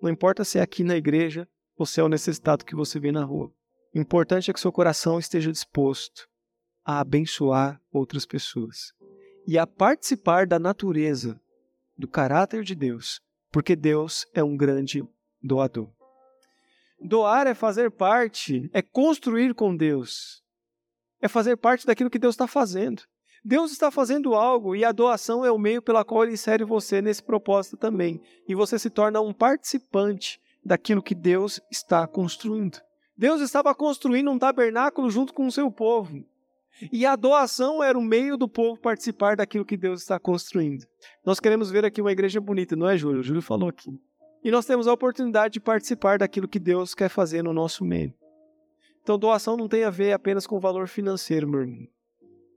Não 0.00 0.08
importa 0.08 0.42
se 0.42 0.58
é 0.58 0.62
aqui 0.62 0.82
na 0.82 0.96
igreja 0.96 1.46
ou 1.76 1.84
se 1.84 2.00
é 2.00 2.02
o 2.02 2.08
necessitado 2.08 2.64
que 2.64 2.74
você 2.74 2.98
vê 2.98 3.12
na 3.12 3.22
rua. 3.22 3.52
O 3.94 3.98
importante 3.98 4.50
é 4.50 4.54
que 4.54 4.60
seu 4.60 4.72
coração 4.72 5.18
esteja 5.18 5.52
disposto 5.52 6.26
a 6.82 7.00
abençoar 7.00 7.78
outras 7.92 8.24
pessoas 8.24 8.94
e 9.46 9.58
a 9.58 9.66
participar 9.66 10.46
da 10.46 10.58
natureza, 10.58 11.38
do 12.00 12.08
caráter 12.08 12.64
de 12.64 12.74
Deus, 12.74 13.20
porque 13.52 13.76
Deus 13.76 14.26
é 14.34 14.42
um 14.42 14.56
grande 14.56 15.04
doador. 15.42 15.88
Doar 17.00 17.46
é 17.46 17.54
fazer 17.54 17.90
parte, 17.90 18.68
é 18.72 18.82
construir 18.82 19.54
com 19.54 19.76
Deus. 19.76 20.42
É 21.20 21.28
fazer 21.28 21.56
parte 21.56 21.86
daquilo 21.86 22.10
que 22.10 22.18
Deus 22.18 22.34
está 22.34 22.46
fazendo. 22.46 23.02
Deus 23.44 23.72
está 23.72 23.90
fazendo 23.90 24.34
algo 24.34 24.74
e 24.74 24.84
a 24.84 24.92
doação 24.92 25.44
é 25.44 25.50
o 25.50 25.58
meio 25.58 25.80
pela 25.80 26.04
qual 26.04 26.24
Ele 26.24 26.34
insere 26.34 26.64
você 26.64 27.00
nesse 27.00 27.22
propósito 27.22 27.76
também. 27.76 28.20
E 28.48 28.54
você 28.54 28.78
se 28.78 28.90
torna 28.90 29.20
um 29.20 29.32
participante 29.32 30.40
daquilo 30.64 31.02
que 31.02 31.14
Deus 31.14 31.60
está 31.70 32.06
construindo. 32.06 32.78
Deus 33.16 33.40
estava 33.40 33.74
construindo 33.74 34.30
um 34.30 34.38
tabernáculo 34.38 35.10
junto 35.10 35.32
com 35.32 35.46
o 35.46 35.52
seu 35.52 35.70
povo. 35.70 36.24
E 36.92 37.04
a 37.04 37.14
doação 37.14 37.82
era 37.82 37.98
o 37.98 38.02
meio 38.02 38.36
do 38.36 38.48
povo 38.48 38.80
participar 38.80 39.36
daquilo 39.36 39.64
que 39.64 39.76
Deus 39.76 40.00
está 40.00 40.18
construindo. 40.18 40.86
Nós 41.24 41.38
queremos 41.38 41.70
ver 41.70 41.84
aqui 41.84 42.00
uma 42.00 42.12
igreja 42.12 42.40
bonita, 42.40 42.74
não 42.74 42.88
é, 42.88 42.96
Júlio? 42.96 43.20
O 43.20 43.22
Júlio 43.22 43.42
falou 43.42 43.68
aqui. 43.68 43.90
E 44.42 44.50
nós 44.50 44.64
temos 44.64 44.86
a 44.86 44.92
oportunidade 44.92 45.54
de 45.54 45.60
participar 45.60 46.18
daquilo 46.18 46.48
que 46.48 46.58
Deus 46.58 46.94
quer 46.94 47.10
fazer 47.10 47.42
no 47.42 47.52
nosso 47.52 47.84
meio. 47.84 48.14
Então, 49.02 49.18
doação 49.18 49.56
não 49.56 49.68
tem 49.68 49.84
a 49.84 49.90
ver 49.90 50.12
apenas 50.12 50.46
com 50.46 50.56
o 50.56 50.60
valor 50.60 50.88
financeiro, 50.88 51.48
meu 51.48 51.60
irmão, 51.60 51.86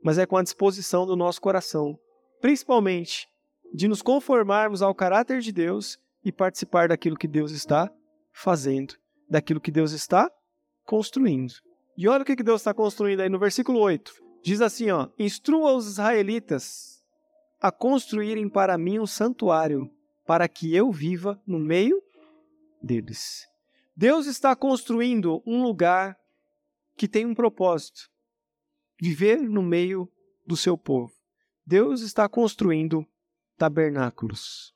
mas 0.04 0.18
é 0.18 0.26
com 0.26 0.38
a 0.38 0.44
disposição 0.44 1.06
do 1.06 1.16
nosso 1.16 1.42
coração, 1.42 1.98
principalmente 2.42 3.28
de 3.74 3.88
nos 3.88 4.02
conformarmos 4.02 4.82
ao 4.82 4.94
caráter 4.94 5.40
de 5.40 5.52
Deus 5.52 5.98
e 6.24 6.32
participar 6.32 6.88
daquilo 6.88 7.18
que 7.18 7.28
Deus 7.28 7.52
está 7.52 7.92
fazendo 8.32 8.96
daquilo 9.34 9.60
que 9.60 9.72
Deus 9.72 9.92
está 9.92 10.32
construindo. 10.86 11.56
E 11.98 12.08
olha 12.08 12.24
o 12.24 12.26
que 12.26 12.36
Deus 12.36 12.62
está 12.62 12.74
construindo 12.74 13.22
aí 13.22 13.30
no 13.30 13.40
versículo 13.40 13.80
8. 13.80 14.14
Diz 14.44 14.62
assim, 14.62 14.90
ó: 14.90 15.10
Instrua 15.18 15.74
os 15.74 15.88
israelitas 15.88 17.04
a 17.62 17.72
construírem 17.72 18.50
para 18.50 18.78
mim 18.78 19.00
um 19.00 19.08
santuário, 19.08 19.90
para 20.26 20.48
que 20.48 20.76
eu 20.76 20.92
viva 20.92 21.42
no 21.46 21.60
meio 21.60 22.02
deles. 22.82 23.48
Deus 23.96 24.26
está 24.26 24.56
construindo 24.56 25.42
um 25.46 25.64
lugar 25.64 26.18
que 26.98 27.08
tem 27.08 27.26
um 27.26 27.36
propósito: 27.36 28.10
viver 29.00 29.42
no 29.42 29.62
meio 29.62 30.12
do 30.46 30.58
seu 30.58 30.78
povo. 30.78 31.14
Deus 31.66 32.02
está 32.02 32.28
construindo 32.28 33.06
tabernáculos. 33.58 34.74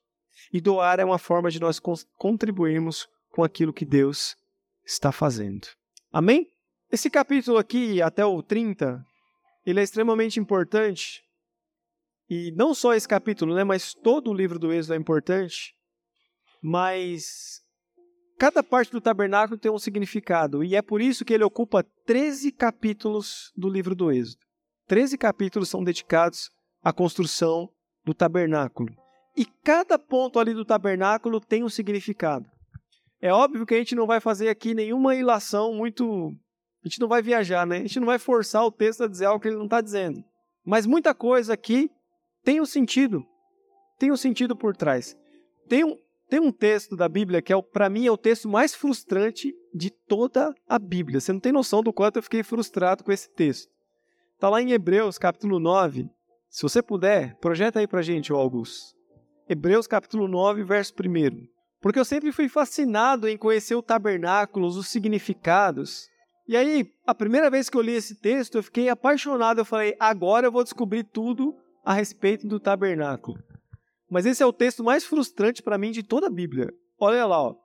E 0.54 0.62
doar 0.62 1.00
é 1.00 1.04
uma 1.04 1.18
forma 1.18 1.52
de 1.52 1.60
nós 1.60 1.82
contribuirmos 2.16 3.10
com 3.30 3.44
aquilo 3.44 3.74
que 3.74 3.84
Deus 3.84 4.38
está 4.86 5.12
fazendo. 5.12 5.68
Amém? 6.12 6.48
Esse 6.90 7.10
capítulo 7.10 7.58
aqui, 7.58 8.02
até 8.02 8.26
o 8.26 8.42
30, 8.42 9.06
ele 9.66 9.82
é 9.82 9.84
extremamente 9.84 10.40
importante. 10.40 11.22
E 12.30 12.52
não 12.52 12.74
só 12.74 12.94
esse 12.94 13.08
capítulo, 13.08 13.54
né, 13.54 13.64
mas 13.66 13.94
todo 13.94 14.32
o 14.32 14.34
livro 14.34 14.58
do 14.58 14.72
Êxodo 14.72 14.94
é 14.94 14.98
importante. 14.98 15.76
Mas 16.64 17.62
cada 18.40 18.64
parte 18.64 18.90
do 18.90 19.02
tabernáculo 19.02 19.60
tem 19.60 19.70
um 19.70 19.78
significado. 19.78 20.64
E 20.64 20.78
é 20.78 20.82
por 20.82 21.02
isso 21.02 21.26
que 21.26 21.34
ele 21.34 21.44
ocupa 21.44 21.86
13 22.06 22.54
capítulos 22.54 23.52
do 23.56 23.70
livro 23.70 23.94
do 23.94 24.10
Êxodo. 24.10 24.46
13 24.88 25.18
capítulos 25.18 25.68
são 25.68 25.84
dedicados 25.84 26.50
à 26.82 26.94
construção 26.94 27.70
do 28.06 28.14
tabernáculo. 28.14 28.96
E 29.36 29.46
cada 29.46 30.00
ponto 30.00 30.40
ali 30.40 30.54
do 30.54 30.64
tabernáculo 30.64 31.42
tem 31.42 31.66
um 31.66 31.70
significado. 31.70 32.50
É 33.22 33.34
óbvio 33.34 33.66
que 33.66 33.74
a 33.74 33.78
gente 33.78 33.94
não 33.94 34.08
vai 34.08 34.22
fazer 34.22 34.48
aqui 34.48 34.74
nenhuma 34.74 35.16
ilação 35.16 35.74
muito 35.74 36.34
a 36.88 36.90
gente 36.90 37.02
não 37.02 37.08
vai 37.08 37.22
viajar, 37.22 37.68
né? 37.68 37.78
A 37.78 37.82
gente 37.82 38.00
não 38.00 38.08
vai 38.08 38.18
forçar 38.18 38.66
o 38.66 38.72
texto 38.72 39.04
a 39.04 39.08
dizer 39.08 39.26
algo 39.26 39.42
que 39.42 39.50
ele 39.50 39.58
não 39.58 39.66
está 39.66 39.82
dizendo. 39.82 40.24
Mas 40.66 40.86
muita 40.86 41.14
coisa 41.14 41.54
aqui 41.54 41.92
tem 42.46 42.62
um 42.62 42.66
sentido. 42.66 43.26
Tem 44.00 44.10
um 44.10 44.16
sentido 44.16 44.56
por 44.56 44.76
trás. 44.76 45.18
Tem 45.68 45.84
um, 45.84 45.98
tem 46.30 46.40
um 46.40 46.52
texto 46.52 46.96
da 46.96 47.10
Bíblia 47.10 47.42
que, 47.42 47.52
é, 47.52 47.62
para 47.62 47.90
mim, 47.90 48.06
é 48.06 48.12
o 48.12 48.18
texto 48.18 48.48
mais 48.48 48.74
frustrante 48.74 49.54
de 49.74 49.90
toda 49.90 50.56
a 50.68 50.80
Bíblia. 50.80 51.20
Você 51.20 51.34
não 51.34 51.42
tem 51.42 51.52
noção 51.52 51.84
do 51.84 51.92
quanto 51.92 52.18
eu 52.18 52.24
fiquei 52.24 52.42
frustrado 52.42 53.04
com 53.04 53.12
esse 53.12 53.30
texto. 53.30 53.70
Está 54.36 54.50
lá 54.50 54.62
em 54.62 54.72
Hebreus, 54.72 55.18
capítulo 55.18 55.60
9. 55.60 56.10
Se 56.50 56.62
você 56.62 56.82
puder, 56.82 57.36
projeta 57.40 57.80
aí 57.80 57.88
para 57.88 58.02
gente, 58.02 58.32
Augusto. 58.32 58.96
Hebreus, 59.50 59.88
capítulo 59.88 60.26
9, 60.28 60.64
verso 60.64 60.94
1. 60.94 61.48
Porque 61.82 62.00
eu 62.00 62.06
sempre 62.06 62.32
fui 62.32 62.48
fascinado 62.48 63.28
em 63.28 63.38
conhecer 63.38 63.76
o 63.76 63.82
tabernáculo, 63.82 64.68
os 64.68 64.88
significados, 64.88 66.08
e 66.48 66.56
aí, 66.56 66.94
a 67.06 67.14
primeira 67.14 67.50
vez 67.50 67.70
que 67.70 67.76
eu 67.76 67.82
li 67.82 67.92
esse 67.92 68.16
texto, 68.16 68.56
eu 68.56 68.64
fiquei 68.64 68.88
apaixonado. 68.88 69.60
Eu 69.60 69.66
falei, 69.66 69.96
agora 70.00 70.48
eu 70.48 70.52
vou 70.52 70.64
descobrir 70.64 71.04
tudo 71.04 71.56
a 71.84 71.94
respeito 71.94 72.48
do 72.48 72.60
tabernáculo. 72.60 73.38
Mas 74.10 74.26
esse 74.26 74.42
é 74.42 74.46
o 74.46 74.54
texto 74.54 74.84
mais 74.84 75.04
frustrante 75.04 75.62
para 75.62 75.78
mim 75.78 75.92
de 75.92 76.02
toda 76.02 76.28
a 76.28 76.30
Bíblia. 76.32 76.74
Olha 76.98 77.26
lá, 77.26 77.42
ó. 77.42 77.56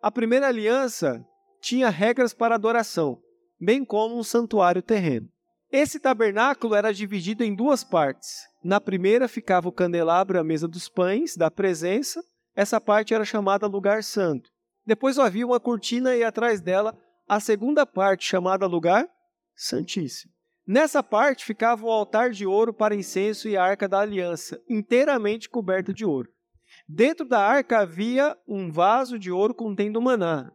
A 0.00 0.10
primeira 0.10 0.46
aliança 0.46 1.24
tinha 1.60 1.88
regras 1.88 2.32
para 2.32 2.54
adoração, 2.54 3.20
bem 3.60 3.84
como 3.84 4.16
um 4.16 4.22
santuário 4.22 4.82
terreno. 4.82 5.28
Esse 5.70 5.98
tabernáculo 5.98 6.74
era 6.74 6.92
dividido 6.92 7.42
em 7.42 7.54
duas 7.54 7.82
partes. 7.82 8.42
Na 8.62 8.80
primeira 8.80 9.26
ficava 9.26 9.68
o 9.68 9.72
candelabro 9.72 10.36
e 10.36 10.40
a 10.40 10.44
mesa 10.44 10.68
dos 10.68 10.88
pães, 10.88 11.36
da 11.36 11.50
presença. 11.50 12.22
Essa 12.54 12.80
parte 12.80 13.14
era 13.14 13.24
chamada 13.24 13.66
lugar 13.66 14.04
santo. 14.04 14.50
Depois 14.86 15.18
havia 15.18 15.46
uma 15.46 15.58
cortina 15.58 16.14
e 16.14 16.22
atrás 16.22 16.60
dela 16.60 16.96
a 17.28 17.40
segunda 17.40 17.86
parte, 17.86 18.24
chamada 18.24 18.66
Lugar 18.66 19.08
Santíssimo. 19.54 20.32
Nessa 20.66 21.02
parte 21.02 21.44
ficava 21.44 21.84
o 21.84 21.90
altar 21.90 22.30
de 22.30 22.46
ouro 22.46 22.72
para 22.72 22.94
incenso 22.94 23.48
e 23.48 23.56
a 23.56 23.64
arca 23.64 23.88
da 23.88 24.00
aliança, 24.00 24.60
inteiramente 24.68 25.48
coberta 25.48 25.92
de 25.92 26.04
ouro. 26.04 26.30
Dentro 26.88 27.26
da 27.26 27.40
arca 27.40 27.80
havia 27.80 28.36
um 28.46 28.70
vaso 28.70 29.18
de 29.18 29.30
ouro 29.30 29.54
contendo 29.54 30.00
maná, 30.00 30.50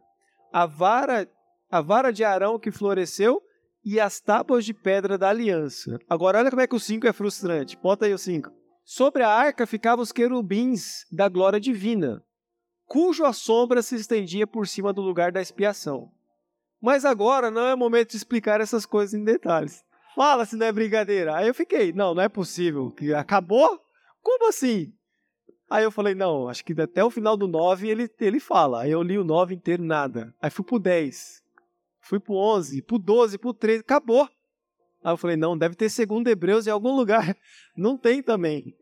a 0.52 0.66
vara, 0.66 1.28
a 1.70 1.80
vara 1.80 2.10
de 2.10 2.24
Arão 2.24 2.58
que 2.58 2.70
floresceu 2.70 3.40
e 3.84 4.00
as 4.00 4.20
tábuas 4.20 4.64
de 4.64 4.74
pedra 4.74 5.16
da 5.16 5.28
aliança. 5.28 5.98
Agora 6.08 6.38
olha 6.38 6.50
como 6.50 6.62
é 6.62 6.66
que 6.66 6.74
o 6.74 6.80
5 6.80 7.06
é 7.06 7.12
frustrante. 7.12 7.76
Bota 7.76 8.06
aí 8.06 8.12
o 8.12 8.18
5. 8.18 8.50
Sobre 8.84 9.22
a 9.22 9.28
arca 9.28 9.66
ficavam 9.66 10.02
os 10.02 10.12
querubins 10.12 11.04
da 11.12 11.28
glória 11.28 11.60
divina, 11.60 12.22
cuja 12.86 13.32
sombra 13.32 13.82
se 13.82 13.94
estendia 13.94 14.46
por 14.46 14.66
cima 14.66 14.92
do 14.92 15.02
lugar 15.02 15.30
da 15.30 15.42
expiação. 15.42 16.10
Mas 16.80 17.04
agora 17.04 17.50
não 17.50 17.66
é 17.66 17.74
momento 17.74 18.10
de 18.10 18.16
explicar 18.16 18.60
essas 18.60 18.86
coisas 18.86 19.14
em 19.14 19.24
detalhes. 19.24 19.84
Fala 20.14 20.44
se 20.44 20.56
não 20.56 20.66
é 20.66 20.72
brincadeira. 20.72 21.36
Aí 21.36 21.48
eu 21.48 21.54
fiquei, 21.54 21.92
não, 21.92 22.14
não 22.14 22.22
é 22.22 22.28
possível. 22.28 22.90
Que 22.90 23.12
acabou? 23.14 23.80
Como 24.22 24.48
assim? 24.48 24.92
Aí 25.70 25.84
eu 25.84 25.90
falei, 25.90 26.14
não, 26.14 26.48
acho 26.48 26.64
que 26.64 26.78
até 26.80 27.04
o 27.04 27.10
final 27.10 27.36
do 27.36 27.46
9 27.46 27.88
ele, 27.88 28.10
ele 28.20 28.40
fala. 28.40 28.82
Aí 28.82 28.90
eu 28.90 29.02
li 29.02 29.18
o 29.18 29.24
9 29.24 29.54
inteiro, 29.54 29.82
nada. 29.82 30.34
Aí 30.40 30.50
fui 30.50 30.64
pro 30.64 30.78
10. 30.78 31.42
Fui 32.00 32.18
pro 32.18 32.34
11, 32.34 32.82
pro 32.82 32.98
12, 32.98 33.38
pro 33.38 33.52
13, 33.52 33.80
acabou. 33.80 34.28
Aí 35.04 35.12
eu 35.12 35.16
falei, 35.16 35.36
não, 35.36 35.56
deve 35.56 35.74
ter 35.74 35.90
segundo 35.90 36.28
Hebreus 36.28 36.66
em 36.66 36.70
algum 36.70 36.96
lugar. 36.96 37.36
Não 37.76 37.96
tem 37.96 38.22
também. 38.22 38.74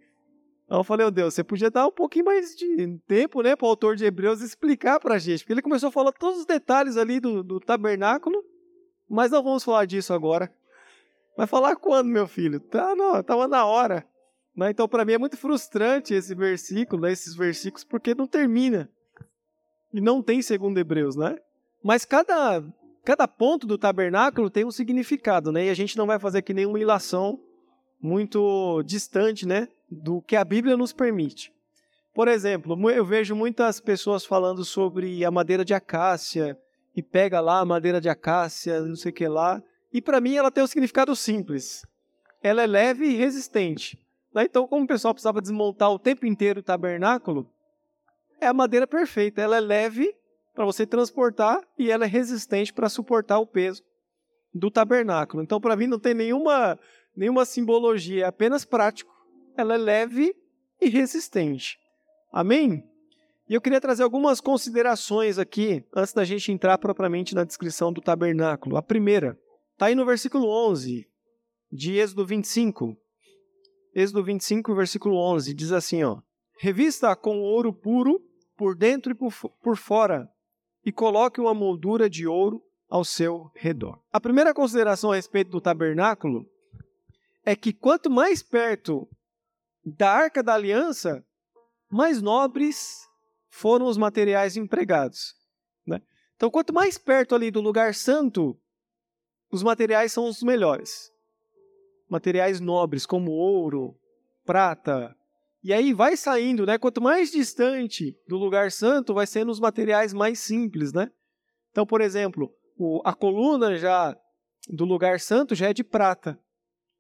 Eu 0.69 0.83
falei, 0.83 1.07
oh 1.07 1.11
Deus, 1.11 1.35
você 1.35 1.45
podia 1.45 1.71
dar 1.71 1.87
um 1.87 1.93
pouquinho 1.93 2.25
mais 2.25 2.57
de 2.57 2.99
tempo, 3.07 3.41
né, 3.41 3.55
para 3.55 3.67
o 3.67 3.69
autor 3.69 3.95
de 3.95 4.05
Hebreus 4.05 4.41
explicar 4.41 4.99
para 4.99 5.15
a 5.15 5.19
gente, 5.19 5.41
porque 5.41 5.53
ele 5.53 5.63
começou 5.63 5.89
a 5.89 5.93
falar 5.93 6.13
todos 6.13 6.41
os 6.41 6.47
detalhes 6.47 6.97
ali 6.97 7.21
do, 7.21 7.45
do 7.45 7.61
tabernáculo, 7.61 8.45
mas 9.09 9.31
não 9.31 9.45
vamos 9.45 9.63
falar 9.63 9.85
disso 9.85 10.13
agora. 10.13 10.53
Vai 11.37 11.47
falar 11.47 11.77
quando, 11.77 12.09
meu 12.09 12.27
filho? 12.27 12.59
Tá, 12.59 12.97
não, 12.97 13.23
tava 13.23 13.47
na 13.47 13.65
hora. 13.65 14.05
Né? 14.57 14.71
Então, 14.71 14.89
para 14.89 15.05
mim 15.05 15.13
é 15.13 15.19
muito 15.19 15.37
frustrante 15.37 16.15
esse 16.15 16.35
versículo, 16.35 17.03
né, 17.03 17.13
esses 17.13 17.37
versículos, 17.37 17.85
porque 17.85 18.15
não 18.15 18.27
termina. 18.27 18.91
E 19.93 20.01
não 20.01 20.21
tem 20.21 20.43
segundo 20.43 20.79
Hebreus, 20.79 21.15
né? 21.15 21.37
Mas 21.83 22.05
cada, 22.05 22.65
cada 23.05 23.29
ponto 23.29 23.67
do 23.67 23.79
tabernáculo 23.79 24.51
tem 24.51 24.65
um 24.65 24.71
significado, 24.71 25.53
né? 25.53 25.67
E 25.67 25.71
a 25.71 25.75
gente 25.75 25.97
não 25.97 26.07
vai 26.07 26.19
fazer 26.19 26.39
aqui 26.39 26.53
nenhuma 26.53 26.81
ilação 26.81 27.41
muito 28.01 28.83
distante, 28.83 29.47
né? 29.47 29.69
Do 29.91 30.21
que 30.23 30.37
a 30.37 30.45
Bíblia 30.45 30.77
nos 30.77 30.93
permite. 30.93 31.53
Por 32.15 32.29
exemplo, 32.29 32.91
eu 32.91 33.05
vejo 33.05 33.37
muitas 33.37 33.79
pessoas 33.79 34.25
falando 34.25 34.65
sobre 34.65 35.25
a 35.25 35.31
madeira 35.31 35.65
de 35.65 35.75
acácia 35.75 36.59
e 36.95 37.03
pega 37.03 37.41
lá 37.41 37.61
a 37.61 37.65
madeira 37.65 38.01
de 38.01 38.09
acácia, 38.09 38.81
não 38.81 38.97
sei 38.97 39.11
o 39.11 39.15
que 39.15 39.29
lá, 39.29 39.63
e 39.93 40.01
para 40.01 40.21
mim 40.21 40.35
ela 40.35 40.51
tem 40.51 40.65
um 40.65 40.67
significado 40.67 41.15
simples. 41.15 41.87
Ela 42.43 42.63
é 42.63 42.67
leve 42.67 43.05
e 43.05 43.17
resistente. 43.17 43.99
Né? 44.35 44.45
Então, 44.45 44.67
como 44.67 44.85
o 44.85 44.87
pessoal 44.87 45.13
precisava 45.13 45.41
desmontar 45.41 45.91
o 45.91 45.99
tempo 45.99 46.27
inteiro 46.27 46.61
o 46.61 46.63
tabernáculo, 46.63 47.51
é 48.41 48.47
a 48.47 48.55
madeira 48.55 48.87
perfeita. 48.87 49.41
Ela 49.41 49.57
é 49.57 49.61
leve 49.61 50.15
para 50.55 50.65
você 50.65 50.87
transportar 50.87 51.63
e 51.79 51.91
ela 51.91 52.05
é 52.05 52.09
resistente 52.09 52.73
para 52.73 52.89
suportar 52.89 53.39
o 53.39 53.47
peso 53.47 53.83
do 54.55 54.71
tabernáculo. 54.71 55.43
Então, 55.43 55.61
para 55.61 55.77
mim, 55.77 55.87
não 55.87 55.99
tem 55.99 56.15
nenhuma, 56.15 56.79
nenhuma 57.15 57.45
simbologia, 57.45 58.25
é 58.25 58.29
apenas 58.29 58.65
prático 58.65 59.16
ela 59.57 59.75
é 59.75 59.79
leve 59.79 60.35
e 60.81 60.89
resistente. 60.89 61.79
Amém? 62.33 62.85
E 63.49 63.55
eu 63.55 63.61
queria 63.61 63.81
trazer 63.81 64.03
algumas 64.03 64.41
considerações 64.41 65.39
aqui, 65.39 65.85
antes 65.95 66.13
da 66.13 66.25
gente 66.25 66.51
entrar 66.51 66.77
propriamente 66.79 67.35
na 67.35 67.45
descrição 67.45 67.93
do 67.93 68.01
tabernáculo. 68.01 68.77
A 68.77 68.83
primeira, 68.83 69.39
está 69.73 69.87
aí 69.87 69.95
no 69.95 70.05
versículo 70.05 70.49
11 70.49 71.07
de 71.71 71.97
Êxodo 71.97 72.27
25. 72.27 72.97
Êxodo 73.95 74.25
25, 74.25 74.75
versículo 74.75 75.17
11, 75.17 75.55
diz 75.55 75.73
assim, 75.73 76.03
ó. 76.03 76.21
Revista 76.59 77.15
com 77.15 77.41
ouro 77.41 77.73
puro 77.73 78.21
por 78.57 78.75
dentro 78.75 79.13
e 79.13 79.15
por, 79.15 79.77
fora, 79.77 80.29
e 80.85 80.91
coloque 80.91 81.41
uma 81.41 81.55
moldura 81.55 82.09
de 82.09 82.27
ouro 82.27 82.63
ao 82.89 83.05
seu 83.05 83.51
redor. 83.55 84.01
A 84.13 84.21
primeira 84.21 84.55
consideração 84.55 85.13
a 85.13 85.17
respeito 85.17 85.51
do 85.51 85.61
tabernáculo 85.61 86.47
é 87.45 87.55
que 87.55 87.73
quanto 87.73 88.11
mais 88.11 88.43
perto 88.43 89.09
da 89.87 90.11
Arca 90.11 90.43
da 90.43 90.55
Aliança, 90.55 91.25
mais 91.89 92.21
nobres 92.21 93.07
foram 93.49 93.87
os 93.87 93.97
materiais 93.97 94.57
empregados. 94.57 95.35
Né? 95.87 96.03
Então, 96.35 96.51
quanto 96.51 96.75
mais 96.75 96.99
perto 96.99 97.37
ali 97.37 97.53
do 97.53 97.61
lugar 97.61 97.95
santo, 97.95 98.59
os 99.51 99.63
materiais 99.63 100.13
são 100.13 100.27
os 100.27 100.43
melhores. 100.43 101.13
Materiais 102.09 102.59
nobres, 102.59 103.07
como 103.07 103.31
ouro, 103.31 103.97
prata. 104.45 105.17
E 105.63 105.73
aí 105.73 105.93
vai 105.93 106.17
saindo, 106.17 106.67
né? 106.67 106.79
Quanto 106.79 107.01
mais 107.01 107.31
distante 107.31 108.17
do 108.29 108.37
lugar 108.37 108.71
santo, 108.71 109.15
vai 109.15 109.27
sendo 109.27 109.51
os 109.51 109.61
materiais 109.61 110.13
mais 110.13 110.41
simples, 110.41 110.93
né? 110.93 111.11
Então, 111.71 111.87
por 111.87 112.01
exemplo, 112.01 112.53
o, 112.77 113.01
a 113.05 113.15
coluna 113.15 113.77
já 113.77 114.17
do 114.69 114.85
lugar 114.85 115.21
santo 115.21 115.55
já 115.55 115.69
é 115.71 115.73
de 115.73 115.85
prata. 115.85 116.39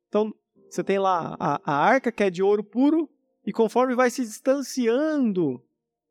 Então, 0.08 0.32
você 0.68 0.82
tem 0.82 0.98
lá 0.98 1.36
a, 1.38 1.60
a 1.64 1.74
arca, 1.74 2.12
que 2.12 2.22
é 2.22 2.30
de 2.30 2.42
ouro 2.42 2.62
puro, 2.62 3.08
e 3.44 3.52
conforme 3.52 3.94
vai 3.94 4.10
se 4.10 4.22
distanciando 4.22 5.62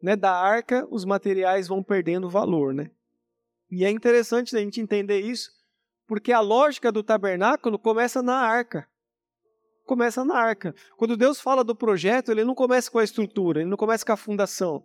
né, 0.02 0.16
da 0.16 0.32
arca, 0.32 0.88
os 0.90 1.04
materiais 1.04 1.68
vão 1.68 1.84
perdendo 1.84 2.30
valor. 2.30 2.74
Né? 2.74 2.90
E 3.70 3.84
é 3.84 3.90
interessante 3.90 4.56
a 4.56 4.60
gente 4.60 4.80
entender 4.80 5.20
isso, 5.20 5.50
porque 6.08 6.32
a 6.32 6.40
lógica 6.40 6.92
do 6.92 7.04
tabernáculo 7.04 7.78
começa 7.78 8.22
na 8.22 8.36
arca. 8.36 8.88
Começa 9.86 10.24
na 10.26 10.36
arca. 10.36 10.74
Quando 10.98 11.18
Deus 11.18 11.40
fala 11.40 11.64
do 11.64 11.76
projeto, 11.76 12.32
ele 12.32 12.44
não 12.44 12.56
começa 12.56 12.90
com 12.90 13.00
a 13.00 13.04
estrutura, 13.04 13.62
ele 13.62 13.70
não 13.70 13.78
começa 13.78 14.06
com 14.06 14.12
a 14.12 14.18
fundação. 14.18 14.84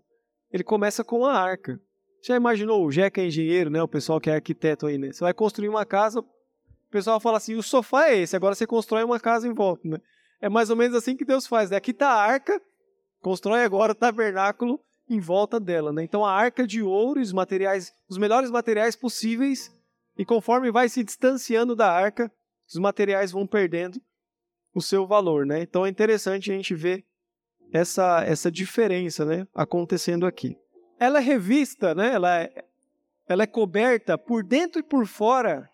Ele 0.52 0.64
começa 0.64 1.04
com 1.04 1.24
a 1.24 1.32
arca. 1.32 1.80
Já 2.22 2.36
imaginou 2.36 2.84
o 2.84 2.90
Jeca 2.90 3.20
é 3.20 3.26
engenheiro, 3.26 3.70
né? 3.70 3.82
O 3.82 3.88
pessoal 3.88 4.20
que 4.20 4.28
é 4.28 4.34
arquiteto 4.34 4.86
aí, 4.86 4.98
né? 4.98 5.12
Você 5.12 5.20
vai 5.20 5.32
construir 5.32 5.68
uma 5.68 5.86
casa, 5.86 6.22
o 6.90 6.92
pessoal 6.92 7.20
fala 7.20 7.36
assim: 7.36 7.54
o 7.54 7.62
sofá 7.62 8.08
é 8.08 8.18
esse, 8.18 8.34
agora 8.34 8.54
você 8.54 8.66
constrói 8.66 9.04
uma 9.04 9.20
casa 9.20 9.46
em 9.46 9.54
volta, 9.54 9.88
né? 9.88 9.98
É 10.40 10.48
mais 10.48 10.70
ou 10.70 10.76
menos 10.76 10.96
assim 10.96 11.16
que 11.16 11.24
Deus 11.24 11.46
faz, 11.46 11.70
né? 11.70 11.76
Aqui 11.76 11.92
está 11.92 12.08
a 12.08 12.20
arca, 12.20 12.60
constrói 13.22 13.62
agora 13.62 13.92
o 13.92 13.94
tabernáculo 13.94 14.80
em 15.08 15.20
volta 15.20 15.60
dela, 15.60 15.92
né? 15.92 16.02
Então 16.02 16.24
a 16.24 16.32
arca 16.32 16.66
de 16.66 16.82
ouro, 16.82 17.20
os 17.20 17.32
materiais, 17.32 17.92
os 18.08 18.18
melhores 18.18 18.50
materiais 18.50 18.96
possíveis, 18.96 19.72
e 20.18 20.24
conforme 20.24 20.72
vai 20.72 20.88
se 20.88 21.04
distanciando 21.04 21.76
da 21.76 21.88
arca, 21.88 22.30
os 22.68 22.76
materiais 22.76 23.30
vão 23.30 23.46
perdendo 23.46 24.00
o 24.74 24.82
seu 24.82 25.06
valor, 25.06 25.46
né? 25.46 25.62
Então 25.62 25.86
é 25.86 25.88
interessante 25.88 26.50
a 26.50 26.56
gente 26.56 26.74
ver 26.74 27.04
essa 27.72 28.24
essa 28.24 28.50
diferença, 28.50 29.24
né, 29.24 29.46
acontecendo 29.54 30.26
aqui. 30.26 30.56
Ela 30.98 31.18
é 31.18 31.22
revista, 31.22 31.94
né? 31.94 32.12
Ela 32.14 32.40
é, 32.40 32.64
ela 33.28 33.44
é 33.44 33.46
coberta 33.46 34.18
por 34.18 34.42
dentro 34.42 34.80
e 34.80 34.82
por 34.82 35.06
fora 35.06 35.69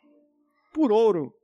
por 0.76 0.92
ouro. 0.92 1.34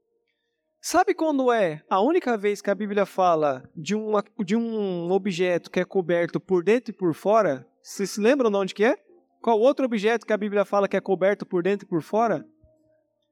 Sabe 0.78 1.14
quando 1.14 1.50
é 1.50 1.82
a 1.88 2.02
única 2.02 2.36
vez 2.36 2.60
que 2.60 2.68
a 2.68 2.74
Bíblia 2.74 3.06
fala 3.06 3.66
de, 3.74 3.94
uma, 3.94 4.22
de 4.44 4.54
um 4.54 5.10
objeto 5.10 5.70
que 5.70 5.80
é 5.80 5.86
coberto 5.86 6.38
por 6.38 6.62
dentro 6.62 6.90
e 6.90 6.94
por 6.94 7.14
fora? 7.14 7.66
Vocês 7.82 8.10
se 8.10 8.20
lembram 8.20 8.50
de 8.50 8.56
onde 8.58 8.74
que 8.74 8.84
é? 8.84 8.94
Qual 9.40 9.58
outro 9.58 9.86
objeto 9.86 10.26
que 10.26 10.34
a 10.34 10.36
Bíblia 10.36 10.66
fala 10.66 10.86
que 10.86 10.98
é 10.98 11.00
coberto 11.00 11.46
por 11.46 11.62
dentro 11.62 11.86
e 11.86 11.88
por 11.88 12.02
fora? 12.02 12.46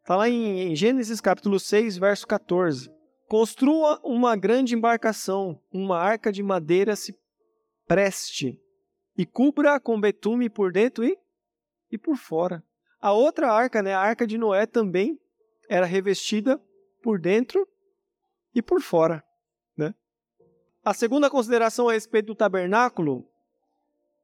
Está 0.00 0.16
lá 0.16 0.26
em, 0.26 0.70
em 0.70 0.74
Gênesis 0.74 1.20
capítulo 1.20 1.60
6, 1.60 1.98
verso 1.98 2.26
14. 2.26 2.90
Construa 3.28 4.00
uma 4.02 4.34
grande 4.36 4.74
embarcação, 4.74 5.60
uma 5.70 5.98
arca 5.98 6.32
de 6.32 6.42
madeira 6.42 6.96
se 6.96 7.14
preste, 7.86 8.58
e 9.18 9.26
cubra 9.26 9.78
com 9.78 10.00
betume 10.00 10.48
por 10.48 10.72
dentro 10.72 11.04
e, 11.04 11.14
e 11.92 11.98
por 11.98 12.16
fora. 12.16 12.64
A 13.02 13.12
outra 13.12 13.52
arca, 13.52 13.82
né, 13.82 13.92
a 13.92 14.00
arca 14.00 14.26
de 14.26 14.38
Noé, 14.38 14.64
também 14.64 15.19
era 15.70 15.87
revestida 15.87 16.61
por 17.00 17.20
dentro 17.20 17.66
e 18.52 18.61
por 18.61 18.83
fora. 18.83 19.22
Né? 19.76 19.94
A 20.85 20.92
segunda 20.92 21.30
consideração 21.30 21.88
a 21.88 21.92
respeito 21.92 22.26
do 22.26 22.35
tabernáculo 22.35 23.24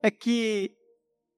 é 0.02 0.10
que 0.10 0.76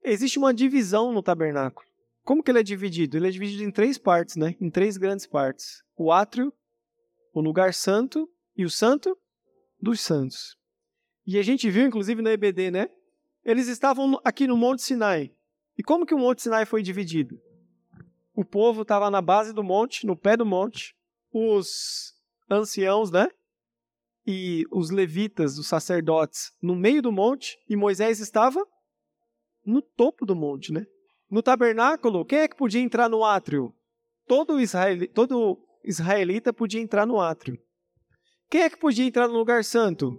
existe 0.03 0.39
uma 0.39 0.51
divisão 0.51 1.13
no 1.13 1.21
tabernáculo. 1.21 1.87
Como 2.23 2.43
que 2.43 2.49
ele 2.49 2.59
é 2.59 2.63
dividido? 2.63 3.17
Ele 3.17 3.27
é 3.27 3.31
dividido 3.31 3.63
em 3.63 3.71
três 3.71 3.99
partes, 3.99 4.35
né? 4.35 4.55
Em 4.59 4.69
três 4.69 4.97
grandes 4.97 5.25
partes: 5.25 5.83
o 5.95 6.11
átrio, 6.11 6.51
o 7.33 7.39
lugar 7.39 7.73
santo 7.73 8.27
e 8.57 8.65
o 8.65 8.69
santo 8.69 9.17
dos 9.79 10.01
santos. 10.01 10.57
E 11.25 11.37
a 11.37 11.43
gente 11.43 11.69
viu, 11.69 11.85
inclusive, 11.85 12.21
na 12.21 12.31
EBD, 12.31 12.71
né? 12.71 12.89
Eles 13.43 13.67
estavam 13.67 14.19
aqui 14.23 14.47
no 14.47 14.57
Monte 14.57 14.81
Sinai. 14.81 15.31
E 15.77 15.83
como 15.83 16.05
que 16.05 16.13
o 16.13 16.19
Monte 16.19 16.41
Sinai 16.41 16.65
foi 16.65 16.81
dividido? 16.83 17.39
O 18.39 18.45
povo 18.45 18.83
estava 18.83 19.11
na 19.11 19.21
base 19.21 19.51
do 19.51 19.61
monte, 19.61 20.07
no 20.07 20.15
pé 20.15 20.37
do 20.37 20.45
monte. 20.45 20.95
Os 21.29 22.13
anciãos, 22.49 23.11
né? 23.11 23.27
E 24.25 24.63
os 24.71 24.91
levitas, 24.91 25.57
os 25.57 25.67
sacerdotes, 25.67 26.53
no 26.61 26.73
meio 26.73 27.01
do 27.01 27.11
monte. 27.11 27.57
E 27.67 27.75
Moisés 27.75 28.21
estava 28.21 28.65
no 29.65 29.81
topo 29.81 30.25
do 30.25 30.37
monte, 30.37 30.71
né? 30.71 30.85
No 31.29 31.43
tabernáculo, 31.43 32.23
quem 32.23 32.39
é 32.39 32.47
que 32.47 32.55
podia 32.55 32.79
entrar 32.79 33.09
no 33.09 33.25
átrio? 33.25 33.75
Todo, 34.25 34.57
israelita, 34.57 35.13
todo 35.13 35.59
israelita 35.83 36.53
podia 36.53 36.79
entrar 36.79 37.05
no 37.05 37.19
átrio. 37.19 37.61
Quem 38.49 38.61
é 38.61 38.69
que 38.69 38.79
podia 38.79 39.05
entrar 39.05 39.27
no 39.27 39.37
lugar 39.37 39.65
santo? 39.65 40.17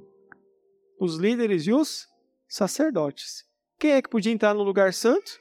Os 1.00 1.16
líderes 1.16 1.66
e 1.66 1.72
os 1.72 2.06
sacerdotes. 2.46 3.46
Quem 3.78 3.92
é 3.92 4.02
que 4.02 4.10
podia 4.10 4.30
entrar 4.30 4.52
no 4.52 4.62
lugar 4.62 4.92
santo? 4.92 5.40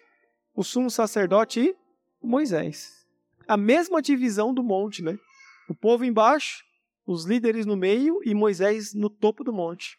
O 0.56 0.64
sumo 0.64 0.90
sacerdote 0.90 1.60
e 1.60 1.79
Moisés. 2.22 3.06
A 3.48 3.58
mesma 3.58 4.02
divisão 4.02 4.54
do 4.54 4.64
monte, 4.64 5.04
né? 5.04 5.18
O 5.68 5.76
povo 5.76 6.06
embaixo, 6.06 6.64
os 7.06 7.26
líderes 7.26 7.66
no 7.66 7.76
meio 7.76 8.20
e 8.24 8.36
Moisés 8.36 8.94
no 8.94 9.10
topo 9.10 9.44
do 9.44 9.54
monte. 9.54 9.98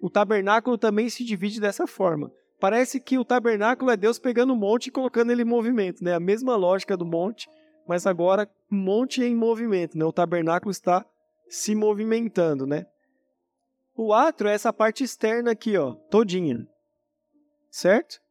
O 0.00 0.08
tabernáculo 0.08 0.78
também 0.78 1.08
se 1.10 1.24
divide 1.24 1.60
dessa 1.60 1.86
forma. 1.86 2.32
Parece 2.58 3.00
que 3.00 3.18
o 3.18 3.24
tabernáculo 3.24 3.90
é 3.90 3.96
Deus 3.96 4.18
pegando 4.18 4.52
o 4.52 4.56
monte 4.56 4.86
e 4.86 4.90
colocando 4.90 5.32
ele 5.32 5.42
em 5.42 5.44
movimento, 5.44 6.02
né? 6.02 6.14
A 6.14 6.20
mesma 6.20 6.56
lógica 6.56 6.96
do 6.96 7.04
monte, 7.04 7.50
mas 7.86 8.06
agora 8.06 8.48
monte 8.70 9.22
em 9.22 9.34
movimento, 9.34 9.98
né? 9.98 10.04
O 10.04 10.12
tabernáculo 10.12 10.70
está 10.70 11.04
se 11.48 11.74
movimentando, 11.74 12.66
né? 12.66 12.86
O 13.94 14.14
átrio 14.14 14.48
é 14.48 14.54
essa 14.54 14.72
parte 14.72 15.04
externa 15.04 15.50
aqui, 15.50 15.76
ó, 15.76 15.94
todinha. 16.08 16.66
Certo? 17.68 18.21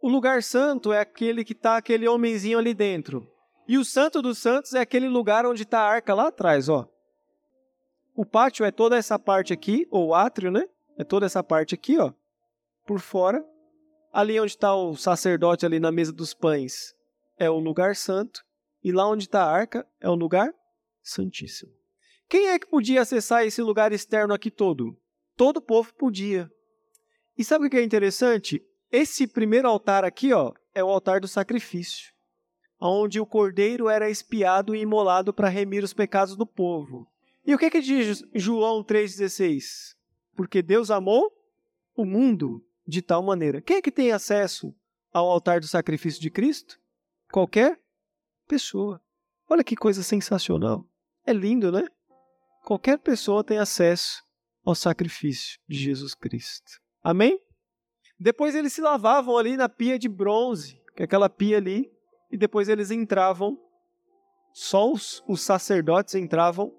O 0.00 0.08
lugar 0.08 0.42
santo 0.42 0.92
é 0.92 1.00
aquele 1.00 1.44
que 1.44 1.52
está 1.52 1.76
aquele 1.76 2.06
homenzinho 2.06 2.58
ali 2.58 2.74
dentro. 2.74 3.30
E 3.66 3.78
o 3.78 3.84
santo 3.84 4.22
dos 4.22 4.38
santos 4.38 4.74
é 4.74 4.80
aquele 4.80 5.08
lugar 5.08 5.44
onde 5.44 5.62
está 5.62 5.80
a 5.80 5.88
arca 5.88 6.14
lá 6.14 6.28
atrás, 6.28 6.68
ó. 6.68 6.88
O 8.14 8.24
pátio 8.24 8.64
é 8.64 8.70
toda 8.70 8.96
essa 8.96 9.18
parte 9.18 9.52
aqui, 9.52 9.86
ou 9.90 10.14
átrio, 10.14 10.50
né? 10.50 10.68
É 10.96 11.04
toda 11.04 11.26
essa 11.26 11.42
parte 11.42 11.74
aqui, 11.74 11.98
ó. 11.98 12.12
Por 12.86 13.00
fora. 13.00 13.44
Ali 14.12 14.40
onde 14.40 14.52
está 14.52 14.74
o 14.74 14.96
sacerdote 14.96 15.66
ali 15.66 15.78
na 15.78 15.92
mesa 15.92 16.12
dos 16.12 16.32
pães 16.32 16.96
é 17.38 17.50
o 17.50 17.58
lugar 17.58 17.94
santo. 17.94 18.44
E 18.82 18.92
lá 18.92 19.08
onde 19.08 19.24
está 19.24 19.42
a 19.42 19.50
arca 19.50 19.86
é 20.00 20.08
o 20.08 20.14
lugar 20.14 20.54
santíssimo. 21.02 21.72
Quem 22.28 22.48
é 22.48 22.58
que 22.58 22.66
podia 22.66 23.02
acessar 23.02 23.44
esse 23.44 23.60
lugar 23.62 23.92
externo 23.92 24.34
aqui 24.34 24.50
todo? 24.50 24.96
Todo 25.36 25.58
o 25.58 25.62
povo 25.62 25.92
podia. 25.94 26.50
E 27.36 27.44
sabe 27.44 27.66
o 27.66 27.70
que 27.70 27.76
é 27.76 27.82
interessante? 27.82 28.64
Esse 28.90 29.26
primeiro 29.26 29.68
altar 29.68 30.04
aqui, 30.04 30.32
ó, 30.32 30.52
é 30.74 30.82
o 30.82 30.88
altar 30.88 31.20
do 31.20 31.28
sacrifício, 31.28 32.12
onde 32.80 33.20
o 33.20 33.26
cordeiro 33.26 33.88
era 33.88 34.08
espiado 34.08 34.74
e 34.74 34.80
imolado 34.80 35.32
para 35.32 35.48
remir 35.48 35.82
os 35.82 35.92
pecados 35.92 36.36
do 36.36 36.46
povo. 36.46 37.06
E 37.44 37.54
o 37.54 37.58
que, 37.58 37.70
que 37.70 37.80
diz 37.80 38.22
João 38.34 38.82
3,16? 38.82 39.94
Porque 40.34 40.62
Deus 40.62 40.90
amou 40.90 41.32
o 41.94 42.04
mundo 42.04 42.64
de 42.86 43.00
tal 43.02 43.22
maneira. 43.22 43.60
Quem 43.60 43.76
é 43.76 43.82
que 43.82 43.90
tem 43.90 44.12
acesso 44.12 44.74
ao 45.12 45.28
altar 45.30 45.60
do 45.60 45.66
sacrifício 45.66 46.20
de 46.20 46.30
Cristo? 46.30 46.78
Qualquer 47.30 47.80
pessoa. 48.46 49.00
Olha 49.48 49.64
que 49.64 49.76
coisa 49.76 50.02
sensacional. 50.02 50.84
É 51.24 51.32
lindo, 51.32 51.72
né? 51.72 51.86
Qualquer 52.64 52.98
pessoa 52.98 53.44
tem 53.44 53.58
acesso 53.58 54.22
ao 54.64 54.74
sacrifício 54.74 55.58
de 55.68 55.78
Jesus 55.78 56.14
Cristo. 56.14 56.80
Amém? 57.02 57.40
Depois 58.18 58.54
eles 58.54 58.72
se 58.72 58.80
lavavam 58.80 59.36
ali 59.36 59.56
na 59.56 59.68
pia 59.68 59.98
de 59.98 60.08
bronze, 60.08 60.80
que 60.94 61.02
é 61.02 61.04
aquela 61.04 61.28
pia 61.28 61.58
ali, 61.58 61.90
e 62.30 62.36
depois 62.36 62.68
eles 62.68 62.90
entravam, 62.90 63.58
só 64.52 64.90
os, 64.90 65.22
os 65.28 65.42
sacerdotes 65.42 66.14
entravam 66.14 66.74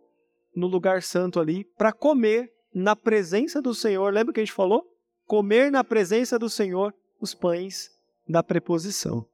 no 0.55 0.67
lugar 0.67 1.03
santo 1.03 1.39
ali 1.39 1.63
para 1.63 1.93
comer 1.93 2.51
na 2.73 2.95
presença 2.95 3.61
do 3.61 3.73
Senhor. 3.73 4.11
Lembra 4.11 4.33
que 4.33 4.39
a 4.39 4.43
gente 4.43 4.53
falou? 4.53 4.83
Comer 5.25 5.71
na 5.71 5.83
presença 5.83 6.39
do 6.39 6.49
Senhor 6.49 6.93
os 7.21 7.33
pães 7.33 7.91
da 8.27 8.41
preposição. 8.41 9.25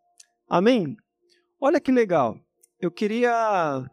Amém? 0.50 0.98
Olha 1.60 1.80
que 1.80 1.92
legal. 1.92 2.38
Eu 2.80 2.92
queria 2.92 3.90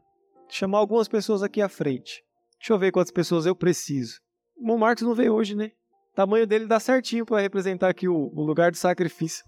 chamar 0.49 0.79
algumas 0.79 1.07
pessoas 1.07 1.43
aqui 1.43 1.63
à 1.63 1.69
frente. 1.69 2.25
Deixa 2.59 2.73
eu 2.73 2.79
ver 2.79 2.91
quantas 2.91 3.13
pessoas 3.13 3.47
eu 3.47 3.55
preciso. 3.55 4.21
O 4.57 4.77
Marcos 4.77 5.05
não 5.05 5.15
veio 5.15 5.33
hoje, 5.33 5.55
né? 5.55 5.73
Tamanho 6.15 6.47
dele 6.47 6.67
dá 6.67 6.81
certinho 6.81 7.25
para 7.25 7.41
representar 7.41 7.89
aqui 7.89 8.09
o, 8.09 8.33
o, 8.35 8.43
lugar 8.43 8.71
do 8.71 8.77
sacrifício. 8.77 9.45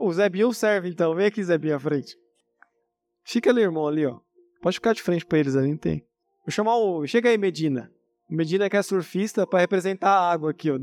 O 0.00 0.12
Zé 0.12 0.28
Bill 0.28 0.52
serve, 0.52 0.88
então. 0.88 1.14
Vem 1.14 1.26
aqui, 1.26 1.42
Zé 1.42 1.54
à 1.74 1.78
frente. 1.78 2.16
Fica 3.22 3.50
ali, 3.50 3.62
irmão, 3.62 3.86
ali, 3.86 4.04
ó. 4.06 4.18
Pode 4.60 4.76
ficar 4.76 4.92
de 4.92 5.02
frente 5.02 5.24
para 5.24 5.38
eles 5.38 5.56
ali, 5.56 5.70
não 5.70 5.76
tem. 5.76 6.06
Vou 6.44 6.50
chamar 6.50 6.76
o... 6.76 7.06
Chega 7.06 7.28
aí, 7.28 7.38
Medina. 7.38 7.90
Medina 8.28 8.68
que 8.68 8.76
é 8.76 8.82
surfista 8.82 9.46
para 9.46 9.60
representar 9.60 10.10
a 10.10 10.30
água 10.30 10.50
aqui, 10.50 10.70
ó. 10.70 10.78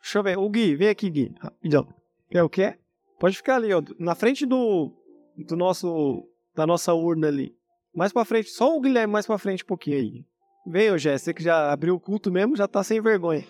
Deixa 0.00 0.18
eu 0.18 0.22
ver. 0.22 0.38
O 0.38 0.48
Gui, 0.48 0.76
vem 0.76 0.88
aqui, 0.88 1.08
Gui. 1.10 1.34
Rapidão. 1.40 1.88
É 2.30 2.42
o 2.42 2.48
quê? 2.48 2.78
Pode 3.18 3.36
ficar 3.36 3.56
ali, 3.56 3.72
ó. 3.72 3.82
Na 3.98 4.14
frente 4.14 4.44
do... 4.44 4.92
Do 5.36 5.56
nosso... 5.56 6.28
Da 6.54 6.66
nossa 6.66 6.92
urna 6.92 7.28
ali. 7.28 7.56
Mais 7.94 8.12
para 8.12 8.24
frente. 8.24 8.50
Só 8.50 8.76
o 8.76 8.80
Guilherme 8.80 9.12
mais 9.12 9.26
para 9.26 9.38
frente 9.38 9.64
um 9.64 9.66
pouquinho 9.66 9.96
aí. 9.96 10.24
Vem, 10.66 10.90
ô 10.90 10.98
Jé, 10.98 11.18
você 11.18 11.34
que 11.34 11.42
já 11.42 11.70
abriu 11.72 11.94
o 11.94 12.00
culto 12.00 12.32
mesmo, 12.32 12.56
já 12.56 12.66
tá 12.66 12.82
sem 12.82 13.00
vergonha. 13.00 13.46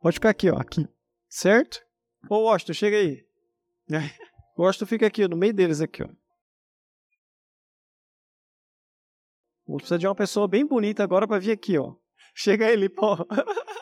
Pode 0.00 0.14
ficar 0.14 0.30
aqui, 0.30 0.50
ó, 0.50 0.58
aqui. 0.58 0.88
Certo? 1.28 1.80
Ô, 2.28 2.38
Washington, 2.38 2.72
chega 2.72 2.96
aí. 2.96 3.24
O 4.56 4.62
Washington 4.66 4.86
fica 4.86 5.06
aqui, 5.06 5.28
no 5.28 5.36
meio 5.36 5.54
deles 5.54 5.80
aqui, 5.80 6.02
ó. 6.02 6.08
Vou 9.64 9.76
precisar 9.76 9.98
de 9.98 10.08
uma 10.08 10.14
pessoa 10.14 10.48
bem 10.48 10.66
bonita 10.66 11.04
agora 11.04 11.28
para 11.28 11.38
vir 11.38 11.52
aqui, 11.52 11.78
ó. 11.78 11.94
Chega 12.34 12.66
aí, 12.66 12.88
pô. 12.88 13.16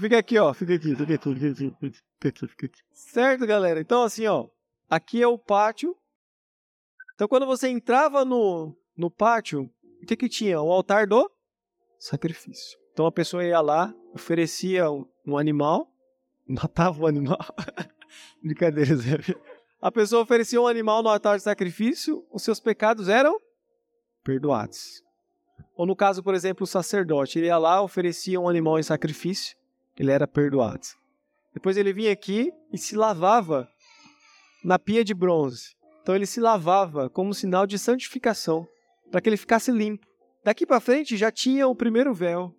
Fica 0.00 0.18
aqui, 0.18 0.38
ó. 0.38 0.52
Fica 0.54 0.74
aqui, 0.74 0.96
fica 0.96 1.14
aqui, 1.14 1.18
fica 1.18 2.28
aqui, 2.28 2.48
fica 2.48 2.66
aqui. 2.66 2.82
Certo, 2.90 3.46
galera? 3.46 3.78
Então, 3.80 4.02
assim, 4.02 4.26
ó. 4.26 4.48
Aqui 4.88 5.22
é 5.22 5.26
o 5.28 5.38
pátio. 5.38 5.94
Então, 7.20 7.28
quando 7.28 7.44
você 7.44 7.68
entrava 7.68 8.24
no, 8.24 8.74
no 8.96 9.10
pátio, 9.10 9.70
o 10.02 10.06
que 10.06 10.16
que 10.16 10.26
tinha? 10.26 10.58
O 10.58 10.72
altar 10.72 11.06
do 11.06 11.30
sacrifício. 11.98 12.78
Então, 12.94 13.04
a 13.04 13.12
pessoa 13.12 13.44
ia 13.44 13.60
lá, 13.60 13.94
oferecia 14.14 14.90
um, 14.90 15.36
animal, 15.36 15.92
matava 16.48 17.02
o 17.02 17.06
animal. 17.06 17.38
Brincadeira, 18.42 18.96
Zé. 18.96 19.18
A 19.82 19.92
pessoa 19.92 20.22
oferecia 20.22 20.58
um 20.62 20.66
animal 20.66 21.02
no 21.02 21.10
altar 21.10 21.36
de 21.36 21.42
sacrifício, 21.42 22.26
os 22.32 22.42
seus 22.42 22.58
pecados 22.58 23.06
eram 23.06 23.38
perdoados. 24.24 25.04
Ou 25.76 25.84
no 25.84 25.94
caso, 25.94 26.22
por 26.22 26.34
exemplo, 26.34 26.64
o 26.64 26.66
sacerdote, 26.66 27.38
ele 27.38 27.48
ia 27.48 27.58
lá, 27.58 27.82
oferecia 27.82 28.40
um 28.40 28.48
animal 28.48 28.78
em 28.78 28.82
sacrifício, 28.82 29.58
ele 29.94 30.10
era 30.10 30.26
perdoado. 30.26 30.86
Depois 31.52 31.76
ele 31.76 31.92
vinha 31.92 32.12
aqui 32.12 32.50
e 32.72 32.78
se 32.78 32.96
lavava 32.96 33.68
na 34.64 34.78
pia 34.78 35.04
de 35.04 35.12
bronze. 35.12 35.78
Então 36.02 36.14
ele 36.14 36.26
se 36.26 36.40
lavava 36.40 37.08
como 37.10 37.34
sinal 37.34 37.66
de 37.66 37.78
santificação, 37.78 38.66
para 39.10 39.20
que 39.20 39.28
ele 39.28 39.36
ficasse 39.36 39.70
limpo. 39.70 40.06
Daqui 40.42 40.64
para 40.64 40.80
frente 40.80 41.16
já 41.16 41.30
tinha 41.30 41.68
o 41.68 41.74
primeiro 41.74 42.14
véu. 42.14 42.54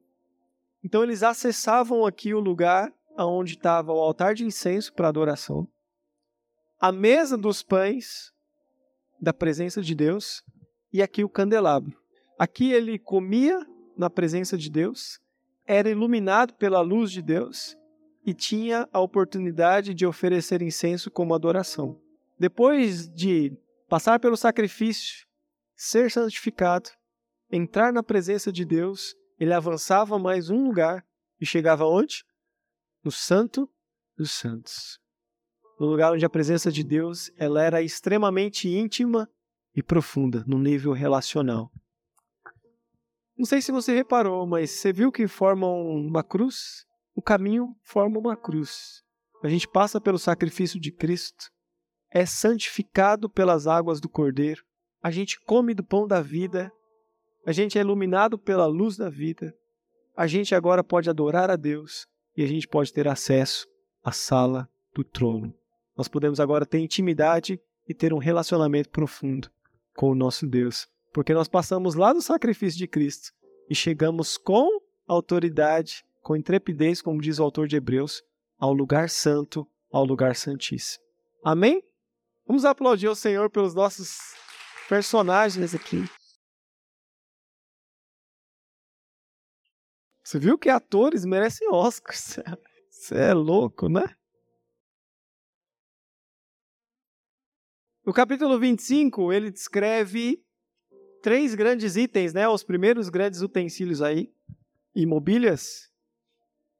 Então 0.84 1.04
eles 1.04 1.24
acessavam 1.24 2.06
aqui 2.06 2.34
o 2.34 2.40
lugar 2.40 2.94
onde 3.18 3.54
estava 3.54 3.92
o 3.92 4.00
altar 4.00 4.34
de 4.34 4.46
incenso 4.46 4.94
para 4.94 5.08
adoração, 5.08 5.68
a 6.80 6.92
mesa 6.92 7.38
dos 7.38 7.62
pães 7.62 8.32
da 9.20 9.32
presença 9.32 9.82
de 9.82 9.94
Deus 9.94 10.44
e 10.92 11.02
aqui 11.02 11.24
o 11.24 11.30
candelabro. 11.30 11.96
Aqui 12.40 12.72
ele 12.72 12.98
comia 12.98 13.64
na 13.96 14.10
presença 14.10 14.58
de 14.58 14.70
Deus, 14.70 15.20
era 15.66 15.90
iluminado 15.90 16.56
pela 16.56 16.82
luz 16.82 17.12
de 17.12 17.22
Deus 17.22 17.78
e 18.26 18.34
tinha 18.34 18.90
a 18.92 19.00
oportunidade 19.00 19.94
de 19.94 20.06
oferecer 20.06 20.62
incenso 20.62 21.12
como 21.12 21.36
adoração. 21.36 22.01
Depois 22.42 23.08
de 23.08 23.56
passar 23.88 24.20
pelo 24.20 24.36
sacrifício, 24.36 25.28
ser 25.76 26.10
santificado, 26.10 26.90
entrar 27.52 27.94
na 27.94 28.02
presença 28.02 28.52
de 28.52 28.66
Deus, 28.66 29.14
ele 29.38 29.54
avançava 29.54 30.18
mais 30.18 30.50
um 30.50 30.64
lugar 30.64 31.06
e 31.40 31.46
chegava 31.46 31.86
onde? 31.86 32.26
No 33.04 33.12
Santo 33.12 33.70
dos 34.18 34.32
Santos. 34.32 34.98
No 35.80 35.86
lugar 35.86 36.14
onde 36.14 36.26
a 36.26 36.30
presença 36.32 36.72
de 36.72 36.84
Deus 36.84 37.32
ela 37.38 37.62
era 37.62 37.84
extremamente 37.84 38.68
íntima 38.68 39.30
e 39.76 39.84
profunda, 39.84 40.44
no 40.48 40.58
nível 40.58 40.94
relacional. 40.94 41.72
Não 43.38 43.46
sei 43.46 43.62
se 43.62 43.72
você 43.72 43.94
reparou, 43.94 44.48
mas 44.48 44.72
você 44.72 44.92
viu 44.92 45.12
que 45.12 45.28
formam 45.28 45.80
uma 45.92 46.24
cruz? 46.24 46.88
O 47.14 47.22
caminho 47.22 47.76
forma 47.84 48.18
uma 48.18 48.36
cruz. 48.36 49.04
A 49.44 49.48
gente 49.48 49.68
passa 49.68 50.02
pelo 50.02 50.18
sacrifício 50.18 50.80
de 50.80 50.92
Cristo, 50.92 51.52
é 52.12 52.26
santificado 52.26 53.30
pelas 53.30 53.68
águas 53.68 54.00
do 54.00 54.10
Cordeiro, 54.10 54.64
a 55.02 55.10
gente 55.10 55.40
come 55.40 55.74
do 55.74 55.84
pão 55.84 56.08
da 56.08 56.22
vida, 56.22 56.72
a 57.46 57.52
gente 57.52 57.78
é 57.78 57.82
iluminado 57.82 58.38
pela 58.38 58.66
luz 58.66 58.98
da 58.98 59.10
vida, 59.10 59.56
a 60.16 60.28
gente 60.28 60.54
agora 60.54 60.84
pode 60.84 61.10
adorar 61.10 61.50
a 61.50 61.56
Deus 61.56 62.08
e 62.36 62.44
a 62.44 62.48
gente 62.48 62.68
pode 62.68 62.94
ter 62.94 63.08
acesso 63.08 63.68
à 64.04 64.12
sala 64.12 64.70
do 64.94 65.04
trono. 65.04 65.54
Nós 65.98 66.08
podemos 66.08 66.40
agora 66.40 66.66
ter 66.66 66.80
intimidade 66.80 67.60
e 67.88 67.94
ter 67.94 68.14
um 68.14 68.18
relacionamento 68.18 68.90
profundo 68.90 69.50
com 69.96 70.12
o 70.12 70.16
nosso 70.16 70.46
Deus 70.46 70.88
porque 71.12 71.34
nós 71.34 71.48
passamos 71.48 71.96
lá 71.96 72.14
do 72.14 72.22
sacrifício 72.22 72.78
de 72.78 72.88
Cristo 72.88 73.32
e 73.70 73.76
chegamos 73.76 74.38
com 74.38 74.82
autoridade, 75.08 76.06
com 76.22 76.36
intrepidez, 76.36 77.02
como 77.02 77.22
diz 77.22 77.40
o 77.40 77.44
autor 77.44 77.68
de 77.68 77.76
Hebreus, 77.76 78.24
ao 78.58 78.74
lugar 78.74 79.10
santo, 79.10 79.68
ao 79.92 80.06
lugar 80.06 80.36
santíssimo. 80.36 81.04
Amém? 81.44 81.84
Vamos 82.52 82.66
aplaudir 82.66 83.08
o 83.08 83.16
Senhor 83.16 83.50
pelos 83.50 83.74
nossos 83.74 84.36
personagens 84.90 85.74
aqui. 85.74 86.04
Você 90.22 90.38
viu 90.38 90.58
que 90.58 90.68
atores 90.68 91.24
merecem 91.24 91.70
Oscars? 91.72 92.40
Você 92.92 93.16
é 93.16 93.34
louco, 93.34 93.88
né? 93.88 94.04
O 98.06 98.12
capítulo 98.12 98.60
25, 98.60 99.32
ele 99.32 99.50
descreve 99.50 100.44
três 101.24 101.56
grandes 101.56 101.96
itens, 101.96 102.34
né? 102.34 102.50
Os 102.50 102.66
primeiros 102.66 103.08
grandes 103.08 103.40
utensílios 103.40 104.02
aí, 104.02 104.30
imobílias. 104.94 105.90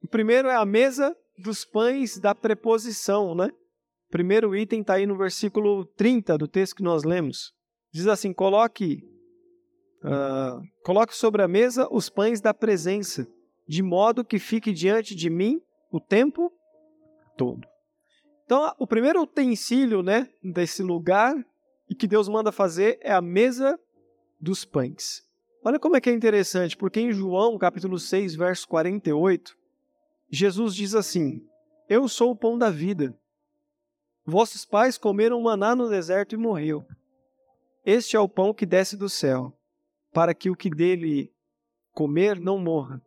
O 0.02 0.06
primeiro 0.06 0.48
é 0.48 0.54
a 0.54 0.66
mesa 0.66 1.16
dos 1.38 1.64
pães 1.64 2.18
da 2.18 2.34
preposição, 2.34 3.34
né? 3.34 3.50
O 4.12 4.18
primeiro 4.20 4.54
item 4.54 4.82
está 4.82 4.96
aí 4.96 5.06
no 5.06 5.16
versículo 5.16 5.86
30 5.86 6.36
do 6.36 6.46
texto 6.46 6.76
que 6.76 6.82
nós 6.82 7.02
lemos. 7.02 7.54
Diz 7.90 8.06
assim: 8.06 8.30
coloque, 8.30 9.02
uh, 10.04 10.60
coloque 10.84 11.16
sobre 11.16 11.40
a 11.40 11.48
mesa 11.48 11.88
os 11.90 12.10
pães 12.10 12.38
da 12.38 12.52
presença, 12.52 13.26
de 13.66 13.82
modo 13.82 14.22
que 14.22 14.38
fique 14.38 14.70
diante 14.70 15.14
de 15.14 15.30
mim 15.30 15.62
o 15.90 15.98
tempo 15.98 16.52
todo. 17.38 17.66
Então, 18.44 18.70
o 18.78 18.86
primeiro 18.86 19.22
utensílio, 19.22 20.02
né, 20.02 20.28
desse 20.44 20.82
lugar 20.82 21.34
e 21.88 21.94
que 21.94 22.06
Deus 22.06 22.28
manda 22.28 22.52
fazer 22.52 22.98
é 23.00 23.12
a 23.14 23.22
mesa 23.22 23.80
dos 24.38 24.62
pães. 24.62 25.22
Olha 25.64 25.78
como 25.78 25.96
é 25.96 26.02
que 26.02 26.10
é 26.10 26.12
interessante, 26.12 26.76
porque 26.76 27.00
em 27.00 27.12
João, 27.12 27.56
capítulo 27.56 27.98
6, 27.98 28.34
verso 28.34 28.68
48, 28.68 29.56
Jesus 30.28 30.74
diz 30.74 30.94
assim: 30.94 31.42
Eu 31.88 32.06
sou 32.08 32.32
o 32.32 32.36
pão 32.36 32.58
da 32.58 32.68
vida. 32.68 33.18
Vossos 34.24 34.64
pais 34.64 34.96
comeram 34.96 35.40
maná 35.40 35.74
no 35.74 35.88
deserto 35.88 36.34
e 36.34 36.38
morreu. 36.38 36.86
Este 37.84 38.16
é 38.16 38.20
o 38.20 38.28
pão 38.28 38.54
que 38.54 38.64
desce 38.64 38.96
do 38.96 39.08
céu, 39.08 39.52
para 40.12 40.32
que 40.32 40.48
o 40.48 40.56
que 40.56 40.70
dele 40.70 41.32
comer 41.92 42.38
não 42.40 42.58
morra. 42.58 43.02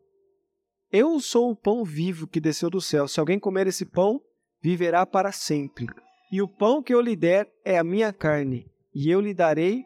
Eu 0.91 1.19
sou 1.19 1.51
o 1.51 1.55
pão 1.55 1.83
vivo 1.83 2.27
que 2.27 2.39
desceu 2.39 2.69
do 2.69 2.81
céu. 2.81 3.07
Se 3.07 3.19
alguém 3.19 3.39
comer 3.39 3.67
esse 3.67 3.85
pão, 3.85 4.21
viverá 4.61 5.05
para 5.05 5.31
sempre. 5.31 5.87
E 6.31 6.41
o 6.41 6.47
pão 6.47 6.83
que 6.83 6.93
eu 6.93 6.99
lhe 6.99 7.15
der 7.15 7.49
é 7.63 7.77
a 7.77 7.83
minha 7.83 8.11
carne, 8.11 8.69
e 8.93 9.09
eu 9.09 9.21
lhe 9.21 9.33
darei, 9.33 9.85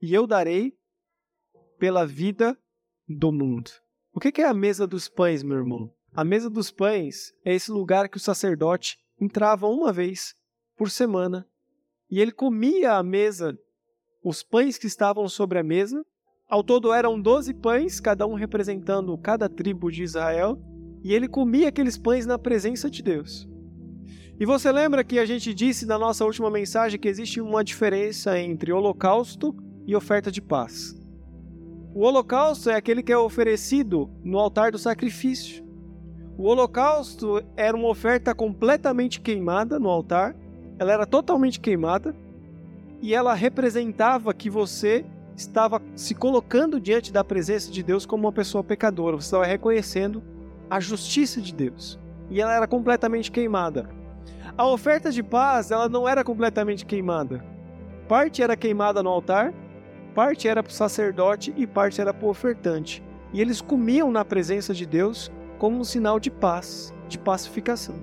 e 0.00 0.14
eu 0.14 0.26
darei 0.26 0.72
pela 1.78 2.06
vida 2.06 2.56
do 3.06 3.30
mundo. 3.30 3.70
O 4.14 4.20
que 4.20 4.40
é 4.40 4.46
a 4.46 4.54
mesa 4.54 4.86
dos 4.86 5.08
pães, 5.08 5.42
meu 5.42 5.58
irmão? 5.58 5.92
A 6.14 6.24
mesa 6.24 6.48
dos 6.48 6.70
pães 6.70 7.32
é 7.44 7.54
esse 7.54 7.70
lugar 7.70 8.08
que 8.08 8.16
o 8.16 8.20
sacerdote 8.20 8.98
entrava 9.20 9.66
uma 9.66 9.92
vez 9.92 10.34
por 10.76 10.90
semana 10.90 11.46
e 12.12 12.20
ele 12.20 12.30
comia 12.30 12.92
à 12.92 13.02
mesa 13.02 13.58
os 14.22 14.42
pães 14.42 14.76
que 14.76 14.86
estavam 14.86 15.26
sobre 15.30 15.58
a 15.58 15.62
mesa. 15.62 16.04
Ao 16.46 16.62
todo 16.62 16.92
eram 16.92 17.18
doze 17.18 17.54
pães, 17.54 18.00
cada 18.00 18.26
um 18.26 18.34
representando 18.34 19.16
cada 19.16 19.48
tribo 19.48 19.90
de 19.90 20.02
Israel, 20.02 20.58
e 21.02 21.14
ele 21.14 21.26
comia 21.26 21.68
aqueles 21.68 21.96
pães 21.96 22.26
na 22.26 22.38
presença 22.38 22.90
de 22.90 23.02
Deus. 23.02 23.48
E 24.38 24.44
você 24.44 24.70
lembra 24.70 25.02
que 25.02 25.18
a 25.18 25.24
gente 25.24 25.54
disse 25.54 25.86
na 25.86 25.98
nossa 25.98 26.24
última 26.24 26.50
mensagem 26.50 27.00
que 27.00 27.08
existe 27.08 27.40
uma 27.40 27.64
diferença 27.64 28.38
entre 28.38 28.72
holocausto 28.72 29.56
e 29.86 29.96
oferta 29.96 30.30
de 30.30 30.42
paz. 30.42 30.94
O 31.94 32.00
holocausto 32.00 32.68
é 32.68 32.74
aquele 32.74 33.02
que 33.02 33.12
é 33.12 33.16
oferecido 33.16 34.10
no 34.22 34.38
altar 34.38 34.70
do 34.70 34.78
sacrifício. 34.78 35.64
O 36.36 36.44
holocausto 36.44 37.42
era 37.56 37.76
uma 37.76 37.88
oferta 37.88 38.34
completamente 38.34 39.20
queimada 39.20 39.78
no 39.78 39.88
altar, 39.88 40.36
ela 40.82 40.92
era 40.92 41.06
totalmente 41.06 41.58
queimada 41.58 42.14
e 43.00 43.14
ela 43.14 43.34
representava 43.34 44.32
que 44.34 44.50
você 44.50 45.04
estava 45.34 45.80
se 45.96 46.14
colocando 46.14 46.78
diante 46.78 47.12
da 47.12 47.24
presença 47.24 47.70
de 47.70 47.82
Deus 47.82 48.04
como 48.04 48.26
uma 48.26 48.32
pessoa 48.32 48.62
pecadora, 48.62 49.16
você 49.16 49.26
estava 49.26 49.46
reconhecendo 49.46 50.22
a 50.68 50.78
justiça 50.78 51.40
de 51.40 51.54
Deus 51.54 51.98
e 52.30 52.40
ela 52.40 52.54
era 52.54 52.66
completamente 52.66 53.30
queimada. 53.30 53.88
A 54.56 54.66
oferta 54.66 55.10
de 55.10 55.22
paz, 55.22 55.70
ela 55.70 55.88
não 55.88 56.06
era 56.06 56.22
completamente 56.22 56.84
queimada. 56.84 57.42
Parte 58.06 58.42
era 58.42 58.56
queimada 58.56 59.02
no 59.02 59.08
altar 59.08 59.54
parte 60.12 60.46
era 60.46 60.62
para 60.62 60.70
o 60.70 60.74
sacerdote 60.74 61.52
e 61.56 61.66
parte 61.66 62.00
era 62.00 62.12
para 62.12 62.26
o 62.26 62.30
ofertante. 62.30 63.02
E 63.32 63.40
eles 63.40 63.60
comiam 63.60 64.10
na 64.10 64.24
presença 64.24 64.74
de 64.74 64.86
Deus 64.86 65.32
como 65.58 65.78
um 65.78 65.84
sinal 65.84 66.20
de 66.20 66.30
paz, 66.30 66.94
de 67.08 67.18
pacificação. 67.18 67.96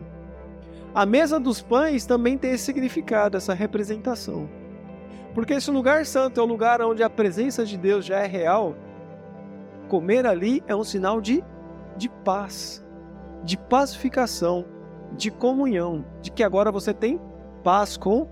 A 0.94 1.06
mesa 1.06 1.40
dos 1.40 1.62
pães 1.62 2.06
também 2.06 2.38
tem 2.38 2.52
esse 2.52 2.66
significado, 2.66 3.38
essa 3.38 3.54
representação. 3.54 4.50
Porque 5.34 5.54
esse 5.54 5.70
lugar 5.70 6.06
santo 6.06 6.40
é 6.40 6.44
o 6.44 6.48
lugar 6.48 6.82
onde 6.82 7.04
a 7.04 7.10
presença 7.10 7.64
de 7.64 7.78
Deus 7.78 8.06
já 8.06 8.20
é 8.20 8.26
real. 8.26 8.76
Comer 9.88 10.26
ali 10.26 10.64
é 10.68 10.76
um 10.76 10.84
sinal 10.84 11.22
de, 11.22 11.44
de 11.96 12.10
paz, 12.10 12.84
de 13.44 13.56
pacificação, 13.56 14.66
de 15.16 15.30
comunhão, 15.30 16.04
de 16.22 16.32
que 16.32 16.44
agora 16.44 16.72
você 16.72 16.94
tem 16.94 17.20
paz 17.64 17.96
com, 17.96 18.28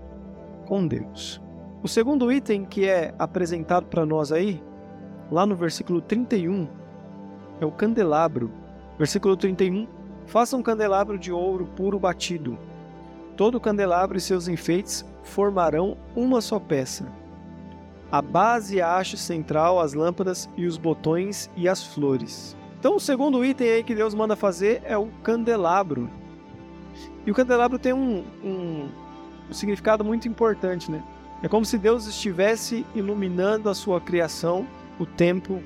com 0.66 0.86
Deus. 0.86 1.40
O 1.80 1.86
segundo 1.86 2.30
item 2.32 2.64
que 2.64 2.88
é 2.88 3.14
apresentado 3.18 3.86
para 3.86 4.04
nós 4.04 4.32
aí, 4.32 4.60
lá 5.30 5.46
no 5.46 5.54
versículo 5.54 6.00
31, 6.00 6.68
é 7.60 7.64
o 7.64 7.70
candelabro. 7.70 8.50
Versículo 8.98 9.36
31 9.36 9.86
Faça 10.28 10.58
um 10.58 10.62
candelabro 10.62 11.18
de 11.18 11.32
ouro 11.32 11.66
puro 11.74 11.98
batido. 11.98 12.58
Todo 13.34 13.54
o 13.54 13.60
candelabro 13.60 14.18
e 14.18 14.20
seus 14.20 14.46
enfeites 14.46 15.02
formarão 15.22 15.96
uma 16.14 16.42
só 16.42 16.60
peça. 16.60 17.10
A 18.12 18.20
base 18.20 18.76
e 18.76 18.80
a 18.80 18.94
haste 18.94 19.16
central, 19.16 19.80
as 19.80 19.94
lâmpadas 19.94 20.48
e 20.54 20.66
os 20.66 20.76
botões 20.76 21.50
e 21.56 21.66
as 21.66 21.82
flores. 21.82 22.54
Então, 22.78 22.96
o 22.96 23.00
segundo 23.00 23.42
item 23.42 23.70
aí 23.70 23.82
que 23.82 23.94
Deus 23.94 24.14
manda 24.14 24.36
fazer 24.36 24.82
é 24.84 24.98
o 24.98 25.08
candelabro. 25.22 26.10
E 27.24 27.30
o 27.30 27.34
candelabro 27.34 27.78
tem 27.78 27.94
um, 27.94 28.22
um, 28.44 28.88
um 29.48 29.54
significado 29.54 30.04
muito 30.04 30.28
importante, 30.28 30.90
né? 30.90 31.02
É 31.42 31.48
como 31.48 31.64
se 31.64 31.78
Deus 31.78 32.06
estivesse 32.06 32.84
iluminando 32.94 33.70
a 33.70 33.74
sua 33.74 33.98
criação 33.98 34.66
o 35.00 35.06
tempo 35.06 35.62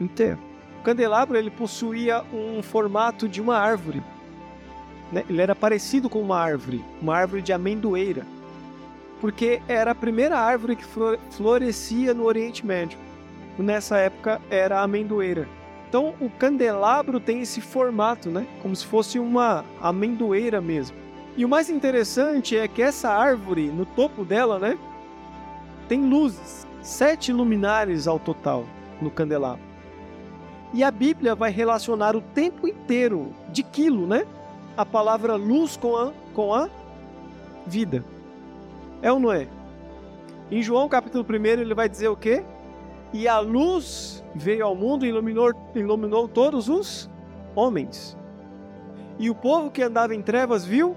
inteiro. 0.00 0.38
Candelabro 0.84 1.38
ele 1.38 1.50
possuía 1.50 2.22
um 2.30 2.62
formato 2.62 3.26
de 3.26 3.40
uma 3.40 3.56
árvore. 3.56 4.02
Né? 5.10 5.24
Ele 5.30 5.40
era 5.40 5.54
parecido 5.54 6.10
com 6.10 6.20
uma 6.20 6.38
árvore, 6.38 6.84
uma 7.00 7.16
árvore 7.16 7.40
de 7.40 7.54
amendoeira, 7.54 8.26
porque 9.18 9.62
era 9.66 9.92
a 9.92 9.94
primeira 9.94 10.38
árvore 10.38 10.76
que 10.76 10.84
florescia 11.30 12.12
no 12.12 12.24
Oriente 12.24 12.66
Médio. 12.66 12.98
Nessa 13.58 13.96
época 13.96 14.42
era 14.50 14.80
a 14.80 14.82
amendoeira. 14.82 15.48
Então 15.88 16.14
o 16.20 16.28
candelabro 16.28 17.18
tem 17.18 17.40
esse 17.40 17.62
formato, 17.62 18.28
né? 18.28 18.46
Como 18.60 18.76
se 18.76 18.84
fosse 18.84 19.18
uma 19.18 19.64
amendoeira 19.80 20.60
mesmo. 20.60 20.96
E 21.34 21.44
o 21.44 21.48
mais 21.48 21.70
interessante 21.70 22.56
é 22.56 22.68
que 22.68 22.82
essa 22.82 23.08
árvore, 23.08 23.68
no 23.68 23.86
topo 23.86 24.24
dela, 24.24 24.58
né, 24.58 24.78
tem 25.88 26.08
luzes, 26.08 26.66
sete 26.82 27.32
luminares 27.32 28.06
ao 28.06 28.18
total 28.18 28.66
no 29.00 29.10
candelabro. 29.10 29.73
E 30.74 30.82
a 30.82 30.90
Bíblia 30.90 31.36
vai 31.36 31.52
relacionar 31.52 32.16
o 32.16 32.20
tempo 32.20 32.66
inteiro, 32.66 33.32
de 33.52 33.62
quilo, 33.62 34.08
né? 34.08 34.26
A 34.76 34.84
palavra 34.84 35.36
luz 35.36 35.76
com 35.76 35.96
a, 35.96 36.12
com 36.34 36.52
a 36.52 36.68
vida. 37.64 38.04
É 39.00 39.12
ou 39.12 39.20
não 39.20 39.32
é? 39.32 39.46
Em 40.50 40.60
João 40.60 40.88
capítulo 40.88 41.24
1 41.24 41.46
ele 41.46 41.74
vai 41.74 41.88
dizer 41.88 42.08
o 42.08 42.16
quê? 42.16 42.42
E 43.12 43.28
a 43.28 43.38
luz 43.38 44.24
veio 44.34 44.66
ao 44.66 44.74
mundo 44.74 45.06
e 45.06 45.10
iluminou, 45.10 45.52
iluminou 45.76 46.26
todos 46.26 46.68
os 46.68 47.08
homens. 47.54 48.18
E 49.16 49.30
o 49.30 49.34
povo 49.34 49.70
que 49.70 49.80
andava 49.80 50.12
em 50.12 50.22
trevas 50.22 50.64
viu 50.64 50.96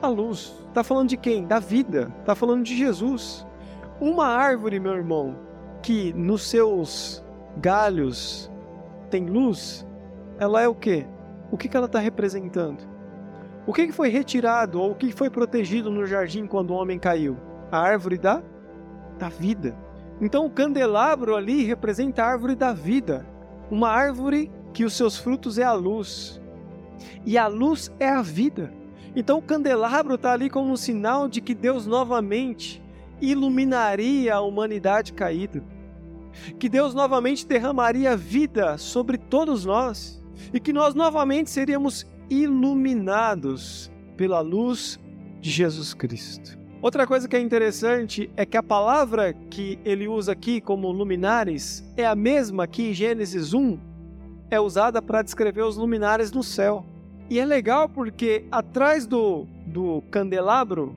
a 0.00 0.06
luz. 0.06 0.54
Está 0.68 0.84
falando 0.84 1.08
de 1.08 1.16
quem? 1.16 1.44
Da 1.44 1.58
vida. 1.58 2.08
Está 2.20 2.36
falando 2.36 2.62
de 2.62 2.76
Jesus. 2.76 3.44
Uma 4.00 4.26
árvore, 4.26 4.78
meu 4.78 4.94
irmão, 4.94 5.34
que 5.82 6.12
nos 6.12 6.48
seus 6.48 7.20
galhos 7.56 8.51
tem 9.12 9.26
luz, 9.26 9.86
ela 10.38 10.62
é 10.62 10.66
o 10.66 10.74
quê? 10.74 11.06
O 11.50 11.58
que, 11.58 11.68
que 11.68 11.76
ela 11.76 11.84
está 11.84 11.98
representando? 11.98 12.82
O 13.66 13.72
que, 13.72 13.86
que 13.86 13.92
foi 13.92 14.08
retirado 14.08 14.80
ou 14.80 14.92
o 14.92 14.94
que 14.94 15.12
foi 15.12 15.28
protegido 15.28 15.90
no 15.90 16.06
jardim 16.06 16.46
quando 16.46 16.70
o 16.70 16.74
homem 16.74 16.98
caiu? 16.98 17.36
A 17.70 17.78
árvore 17.78 18.16
da, 18.16 18.42
da 19.18 19.28
vida. 19.28 19.76
Então 20.18 20.46
o 20.46 20.50
candelabro 20.50 21.36
ali 21.36 21.62
representa 21.62 22.22
a 22.22 22.26
árvore 22.26 22.54
da 22.54 22.72
vida. 22.72 23.26
Uma 23.70 23.90
árvore 23.90 24.50
que 24.72 24.82
os 24.82 24.94
seus 24.94 25.18
frutos 25.18 25.58
é 25.58 25.62
a 25.62 25.74
luz. 25.74 26.40
E 27.26 27.36
a 27.36 27.46
luz 27.48 27.92
é 28.00 28.08
a 28.08 28.22
vida. 28.22 28.72
Então 29.14 29.38
o 29.38 29.42
candelabro 29.42 30.14
está 30.14 30.32
ali 30.32 30.48
como 30.48 30.72
um 30.72 30.76
sinal 30.76 31.28
de 31.28 31.42
que 31.42 31.54
Deus 31.54 31.86
novamente 31.86 32.82
iluminaria 33.20 34.34
a 34.34 34.40
humanidade 34.40 35.12
caída. 35.12 35.62
Que 36.58 36.68
Deus 36.68 36.94
novamente 36.94 37.46
derramaria 37.46 38.16
vida 38.16 38.78
sobre 38.78 39.18
todos 39.18 39.64
nós 39.64 40.22
e 40.52 40.60
que 40.60 40.72
nós 40.72 40.94
novamente 40.94 41.50
seríamos 41.50 42.06
iluminados 42.30 43.90
pela 44.16 44.40
luz 44.40 44.98
de 45.40 45.50
Jesus 45.50 45.92
Cristo. 45.94 46.58
Outra 46.80 47.06
coisa 47.06 47.28
que 47.28 47.36
é 47.36 47.40
interessante 47.40 48.28
é 48.36 48.44
que 48.44 48.56
a 48.56 48.62
palavra 48.62 49.32
que 49.32 49.78
ele 49.84 50.08
usa 50.08 50.32
aqui 50.32 50.60
como 50.60 50.90
luminares 50.90 51.84
é 51.96 52.04
a 52.04 52.14
mesma 52.14 52.66
que 52.66 52.88
em 52.88 52.92
Gênesis 52.92 53.54
1 53.54 53.78
é 54.50 54.58
usada 54.58 55.00
para 55.00 55.22
descrever 55.22 55.62
os 55.62 55.76
luminares 55.76 56.32
no 56.32 56.42
céu. 56.42 56.84
E 57.30 57.38
é 57.38 57.46
legal 57.46 57.88
porque 57.88 58.46
atrás 58.50 59.06
do, 59.06 59.46
do 59.66 60.02
candelabro 60.10 60.96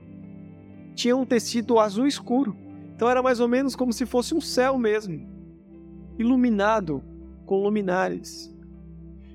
tinha 0.96 1.16
um 1.16 1.26
tecido 1.26 1.80
azul 1.80 2.08
escuro. 2.08 2.58
Então 2.96 3.10
era 3.10 3.22
mais 3.22 3.42
ou 3.42 3.48
menos 3.48 3.76
como 3.76 3.92
se 3.92 4.06
fosse 4.06 4.34
um 4.34 4.40
céu 4.40 4.78
mesmo, 4.78 5.28
iluminado 6.18 7.04
com 7.46 7.62
luminares. 7.62 8.54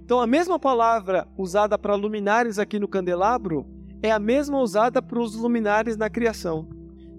Então 0.03 0.19
a 0.19 0.27
mesma 0.27 0.59
palavra 0.59 1.29
usada 1.37 1.79
para 1.79 1.95
luminares 1.95 2.59
aqui 2.59 2.79
no 2.79 2.89
candelabro 2.89 3.67
é 4.03 4.11
a 4.11 4.19
mesma 4.19 4.59
usada 4.59 5.03
para 5.03 5.21
os 5.21 5.35
luminares 5.35 5.97
na 5.97 6.09
criação. 6.09 6.69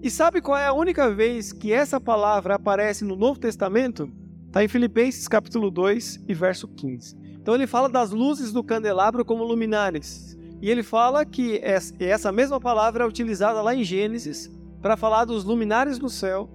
E 0.02 0.10
sabe 0.10 0.40
qual 0.40 0.58
é 0.58 0.66
a 0.66 0.72
única 0.72 1.08
vez 1.08 1.52
que 1.52 1.72
essa 1.72 2.00
palavra 2.00 2.56
aparece 2.56 3.04
no 3.04 3.14
Novo 3.14 3.38
Testamento? 3.38 4.10
Está 4.48 4.64
em 4.64 4.68
Filipenses 4.68 5.28
capítulo 5.28 5.70
2 5.70 6.24
e 6.26 6.34
verso 6.34 6.66
15. 6.66 7.16
Então 7.40 7.54
ele 7.54 7.68
fala 7.68 7.88
das 7.88 8.10
luzes 8.10 8.52
do 8.52 8.64
candelabro 8.64 9.24
como 9.24 9.44
luminares. 9.44 10.36
E 10.60 10.68
ele 10.68 10.82
fala 10.82 11.24
que 11.24 11.60
essa 11.62 12.32
mesma 12.32 12.60
palavra 12.60 13.04
é 13.04 13.06
utilizada 13.06 13.62
lá 13.62 13.74
em 13.74 13.84
Gênesis 13.84 14.50
para 14.82 14.96
falar 14.96 15.24
dos 15.24 15.44
luminares 15.44 15.98
no 16.00 16.10
céu. 16.10 16.50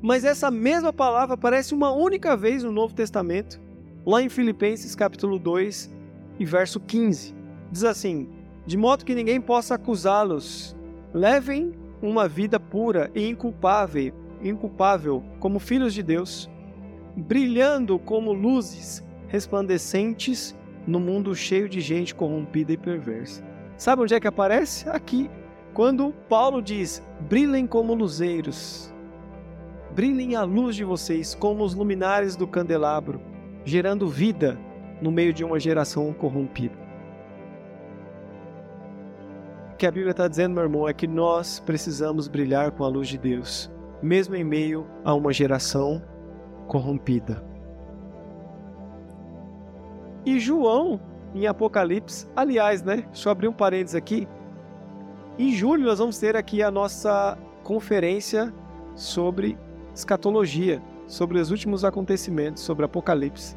Mas 0.00 0.24
essa 0.24 0.50
mesma 0.50 0.92
palavra 0.92 1.34
aparece 1.34 1.74
uma 1.74 1.90
única 1.90 2.36
vez 2.36 2.62
no 2.62 2.70
Novo 2.70 2.94
Testamento, 2.94 3.60
lá 4.06 4.22
em 4.22 4.28
Filipenses 4.28 4.94
capítulo 4.94 5.38
2 5.38 5.90
e 6.38 6.44
verso 6.44 6.78
15. 6.78 7.34
Diz 7.72 7.82
assim: 7.82 8.28
De 8.64 8.76
modo 8.76 9.04
que 9.04 9.14
ninguém 9.14 9.40
possa 9.40 9.74
acusá-los, 9.74 10.76
levem 11.12 11.72
uma 12.00 12.28
vida 12.28 12.60
pura 12.60 13.10
e 13.14 13.26
inculpável, 13.26 14.12
inculpável 14.42 15.24
como 15.40 15.58
filhos 15.58 15.92
de 15.92 16.02
Deus, 16.02 16.48
brilhando 17.16 17.98
como 17.98 18.32
luzes 18.32 19.02
resplandecentes 19.26 20.56
no 20.86 21.00
mundo 21.00 21.34
cheio 21.34 21.68
de 21.68 21.80
gente 21.80 22.14
corrompida 22.14 22.72
e 22.72 22.76
perversa. 22.76 23.42
Sabe 23.76 24.02
onde 24.02 24.14
é 24.14 24.20
que 24.20 24.28
aparece? 24.28 24.88
Aqui. 24.88 25.30
Quando 25.74 26.12
Paulo 26.28 26.60
diz: 26.60 27.02
brilhem 27.20 27.66
como 27.66 27.94
luzeiros, 27.94 28.92
brilhem 29.94 30.34
a 30.34 30.42
luz 30.42 30.76
de 30.76 30.84
vocês 30.84 31.34
como 31.34 31.64
os 31.64 31.74
luminares 31.74 32.36
do 32.36 32.46
candelabro, 32.46 33.20
gerando 33.64 34.08
vida 34.08 34.58
no 35.00 35.10
meio 35.10 35.32
de 35.32 35.44
uma 35.44 35.60
geração 35.60 36.12
corrompida. 36.12 36.76
O 39.72 39.76
que 39.78 39.86
a 39.86 39.90
Bíblia 39.92 40.10
está 40.10 40.26
dizendo, 40.26 40.54
meu 40.54 40.64
irmão, 40.64 40.88
é 40.88 40.92
que 40.92 41.06
nós 41.06 41.60
precisamos 41.60 42.26
brilhar 42.26 42.72
com 42.72 42.82
a 42.82 42.88
luz 42.88 43.06
de 43.06 43.16
Deus, 43.16 43.70
mesmo 44.02 44.34
em 44.34 44.42
meio 44.42 44.84
a 45.04 45.14
uma 45.14 45.32
geração 45.32 46.02
corrompida. 46.66 47.44
E 50.26 50.40
João, 50.40 51.00
em 51.34 51.46
Apocalipse, 51.46 52.28
aliás, 52.34 52.82
né? 52.82 53.04
Deixa 53.06 53.28
eu 53.28 53.32
abrir 53.32 53.48
um 53.48 53.52
parênteses 53.52 53.94
aqui. 53.94 54.28
Em 55.38 55.52
julho 55.52 55.84
nós 55.84 56.00
vamos 56.00 56.18
ter 56.18 56.34
aqui 56.34 56.64
a 56.64 56.70
nossa 56.70 57.38
conferência 57.62 58.52
sobre 58.96 59.56
escatologia, 59.94 60.82
sobre 61.06 61.38
os 61.38 61.52
últimos 61.52 61.84
acontecimentos, 61.84 62.60
sobre 62.60 62.84
Apocalipse. 62.84 63.56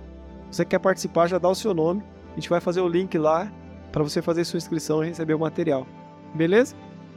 Você 0.51 0.63
quer 0.63 0.77
participar, 0.77 1.25
já 1.25 1.39
dá 1.39 1.49
o 1.49 1.55
seu 1.55 1.73
nome. 1.73 2.03
A 2.33 2.35
gente 2.35 2.49
vai 2.51 2.61
fazer 2.61 2.81
o 2.81 2.87
link 2.87 3.17
lá 3.17 3.51
para 3.91 4.03
você 4.03 4.21
fazer 4.21 4.45
sua 4.45 4.57
inscrição 4.57 5.03
e 5.03 5.07
receber 5.07 5.33
o 5.33 5.39
material. 5.39 5.87
Beleza? 6.35 6.75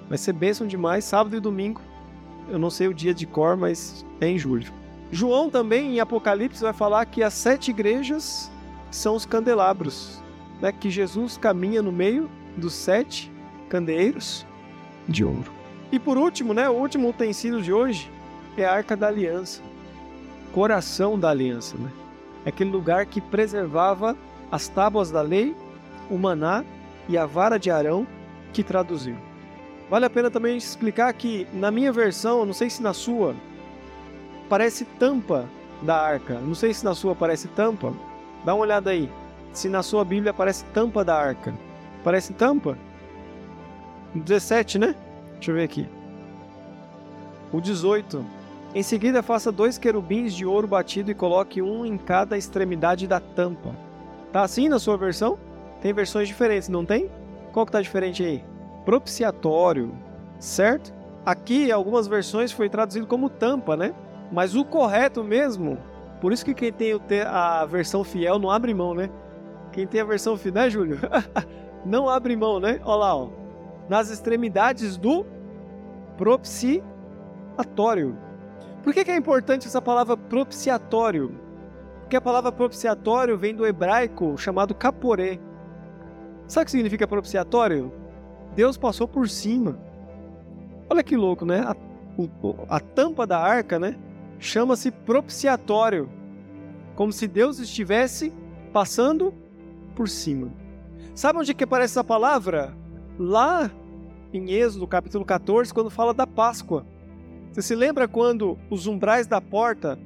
Vai 0.09 0.17
ser 0.17 0.33
bênção 0.33 0.67
demais, 0.67 1.05
sábado 1.05 1.37
e 1.37 1.41
domingo. 1.41 1.83
Eu 2.49 2.59
não 2.59 2.71
sei 2.71 2.89
o 2.89 2.95
dia 2.95 3.12
de 3.12 3.27
cor, 3.27 3.59
mas 3.59 4.03
é 4.19 4.29
em 4.29 4.39
julho. 4.39 4.73
João 5.12 5.51
também, 5.51 5.95
em 5.95 6.01
Apocalipse, 6.01 6.62
vai 6.62 6.73
falar 6.73 7.05
que 7.05 7.23
as 7.23 7.35
sete 7.35 7.71
igrejas 7.71 8.51
são 8.91 9.15
os 9.15 9.27
candelabros, 9.27 10.23
né, 10.62 10.73
que 10.73 10.89
Jesus 10.89 11.37
caminha 11.37 11.83
no 11.83 11.93
meio 11.93 12.31
dos 12.57 12.73
sete 12.73 13.31
candeeiros 13.69 14.47
de 15.09 15.24
ouro. 15.24 15.50
E 15.92 15.98
por 15.98 16.16
último, 16.16 16.55
né, 16.55 16.68
o 16.68 16.72
último 16.72 17.09
utensílio 17.09 17.62
de 17.62 17.72
hoje 17.72 18.11
é 18.57 18.64
a 18.64 18.72
Arca 18.72 18.96
da 18.96 19.09
Aliança, 19.09 19.62
coração 20.52 21.18
da 21.18 21.30
aliança, 21.30 21.76
né? 21.76 21.90
É 22.44 22.48
aquele 22.48 22.70
lugar 22.70 23.07
que 23.07 23.20
preservava 23.20 24.16
as 24.50 24.68
tábuas 24.68 25.11
da 25.11 25.22
lei, 25.22 25.55
o 26.11 26.18
maná 26.18 26.64
e 27.09 27.16
a 27.16 27.26
vara 27.26 27.59
de 27.59 27.70
Arão 27.70 28.07
que 28.52 28.62
traduziu. 28.62 29.16
Vale 29.90 30.05
a 30.05 30.11
pena 30.11 30.30
também 30.30 30.57
explicar 30.57 31.12
que 31.12 31.46
na 31.52 31.70
minha 31.70 31.92
versão, 31.92 32.44
não 32.44 32.52
sei 32.52 32.70
se 32.70 32.82
na 32.82 32.92
sua, 32.92 33.34
parece 34.48 34.84
tampa 34.84 35.48
da 35.82 35.96
arca. 35.96 36.34
Não 36.34 36.55
sei 36.55 36.72
se 36.72 36.84
na 36.84 36.94
sua 36.94 37.14
parece 37.14 37.48
tampa, 37.48 37.92
Dá 38.44 38.55
uma 38.55 38.62
olhada 38.62 38.90
aí. 38.90 39.11
Se 39.52 39.68
na 39.68 39.82
sua 39.82 40.05
Bíblia 40.05 40.30
aparece 40.30 40.64
tampa 40.66 41.05
da 41.05 41.16
arca. 41.16 41.55
Parece 42.02 42.34
tampa? 42.34 42.76
17, 44.21 44.79
né? 44.79 44.95
Deixa 45.35 45.51
eu 45.51 45.55
ver 45.57 45.65
aqui. 45.65 45.89
O 47.53 47.61
18. 47.61 48.25
Em 48.75 48.83
seguida, 48.83 49.23
faça 49.23 49.53
dois 49.53 49.79
querubins 49.79 50.35
de 50.35 50.45
ouro 50.45 50.67
batido 50.67 51.11
e 51.11 51.15
coloque 51.15 51.62
um 51.62 51.87
em 51.87 51.97
cada 51.97 52.37
extremidade 52.37 53.07
da 53.07 53.21
tampa. 53.21 53.75
Tá 54.33 54.43
assim 54.43 54.69
na 54.69 54.81
sua 54.81 54.97
versão? 54.97 55.39
Tem 55.81 55.93
versões 55.93 56.27
diferentes, 56.27 56.69
não 56.69 56.85
tem? 56.85 57.09
Qual 57.53 57.65
que 57.65 57.71
tá 57.71 57.81
diferente 57.81 58.25
aí? 58.25 58.45
Propiciatório, 58.85 59.95
certo? 60.41 60.93
Aqui, 61.25 61.71
algumas 61.71 62.09
versões 62.09 62.51
foi 62.51 62.69
traduzido 62.69 63.07
como 63.07 63.31
tampa, 63.31 63.77
né? 63.77 63.95
Mas 64.33 64.57
o 64.57 64.65
correto 64.65 65.23
mesmo, 65.23 65.79
por 66.21 66.33
isso 66.33 66.45
que 66.45 66.55
quem 66.55 66.73
tem 66.73 66.99
a 67.25 67.65
versão 67.65 68.03
fiel 68.03 68.39
não 68.39 68.51
abre 68.51 68.75
mão, 68.75 68.95
né? 68.95 69.09
Quem 69.71 69.87
tem 69.87 70.01
a 70.01 70.05
versão 70.05 70.37
fiel, 70.37 70.55
né, 70.55 70.69
Júlio? 70.69 70.99
não 71.87 72.09
abre 72.09 72.35
mão, 72.35 72.59
né? 72.59 72.81
Olha 72.85 72.97
lá, 72.97 73.17
ó. 73.17 73.43
Nas 73.89 74.11
extremidades 74.11 74.97
do 74.97 75.26
propiciatório. 76.16 78.16
Por 78.82 78.93
que, 78.93 79.05
que 79.05 79.11
é 79.11 79.16
importante 79.16 79.66
essa 79.66 79.80
palavra 79.80 80.16
propiciatório? 80.16 81.35
Porque 82.01 82.16
a 82.16 82.20
palavra 82.20 82.53
propiciatório 82.53 83.37
vem 83.37 83.55
do 83.55 83.66
hebraico 83.66 84.37
chamado 84.37 84.74
caporé. 84.74 85.39
Sabe 86.47 86.62
o 86.62 86.64
que 86.66 86.70
significa 86.70 87.07
propiciatório? 87.07 87.93
Deus 88.55 88.76
passou 88.76 89.09
por 89.09 89.28
cima. 89.28 89.78
Olha 90.89 91.03
que 91.03 91.16
louco, 91.16 91.47
né? 91.47 91.61
A, 91.61 91.74
o, 92.16 92.28
a 92.68 92.78
tampa 92.78 93.26
da 93.26 93.39
arca, 93.39 93.78
né? 93.78 93.97
Chama-se 94.39 94.91
propiciatório. 94.91 96.11
Como 96.95 97.11
se 97.11 97.26
Deus 97.26 97.59
estivesse 97.59 98.32
passando 98.72 99.32
por 99.97 100.09
cima. 100.09 100.53
Sabe 101.14 101.39
onde 101.39 101.55
que 101.55 101.64
aparece 101.64 101.93
essa 101.93 102.05
palavra? 102.05 102.76
Lá 103.19 103.71
em 104.33 104.51
Êxodo, 104.51 104.89
capítulo 104.89 105.25
14, 105.25 105.73
quando 105.73 105.89
fala 105.89 106.12
da 106.12 106.27
Páscoa. 106.27 106.85
Você 107.53 107.62
se 107.62 107.75
lembra 107.77 108.09
quando 108.09 108.59
os 108.69 108.89
umbrais 108.89 109.29
da 109.29 109.41
porta 109.41 109.97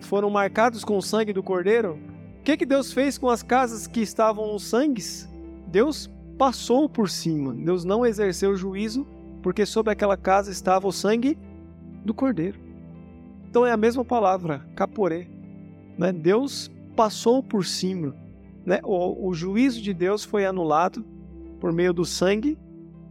foram 0.00 0.30
marcados 0.30 0.82
com 0.82 0.96
o 0.96 1.02
sangue 1.02 1.34
do 1.34 1.42
cordeiro? 1.42 1.98
O 2.40 2.42
que, 2.42 2.56
que 2.56 2.64
Deus 2.64 2.90
fez 2.90 3.18
com 3.18 3.28
as 3.28 3.42
casas 3.42 3.86
que 3.86 4.00
estavam 4.00 4.54
os 4.54 4.64
sangues? 4.64 5.28
Deus 5.66 6.10
passou 6.38 6.88
por 6.88 7.10
cima. 7.10 7.52
Deus 7.52 7.84
não 7.84 8.06
exerceu 8.06 8.56
juízo, 8.56 9.06
porque 9.42 9.66
sobre 9.66 9.92
aquela 9.92 10.16
casa 10.16 10.50
estava 10.50 10.88
o 10.88 10.92
sangue 10.92 11.36
do 12.02 12.14
cordeiro. 12.14 12.58
Então 13.50 13.66
é 13.66 13.72
a 13.72 13.76
mesma 13.76 14.06
palavra, 14.06 14.66
caporé. 14.74 15.28
Né? 15.98 16.12
Deus 16.12 16.70
passou 16.96 17.42
por 17.42 17.66
cima. 17.66 18.16
Né? 18.64 18.80
O, 18.82 19.28
o 19.28 19.34
juízo 19.34 19.82
de 19.82 19.92
Deus 19.92 20.24
foi 20.24 20.46
anulado 20.46 21.04
por 21.60 21.72
meio 21.72 21.92
do 21.92 22.04
sangue 22.04 22.58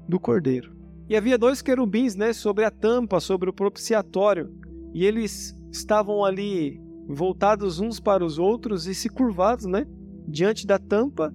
do 0.07 0.19
cordeiro. 0.19 0.75
E 1.09 1.15
havia 1.15 1.37
dois 1.37 1.61
querubins 1.61 2.15
né, 2.15 2.33
sobre 2.33 2.65
a 2.65 2.71
tampa, 2.71 3.19
sobre 3.19 3.49
o 3.49 3.53
propiciatório. 3.53 4.51
E 4.93 5.05
eles 5.05 5.55
estavam 5.71 6.23
ali 6.23 6.81
voltados 7.07 7.79
uns 7.79 7.99
para 7.99 8.25
os 8.25 8.37
outros 8.37 8.87
e 8.87 8.93
se 8.93 9.09
curvados, 9.09 9.65
né, 9.65 9.85
diante 10.27 10.67
da 10.67 10.77
tampa 10.77 11.33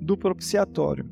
do 0.00 0.16
propiciatório. 0.16 1.08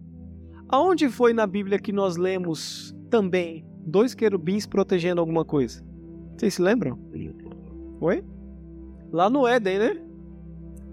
Aonde 0.68 1.08
foi 1.08 1.32
na 1.32 1.46
Bíblia 1.46 1.78
que 1.78 1.92
nós 1.92 2.16
lemos 2.16 2.94
também 3.08 3.64
dois 3.84 4.14
querubins 4.14 4.66
protegendo 4.66 5.20
alguma 5.20 5.44
coisa? 5.44 5.84
Vocês 6.36 6.54
se 6.54 6.62
lembram? 6.62 6.98
Oi? 8.00 8.24
Lá 9.12 9.28
no 9.28 9.46
Éden, 9.46 9.78
né? 9.78 10.02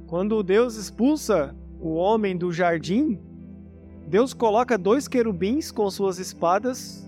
Quando 0.07 0.41
Deus 0.43 0.75
expulsa 0.75 1.55
o 1.79 1.93
homem 1.93 2.35
do 2.37 2.51
jardim, 2.51 3.19
Deus 4.07 4.33
coloca 4.33 4.77
dois 4.77 5.05
querubins 5.05 5.69
com 5.69 5.89
suas 5.91 6.17
espadas 6.17 7.05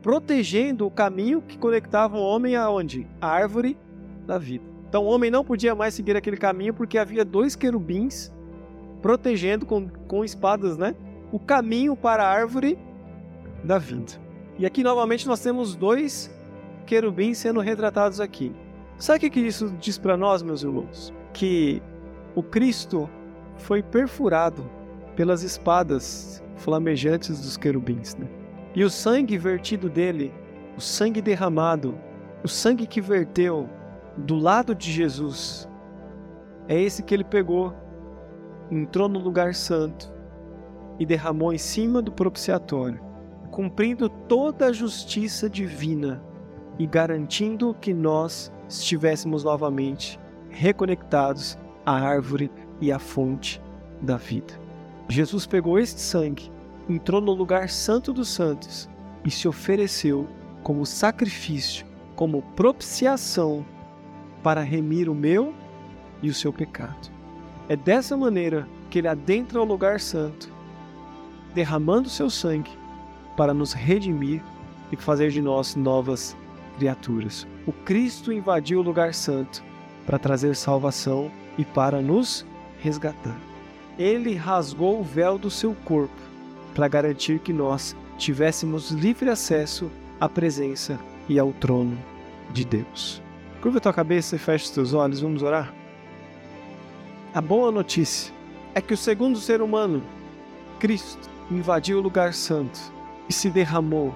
protegendo 0.00 0.86
o 0.86 0.90
caminho 0.90 1.42
que 1.42 1.58
conectava 1.58 2.16
o 2.16 2.22
homem 2.22 2.56
aonde? 2.56 3.06
A 3.20 3.28
árvore 3.28 3.76
da 4.26 4.38
vida. 4.38 4.64
Então 4.88 5.04
o 5.04 5.08
homem 5.08 5.30
não 5.30 5.44
podia 5.44 5.74
mais 5.74 5.92
seguir 5.92 6.16
aquele 6.16 6.38
caminho 6.38 6.72
porque 6.72 6.96
havia 6.96 7.24
dois 7.26 7.54
querubins 7.54 8.32
protegendo 9.02 9.66
com, 9.66 9.86
com 10.08 10.24
espadas, 10.24 10.78
né? 10.78 10.94
O 11.30 11.38
caminho 11.38 11.94
para 11.94 12.24
a 12.24 12.30
árvore 12.30 12.78
da 13.62 13.76
vida. 13.76 14.12
E 14.58 14.64
aqui 14.64 14.82
novamente 14.82 15.26
nós 15.26 15.40
temos 15.40 15.74
dois 15.74 16.30
querubins 16.86 17.36
sendo 17.36 17.60
retratados 17.60 18.18
aqui. 18.18 18.50
Sabe 18.98 19.26
o 19.26 19.30
que 19.30 19.40
isso 19.40 19.74
diz 19.78 19.98
para 19.98 20.16
nós, 20.16 20.42
meus 20.42 20.62
irmãos? 20.62 21.12
Que 21.34 21.82
o 22.34 22.42
Cristo 22.42 23.10
foi 23.58 23.82
perfurado 23.82 24.64
pelas 25.16 25.42
espadas 25.42 26.42
flamejantes 26.56 27.40
dos 27.40 27.56
querubins. 27.56 28.14
Né? 28.16 28.26
E 28.74 28.84
o 28.84 28.90
sangue 28.90 29.38
vertido 29.38 29.88
dele, 29.88 30.32
o 30.76 30.80
sangue 30.80 31.20
derramado, 31.22 31.98
o 32.42 32.48
sangue 32.48 32.86
que 32.86 33.00
verteu 33.00 33.68
do 34.16 34.36
lado 34.36 34.74
de 34.74 34.90
Jesus, 34.90 35.68
é 36.68 36.80
esse 36.80 37.02
que 37.02 37.14
ele 37.14 37.24
pegou, 37.24 37.74
entrou 38.70 39.08
no 39.08 39.18
lugar 39.18 39.54
santo 39.54 40.12
e 40.98 41.04
derramou 41.04 41.52
em 41.52 41.58
cima 41.58 42.00
do 42.00 42.12
propiciatório, 42.12 43.00
cumprindo 43.50 44.08
toda 44.08 44.66
a 44.66 44.72
justiça 44.72 45.48
divina 45.48 46.22
e 46.78 46.86
garantindo 46.86 47.74
que 47.80 47.92
nós 47.92 48.52
estivéssemos 48.68 49.44
novamente 49.44 50.18
reconectados 50.48 51.58
à 51.84 51.92
árvore 51.92 52.50
e 52.80 52.90
à 52.90 52.98
fonte 52.98 53.62
da 54.00 54.16
vida. 54.16 54.63
Jesus 55.08 55.46
pegou 55.46 55.78
este 55.78 56.00
sangue, 56.00 56.50
entrou 56.88 57.20
no 57.20 57.32
lugar 57.32 57.68
santo 57.68 58.12
dos 58.12 58.28
santos 58.28 58.88
e 59.24 59.30
se 59.30 59.46
ofereceu 59.46 60.26
como 60.62 60.86
sacrifício, 60.86 61.86
como 62.16 62.42
propiciação 62.56 63.64
para 64.42 64.62
remir 64.62 65.08
o 65.08 65.14
meu 65.14 65.54
e 66.22 66.30
o 66.30 66.34
seu 66.34 66.52
pecado. 66.52 67.10
É 67.68 67.76
dessa 67.76 68.16
maneira 68.16 68.66
que 68.90 68.98
ele 68.98 69.08
adentra 69.08 69.60
o 69.60 69.64
lugar 69.64 70.00
santo, 70.00 70.50
derramando 71.54 72.08
seu 72.08 72.30
sangue 72.30 72.70
para 73.36 73.52
nos 73.52 73.72
redimir 73.72 74.42
e 74.90 74.96
fazer 74.96 75.30
de 75.30 75.42
nós 75.42 75.74
novas 75.74 76.36
criaturas. 76.78 77.46
O 77.66 77.72
Cristo 77.72 78.32
invadiu 78.32 78.80
o 78.80 78.82
lugar 78.82 79.12
santo 79.12 79.62
para 80.06 80.18
trazer 80.18 80.56
salvação 80.56 81.30
e 81.58 81.64
para 81.64 82.00
nos 82.00 82.44
resgatar 82.80 83.53
ele 83.98 84.34
rasgou 84.34 85.00
o 85.00 85.04
véu 85.04 85.38
do 85.38 85.50
seu 85.50 85.74
corpo 85.84 86.14
para 86.74 86.88
garantir 86.88 87.38
que 87.38 87.52
nós 87.52 87.96
tivéssemos 88.18 88.90
livre 88.90 89.30
acesso 89.30 89.90
à 90.20 90.28
presença 90.28 90.98
e 91.28 91.38
ao 91.38 91.52
trono 91.52 91.96
de 92.52 92.64
Deus. 92.64 93.22
Curva 93.60 93.80
tua 93.80 93.92
cabeça 93.92 94.36
e 94.36 94.38
feche 94.38 94.64
os 94.64 94.70
teus 94.70 94.92
olhos, 94.92 95.20
vamos 95.20 95.42
orar? 95.42 95.72
A 97.32 97.40
boa 97.40 97.70
notícia 97.70 98.32
é 98.74 98.80
que 98.80 98.94
o 98.94 98.96
segundo 98.96 99.38
ser 99.38 99.62
humano, 99.62 100.02
Cristo, 100.78 101.30
invadiu 101.50 101.98
o 101.98 102.02
lugar 102.02 102.34
santo 102.34 102.78
e 103.28 103.32
se 103.32 103.50
derramou 103.50 104.14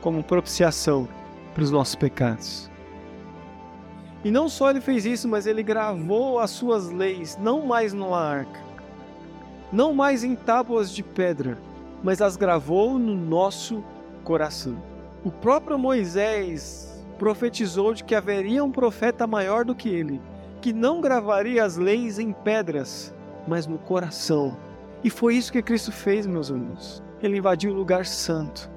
como 0.00 0.22
propiciação 0.22 1.08
para 1.54 1.62
os 1.62 1.70
nossos 1.70 1.94
pecados. 1.94 2.70
E 4.24 4.30
não 4.30 4.48
só 4.48 4.70
ele 4.70 4.80
fez 4.80 5.04
isso, 5.04 5.28
mas 5.28 5.46
ele 5.46 5.62
gravou 5.62 6.40
as 6.40 6.50
suas 6.50 6.90
leis, 6.90 7.38
não 7.38 7.66
mais 7.66 7.92
numa 7.92 8.18
arca, 8.18 8.58
não 9.70 9.92
mais 9.92 10.24
em 10.24 10.34
tábuas 10.34 10.90
de 10.90 11.02
pedra, 11.02 11.58
mas 12.02 12.22
as 12.22 12.34
gravou 12.34 12.98
no 12.98 13.14
nosso 13.14 13.84
coração. 14.24 14.76
O 15.22 15.30
próprio 15.30 15.78
Moisés 15.78 17.04
profetizou 17.18 17.92
de 17.92 18.02
que 18.02 18.14
haveria 18.14 18.64
um 18.64 18.72
profeta 18.72 19.26
maior 19.26 19.64
do 19.64 19.74
que 19.74 19.90
ele, 19.90 20.20
que 20.60 20.72
não 20.72 21.02
gravaria 21.02 21.62
as 21.62 21.76
leis 21.76 22.18
em 22.18 22.32
pedras, 22.32 23.14
mas 23.46 23.66
no 23.66 23.76
coração. 23.76 24.56
E 25.02 25.10
foi 25.10 25.36
isso 25.36 25.52
que 25.52 25.62
Cristo 25.62 25.92
fez, 25.92 26.26
meus 26.26 26.48
irmãos. 26.48 27.02
Ele 27.22 27.36
invadiu 27.36 27.72
o 27.72 27.74
lugar 27.74 28.06
santo. 28.06 28.70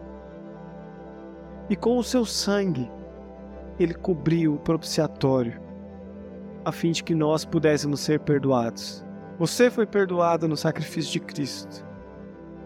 E 1.70 1.76
com 1.76 1.98
o 1.98 2.04
seu 2.04 2.26
sangue, 2.26 2.92
ele 3.80 3.94
cobriu 3.94 4.56
o 4.56 4.60
propiciatório, 4.60 5.62
a 6.66 6.72
fim 6.72 6.92
de 6.92 7.04
que 7.04 7.16
nós 7.16 7.46
pudéssemos 7.46 8.00
ser 8.00 8.20
perdoados. 8.20 9.06
Você 9.40 9.70
foi 9.70 9.86
perdoado 9.86 10.48
no 10.48 10.58
sacrifício 10.58 11.12
de 11.12 11.20
Cristo. 11.20 11.86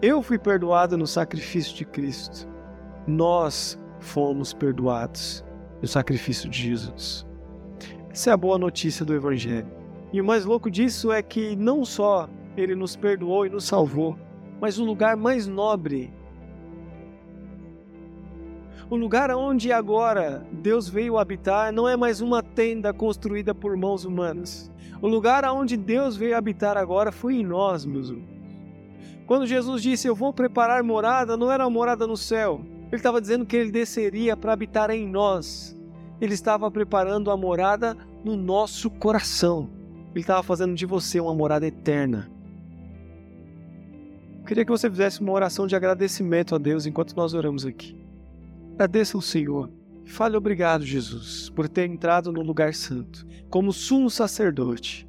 Eu 0.00 0.22
fui 0.22 0.38
perdoado 0.38 0.96
no 0.96 1.06
sacrifício 1.06 1.76
de 1.76 1.84
Cristo. 1.84 2.48
Nós 3.06 3.78
fomos 4.00 4.52
perdoados 4.52 5.44
no 5.80 5.86
sacrifício 5.86 6.48
de 6.48 6.62
Jesus. 6.62 7.26
Essa 8.10 8.30
é 8.30 8.32
a 8.32 8.36
boa 8.36 8.58
notícia 8.58 9.04
do 9.04 9.14
Evangelho. 9.14 9.68
E 10.12 10.20
o 10.20 10.24
mais 10.24 10.44
louco 10.44 10.70
disso 10.70 11.12
é 11.12 11.22
que 11.22 11.56
não 11.56 11.84
só 11.84 12.28
ele 12.56 12.74
nos 12.74 12.96
perdoou 12.96 13.46
e 13.46 13.50
nos 13.50 13.64
salvou, 13.64 14.18
mas 14.60 14.78
o 14.78 14.84
lugar 14.84 15.16
mais 15.16 15.46
nobre 15.46 16.12
o 18.92 18.96
lugar 18.96 19.30
onde 19.30 19.72
agora 19.72 20.46
Deus 20.52 20.86
veio 20.86 21.16
habitar 21.16 21.72
não 21.72 21.88
é 21.88 21.96
mais 21.96 22.20
uma 22.20 22.42
tenda 22.42 22.92
construída 22.92 23.54
por 23.54 23.74
mãos 23.74 24.04
humanas. 24.04 24.70
O 25.00 25.08
lugar 25.08 25.46
onde 25.46 25.78
Deus 25.78 26.14
veio 26.14 26.36
habitar 26.36 26.76
agora 26.76 27.10
foi 27.10 27.36
em 27.36 27.42
nós, 27.42 27.86
meus 27.86 28.10
irmãos. 28.10 28.28
Quando 29.26 29.46
Jesus 29.46 29.82
disse: 29.82 30.06
Eu 30.06 30.14
vou 30.14 30.30
preparar 30.30 30.82
morada, 30.82 31.38
não 31.38 31.50
era 31.50 31.64
uma 31.64 31.70
morada 31.70 32.06
no 32.06 32.18
céu. 32.18 32.60
Ele 32.88 32.96
estava 32.96 33.18
dizendo 33.18 33.46
que 33.46 33.56
ele 33.56 33.70
desceria 33.70 34.36
para 34.36 34.52
habitar 34.52 34.90
em 34.90 35.08
nós. 35.08 35.74
Ele 36.20 36.34
estava 36.34 36.70
preparando 36.70 37.30
a 37.30 37.36
morada 37.36 37.96
no 38.22 38.36
nosso 38.36 38.90
coração. 38.90 39.70
Ele 40.10 40.20
estava 40.20 40.42
fazendo 40.42 40.74
de 40.74 40.84
você 40.84 41.18
uma 41.18 41.34
morada 41.34 41.66
eterna. 41.66 42.30
Eu 44.40 44.44
queria 44.44 44.66
que 44.66 44.70
você 44.70 44.90
fizesse 44.90 45.22
uma 45.22 45.32
oração 45.32 45.66
de 45.66 45.74
agradecimento 45.74 46.54
a 46.54 46.58
Deus 46.58 46.84
enquanto 46.84 47.16
nós 47.16 47.32
oramos 47.32 47.64
aqui. 47.64 48.01
Agradeça 48.74 49.16
ao 49.16 49.22
Senhor. 49.22 49.70
Fale 50.04 50.36
obrigado, 50.36 50.84
Jesus, 50.84 51.48
por 51.50 51.68
ter 51.68 51.88
entrado 51.88 52.32
no 52.32 52.42
lugar 52.42 52.74
santo, 52.74 53.26
como 53.48 53.72
sumo 53.72 54.10
sacerdote, 54.10 55.08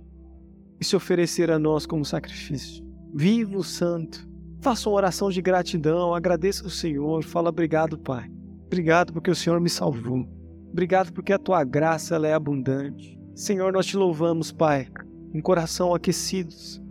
e 0.79 0.85
se 0.85 0.95
oferecer 0.95 1.49
a 1.49 1.57
nós 1.57 1.85
como 1.85 2.05
sacrifício. 2.05 2.85
Vivo, 3.13 3.63
santo. 3.63 4.27
Faça 4.61 4.87
uma 4.89 4.95
oração 4.95 5.29
de 5.29 5.41
gratidão, 5.41 6.13
agradeça 6.13 6.63
ao 6.63 6.69
Senhor, 6.69 7.23
fala 7.23 7.49
obrigado, 7.49 7.97
Pai. 7.97 8.29
Obrigado 8.65 9.11
porque 9.11 9.29
o 9.29 9.35
Senhor 9.35 9.59
me 9.59 9.69
salvou. 9.69 10.27
Obrigado 10.71 11.11
porque 11.11 11.33
a 11.33 11.39
tua 11.39 11.63
graça 11.63 12.15
ela 12.15 12.27
é 12.27 12.33
abundante. 12.33 13.19
Senhor, 13.35 13.73
nós 13.73 13.85
te 13.85 13.97
louvamos, 13.97 14.51
Pai, 14.51 14.87
em 15.33 15.41
coração 15.41 15.93
aquecidos 15.93 16.81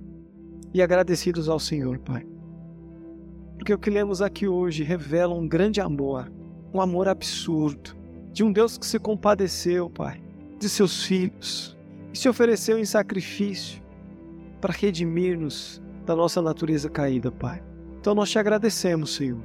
e 0.75 0.83
agradecidos 0.83 1.49
ao 1.49 1.59
Senhor, 1.59 1.99
Pai. 1.99 2.27
Porque 3.57 3.73
o 3.73 3.79
que 3.79 3.91
lemos 3.91 4.21
aqui 4.21 4.47
hoje 4.47 4.83
revela 4.83 5.35
um 5.35 5.49
grande 5.49 5.81
amor, 5.81 6.31
um 6.73 6.81
amor 6.81 7.09
absurdo, 7.09 7.95
de 8.33 8.43
um 8.43 8.51
Deus 8.51 8.79
que 8.79 8.87
se 8.87 8.99
compadeceu, 8.99 9.91
Pai, 9.91 10.23
de 10.59 10.69
seus 10.69 11.05
filhos 11.05 11.77
e 12.13 12.19
se 12.19 12.29
ofereceu 12.29 12.79
em 12.79 12.85
sacrifício 12.85 13.83
para 14.61 14.73
redimir-nos 14.73 15.83
da 16.07 16.17
nossa 16.17 16.41
natureza 16.41 16.89
caída, 16.89 17.31
Pai. 17.31 17.63
Então 18.01 18.15
nós 18.15 18.31
te 18.31 18.39
agradecemos, 18.39 19.15
Senhor. 19.15 19.43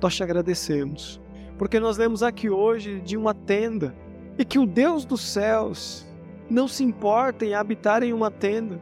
Nós 0.00 0.14
te 0.16 0.22
agradecemos, 0.22 1.20
porque 1.58 1.78
nós 1.78 1.98
lemos 1.98 2.22
aqui 2.22 2.48
hoje 2.48 3.00
de 3.00 3.16
uma 3.16 3.34
tenda 3.34 3.94
e 4.38 4.44
que 4.44 4.58
o 4.58 4.66
Deus 4.66 5.04
dos 5.04 5.20
céus 5.20 6.06
não 6.48 6.66
se 6.66 6.82
importa 6.82 7.44
em 7.44 7.54
habitar 7.54 8.02
em 8.02 8.12
uma 8.12 8.30
tenda 8.30 8.80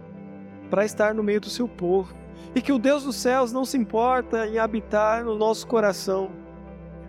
para 0.70 0.84
estar 0.84 1.12
no 1.12 1.22
meio 1.22 1.40
do 1.40 1.50
seu 1.50 1.66
povo. 1.66 2.14
E 2.54 2.62
que 2.62 2.72
o 2.72 2.78
Deus 2.78 3.02
dos 3.02 3.16
céus 3.16 3.52
não 3.52 3.64
se 3.64 3.76
importa 3.76 4.46
em 4.46 4.58
habitar 4.58 5.24
no 5.24 5.36
nosso 5.36 5.66
coração 5.66 6.30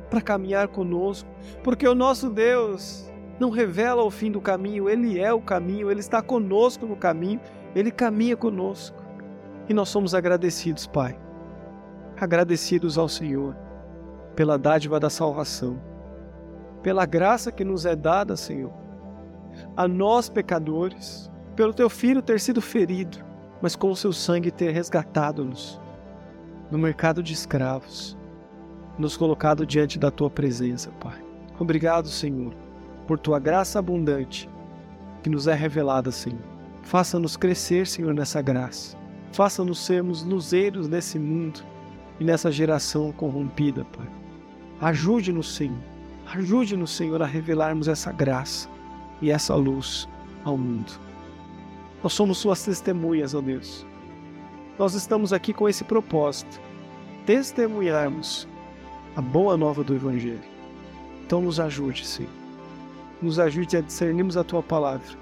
para 0.10 0.22
caminhar 0.22 0.68
conosco, 0.68 1.30
porque 1.64 1.88
o 1.88 1.96
nosso 1.96 2.30
Deus 2.30 3.12
não 3.40 3.50
revela 3.50 4.04
o 4.04 4.12
fim 4.12 4.32
do 4.32 4.42
caminho, 4.42 4.90
ele 4.90 5.20
é 5.20 5.32
o 5.34 5.42
caminho, 5.42 5.90
ele 5.90 6.00
está 6.00 6.22
conosco 6.22 6.86
no 6.86 6.96
caminho, 6.96 7.40
ele 7.76 7.92
caminha 7.92 8.36
conosco. 8.36 9.02
E 9.68 9.74
nós 9.74 9.90
somos 9.90 10.16
agradecidos, 10.16 10.88
Pai. 10.88 11.18
Agradecidos 12.20 12.98
ao 12.98 13.08
Senhor 13.08 13.56
pela 14.36 14.58
dádiva 14.58 15.00
da 15.00 15.10
salvação, 15.10 15.82
pela 16.82 17.06
graça 17.06 17.52
que 17.52 17.64
nos 17.64 17.86
é 17.86 17.96
dada, 17.96 18.36
Senhor 18.36 18.72
a 19.76 19.88
nós 19.88 20.30
pecadores, 20.30 21.30
pelo 21.56 21.74
teu 21.74 21.90
filho 21.90 22.22
ter 22.22 22.40
sido 22.40 22.62
ferido, 22.62 23.18
mas 23.62 23.76
com 23.76 23.90
o 23.90 23.96
seu 23.96 24.14
sangue 24.14 24.52
ter 24.52 24.72
resgatado-nos 24.72 25.80
no 26.72 26.78
mercado 26.78 27.22
de 27.22 27.34
escravos, 27.34 28.18
nos 29.00 29.16
colocado 29.16 29.66
diante 29.66 29.98
da 29.98 30.12
tua 30.12 30.30
presença, 30.30 30.92
Pai. 31.00 31.18
Obrigado, 31.58 32.10
Senhor, 32.10 32.54
por 33.08 33.18
tua 33.18 33.40
graça 33.40 33.80
abundante 33.80 34.50
que 35.24 35.30
nos 35.30 35.48
é 35.48 35.54
revelada, 35.54 36.12
Senhor. 36.12 36.40
Faça-nos 36.84 37.38
crescer, 37.38 37.88
Senhor, 37.88 38.14
nessa 38.14 38.42
graça. 38.42 38.98
Faça-nos 39.32 39.80
sermos 39.80 40.24
luzeiros 40.24 40.88
nesse 40.88 41.18
mundo 41.18 41.62
e 42.20 42.24
nessa 42.24 42.52
geração 42.52 43.12
corrompida, 43.12 43.86
Pai. 43.86 44.08
Ajude-nos, 44.82 45.56
Senhor. 45.56 45.78
Ajude-nos, 46.34 46.92
Senhor, 46.92 47.22
a 47.22 47.26
revelarmos 47.26 47.88
essa 47.88 48.12
graça 48.12 48.70
e 49.22 49.32
essa 49.32 49.56
luz 49.56 50.08
ao 50.44 50.58
mundo. 50.58 50.92
Nós 52.04 52.14
somos 52.14 52.38
Suas 52.38 52.64
testemunhas, 52.64 53.34
ó 53.34 53.42
Deus. 53.42 53.86
Nós 54.78 54.94
estamos 54.94 55.34
aqui 55.34 55.54
com 55.54 55.68
esse 55.68 55.84
propósito: 55.84 56.62
testemunharmos 57.26 58.48
a 59.16 59.22
boa 59.22 59.58
nova 59.58 59.84
do 59.84 59.96
Evangelho. 59.96 60.42
Então, 61.26 61.42
nos 61.42 61.60
ajude, 61.60 62.06
Senhor. 62.06 62.32
Nos 63.22 63.40
ajude 63.40 63.78
a 63.78 63.82
discernirmos 63.82 64.38
a 64.38 64.44
Tua 64.44 64.64
palavra, 64.64 65.18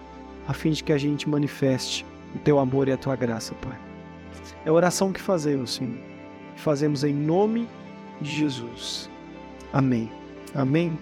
a 0.48 0.54
fim 0.54 0.72
de 0.72 0.84
que 0.84 0.94
a 0.94 0.98
gente 0.98 1.28
manifeste 1.28 2.06
o 2.36 2.40
Teu 2.40 2.60
amor 2.60 2.88
e 2.88 2.92
a 2.92 2.98
Tua 2.98 3.16
graça, 3.16 3.54
Pai. 3.56 3.78
É 4.66 4.70
a 4.70 4.74
oração 4.74 5.12
que 5.12 5.22
fazemos, 5.22 5.76
Senhor. 5.76 5.98
Fazemos 6.56 7.04
em 7.04 7.14
nome 7.14 7.68
de 8.22 8.32
Jesus. 8.32 9.10
Amém. 9.72 10.12
Amém. 10.54 10.98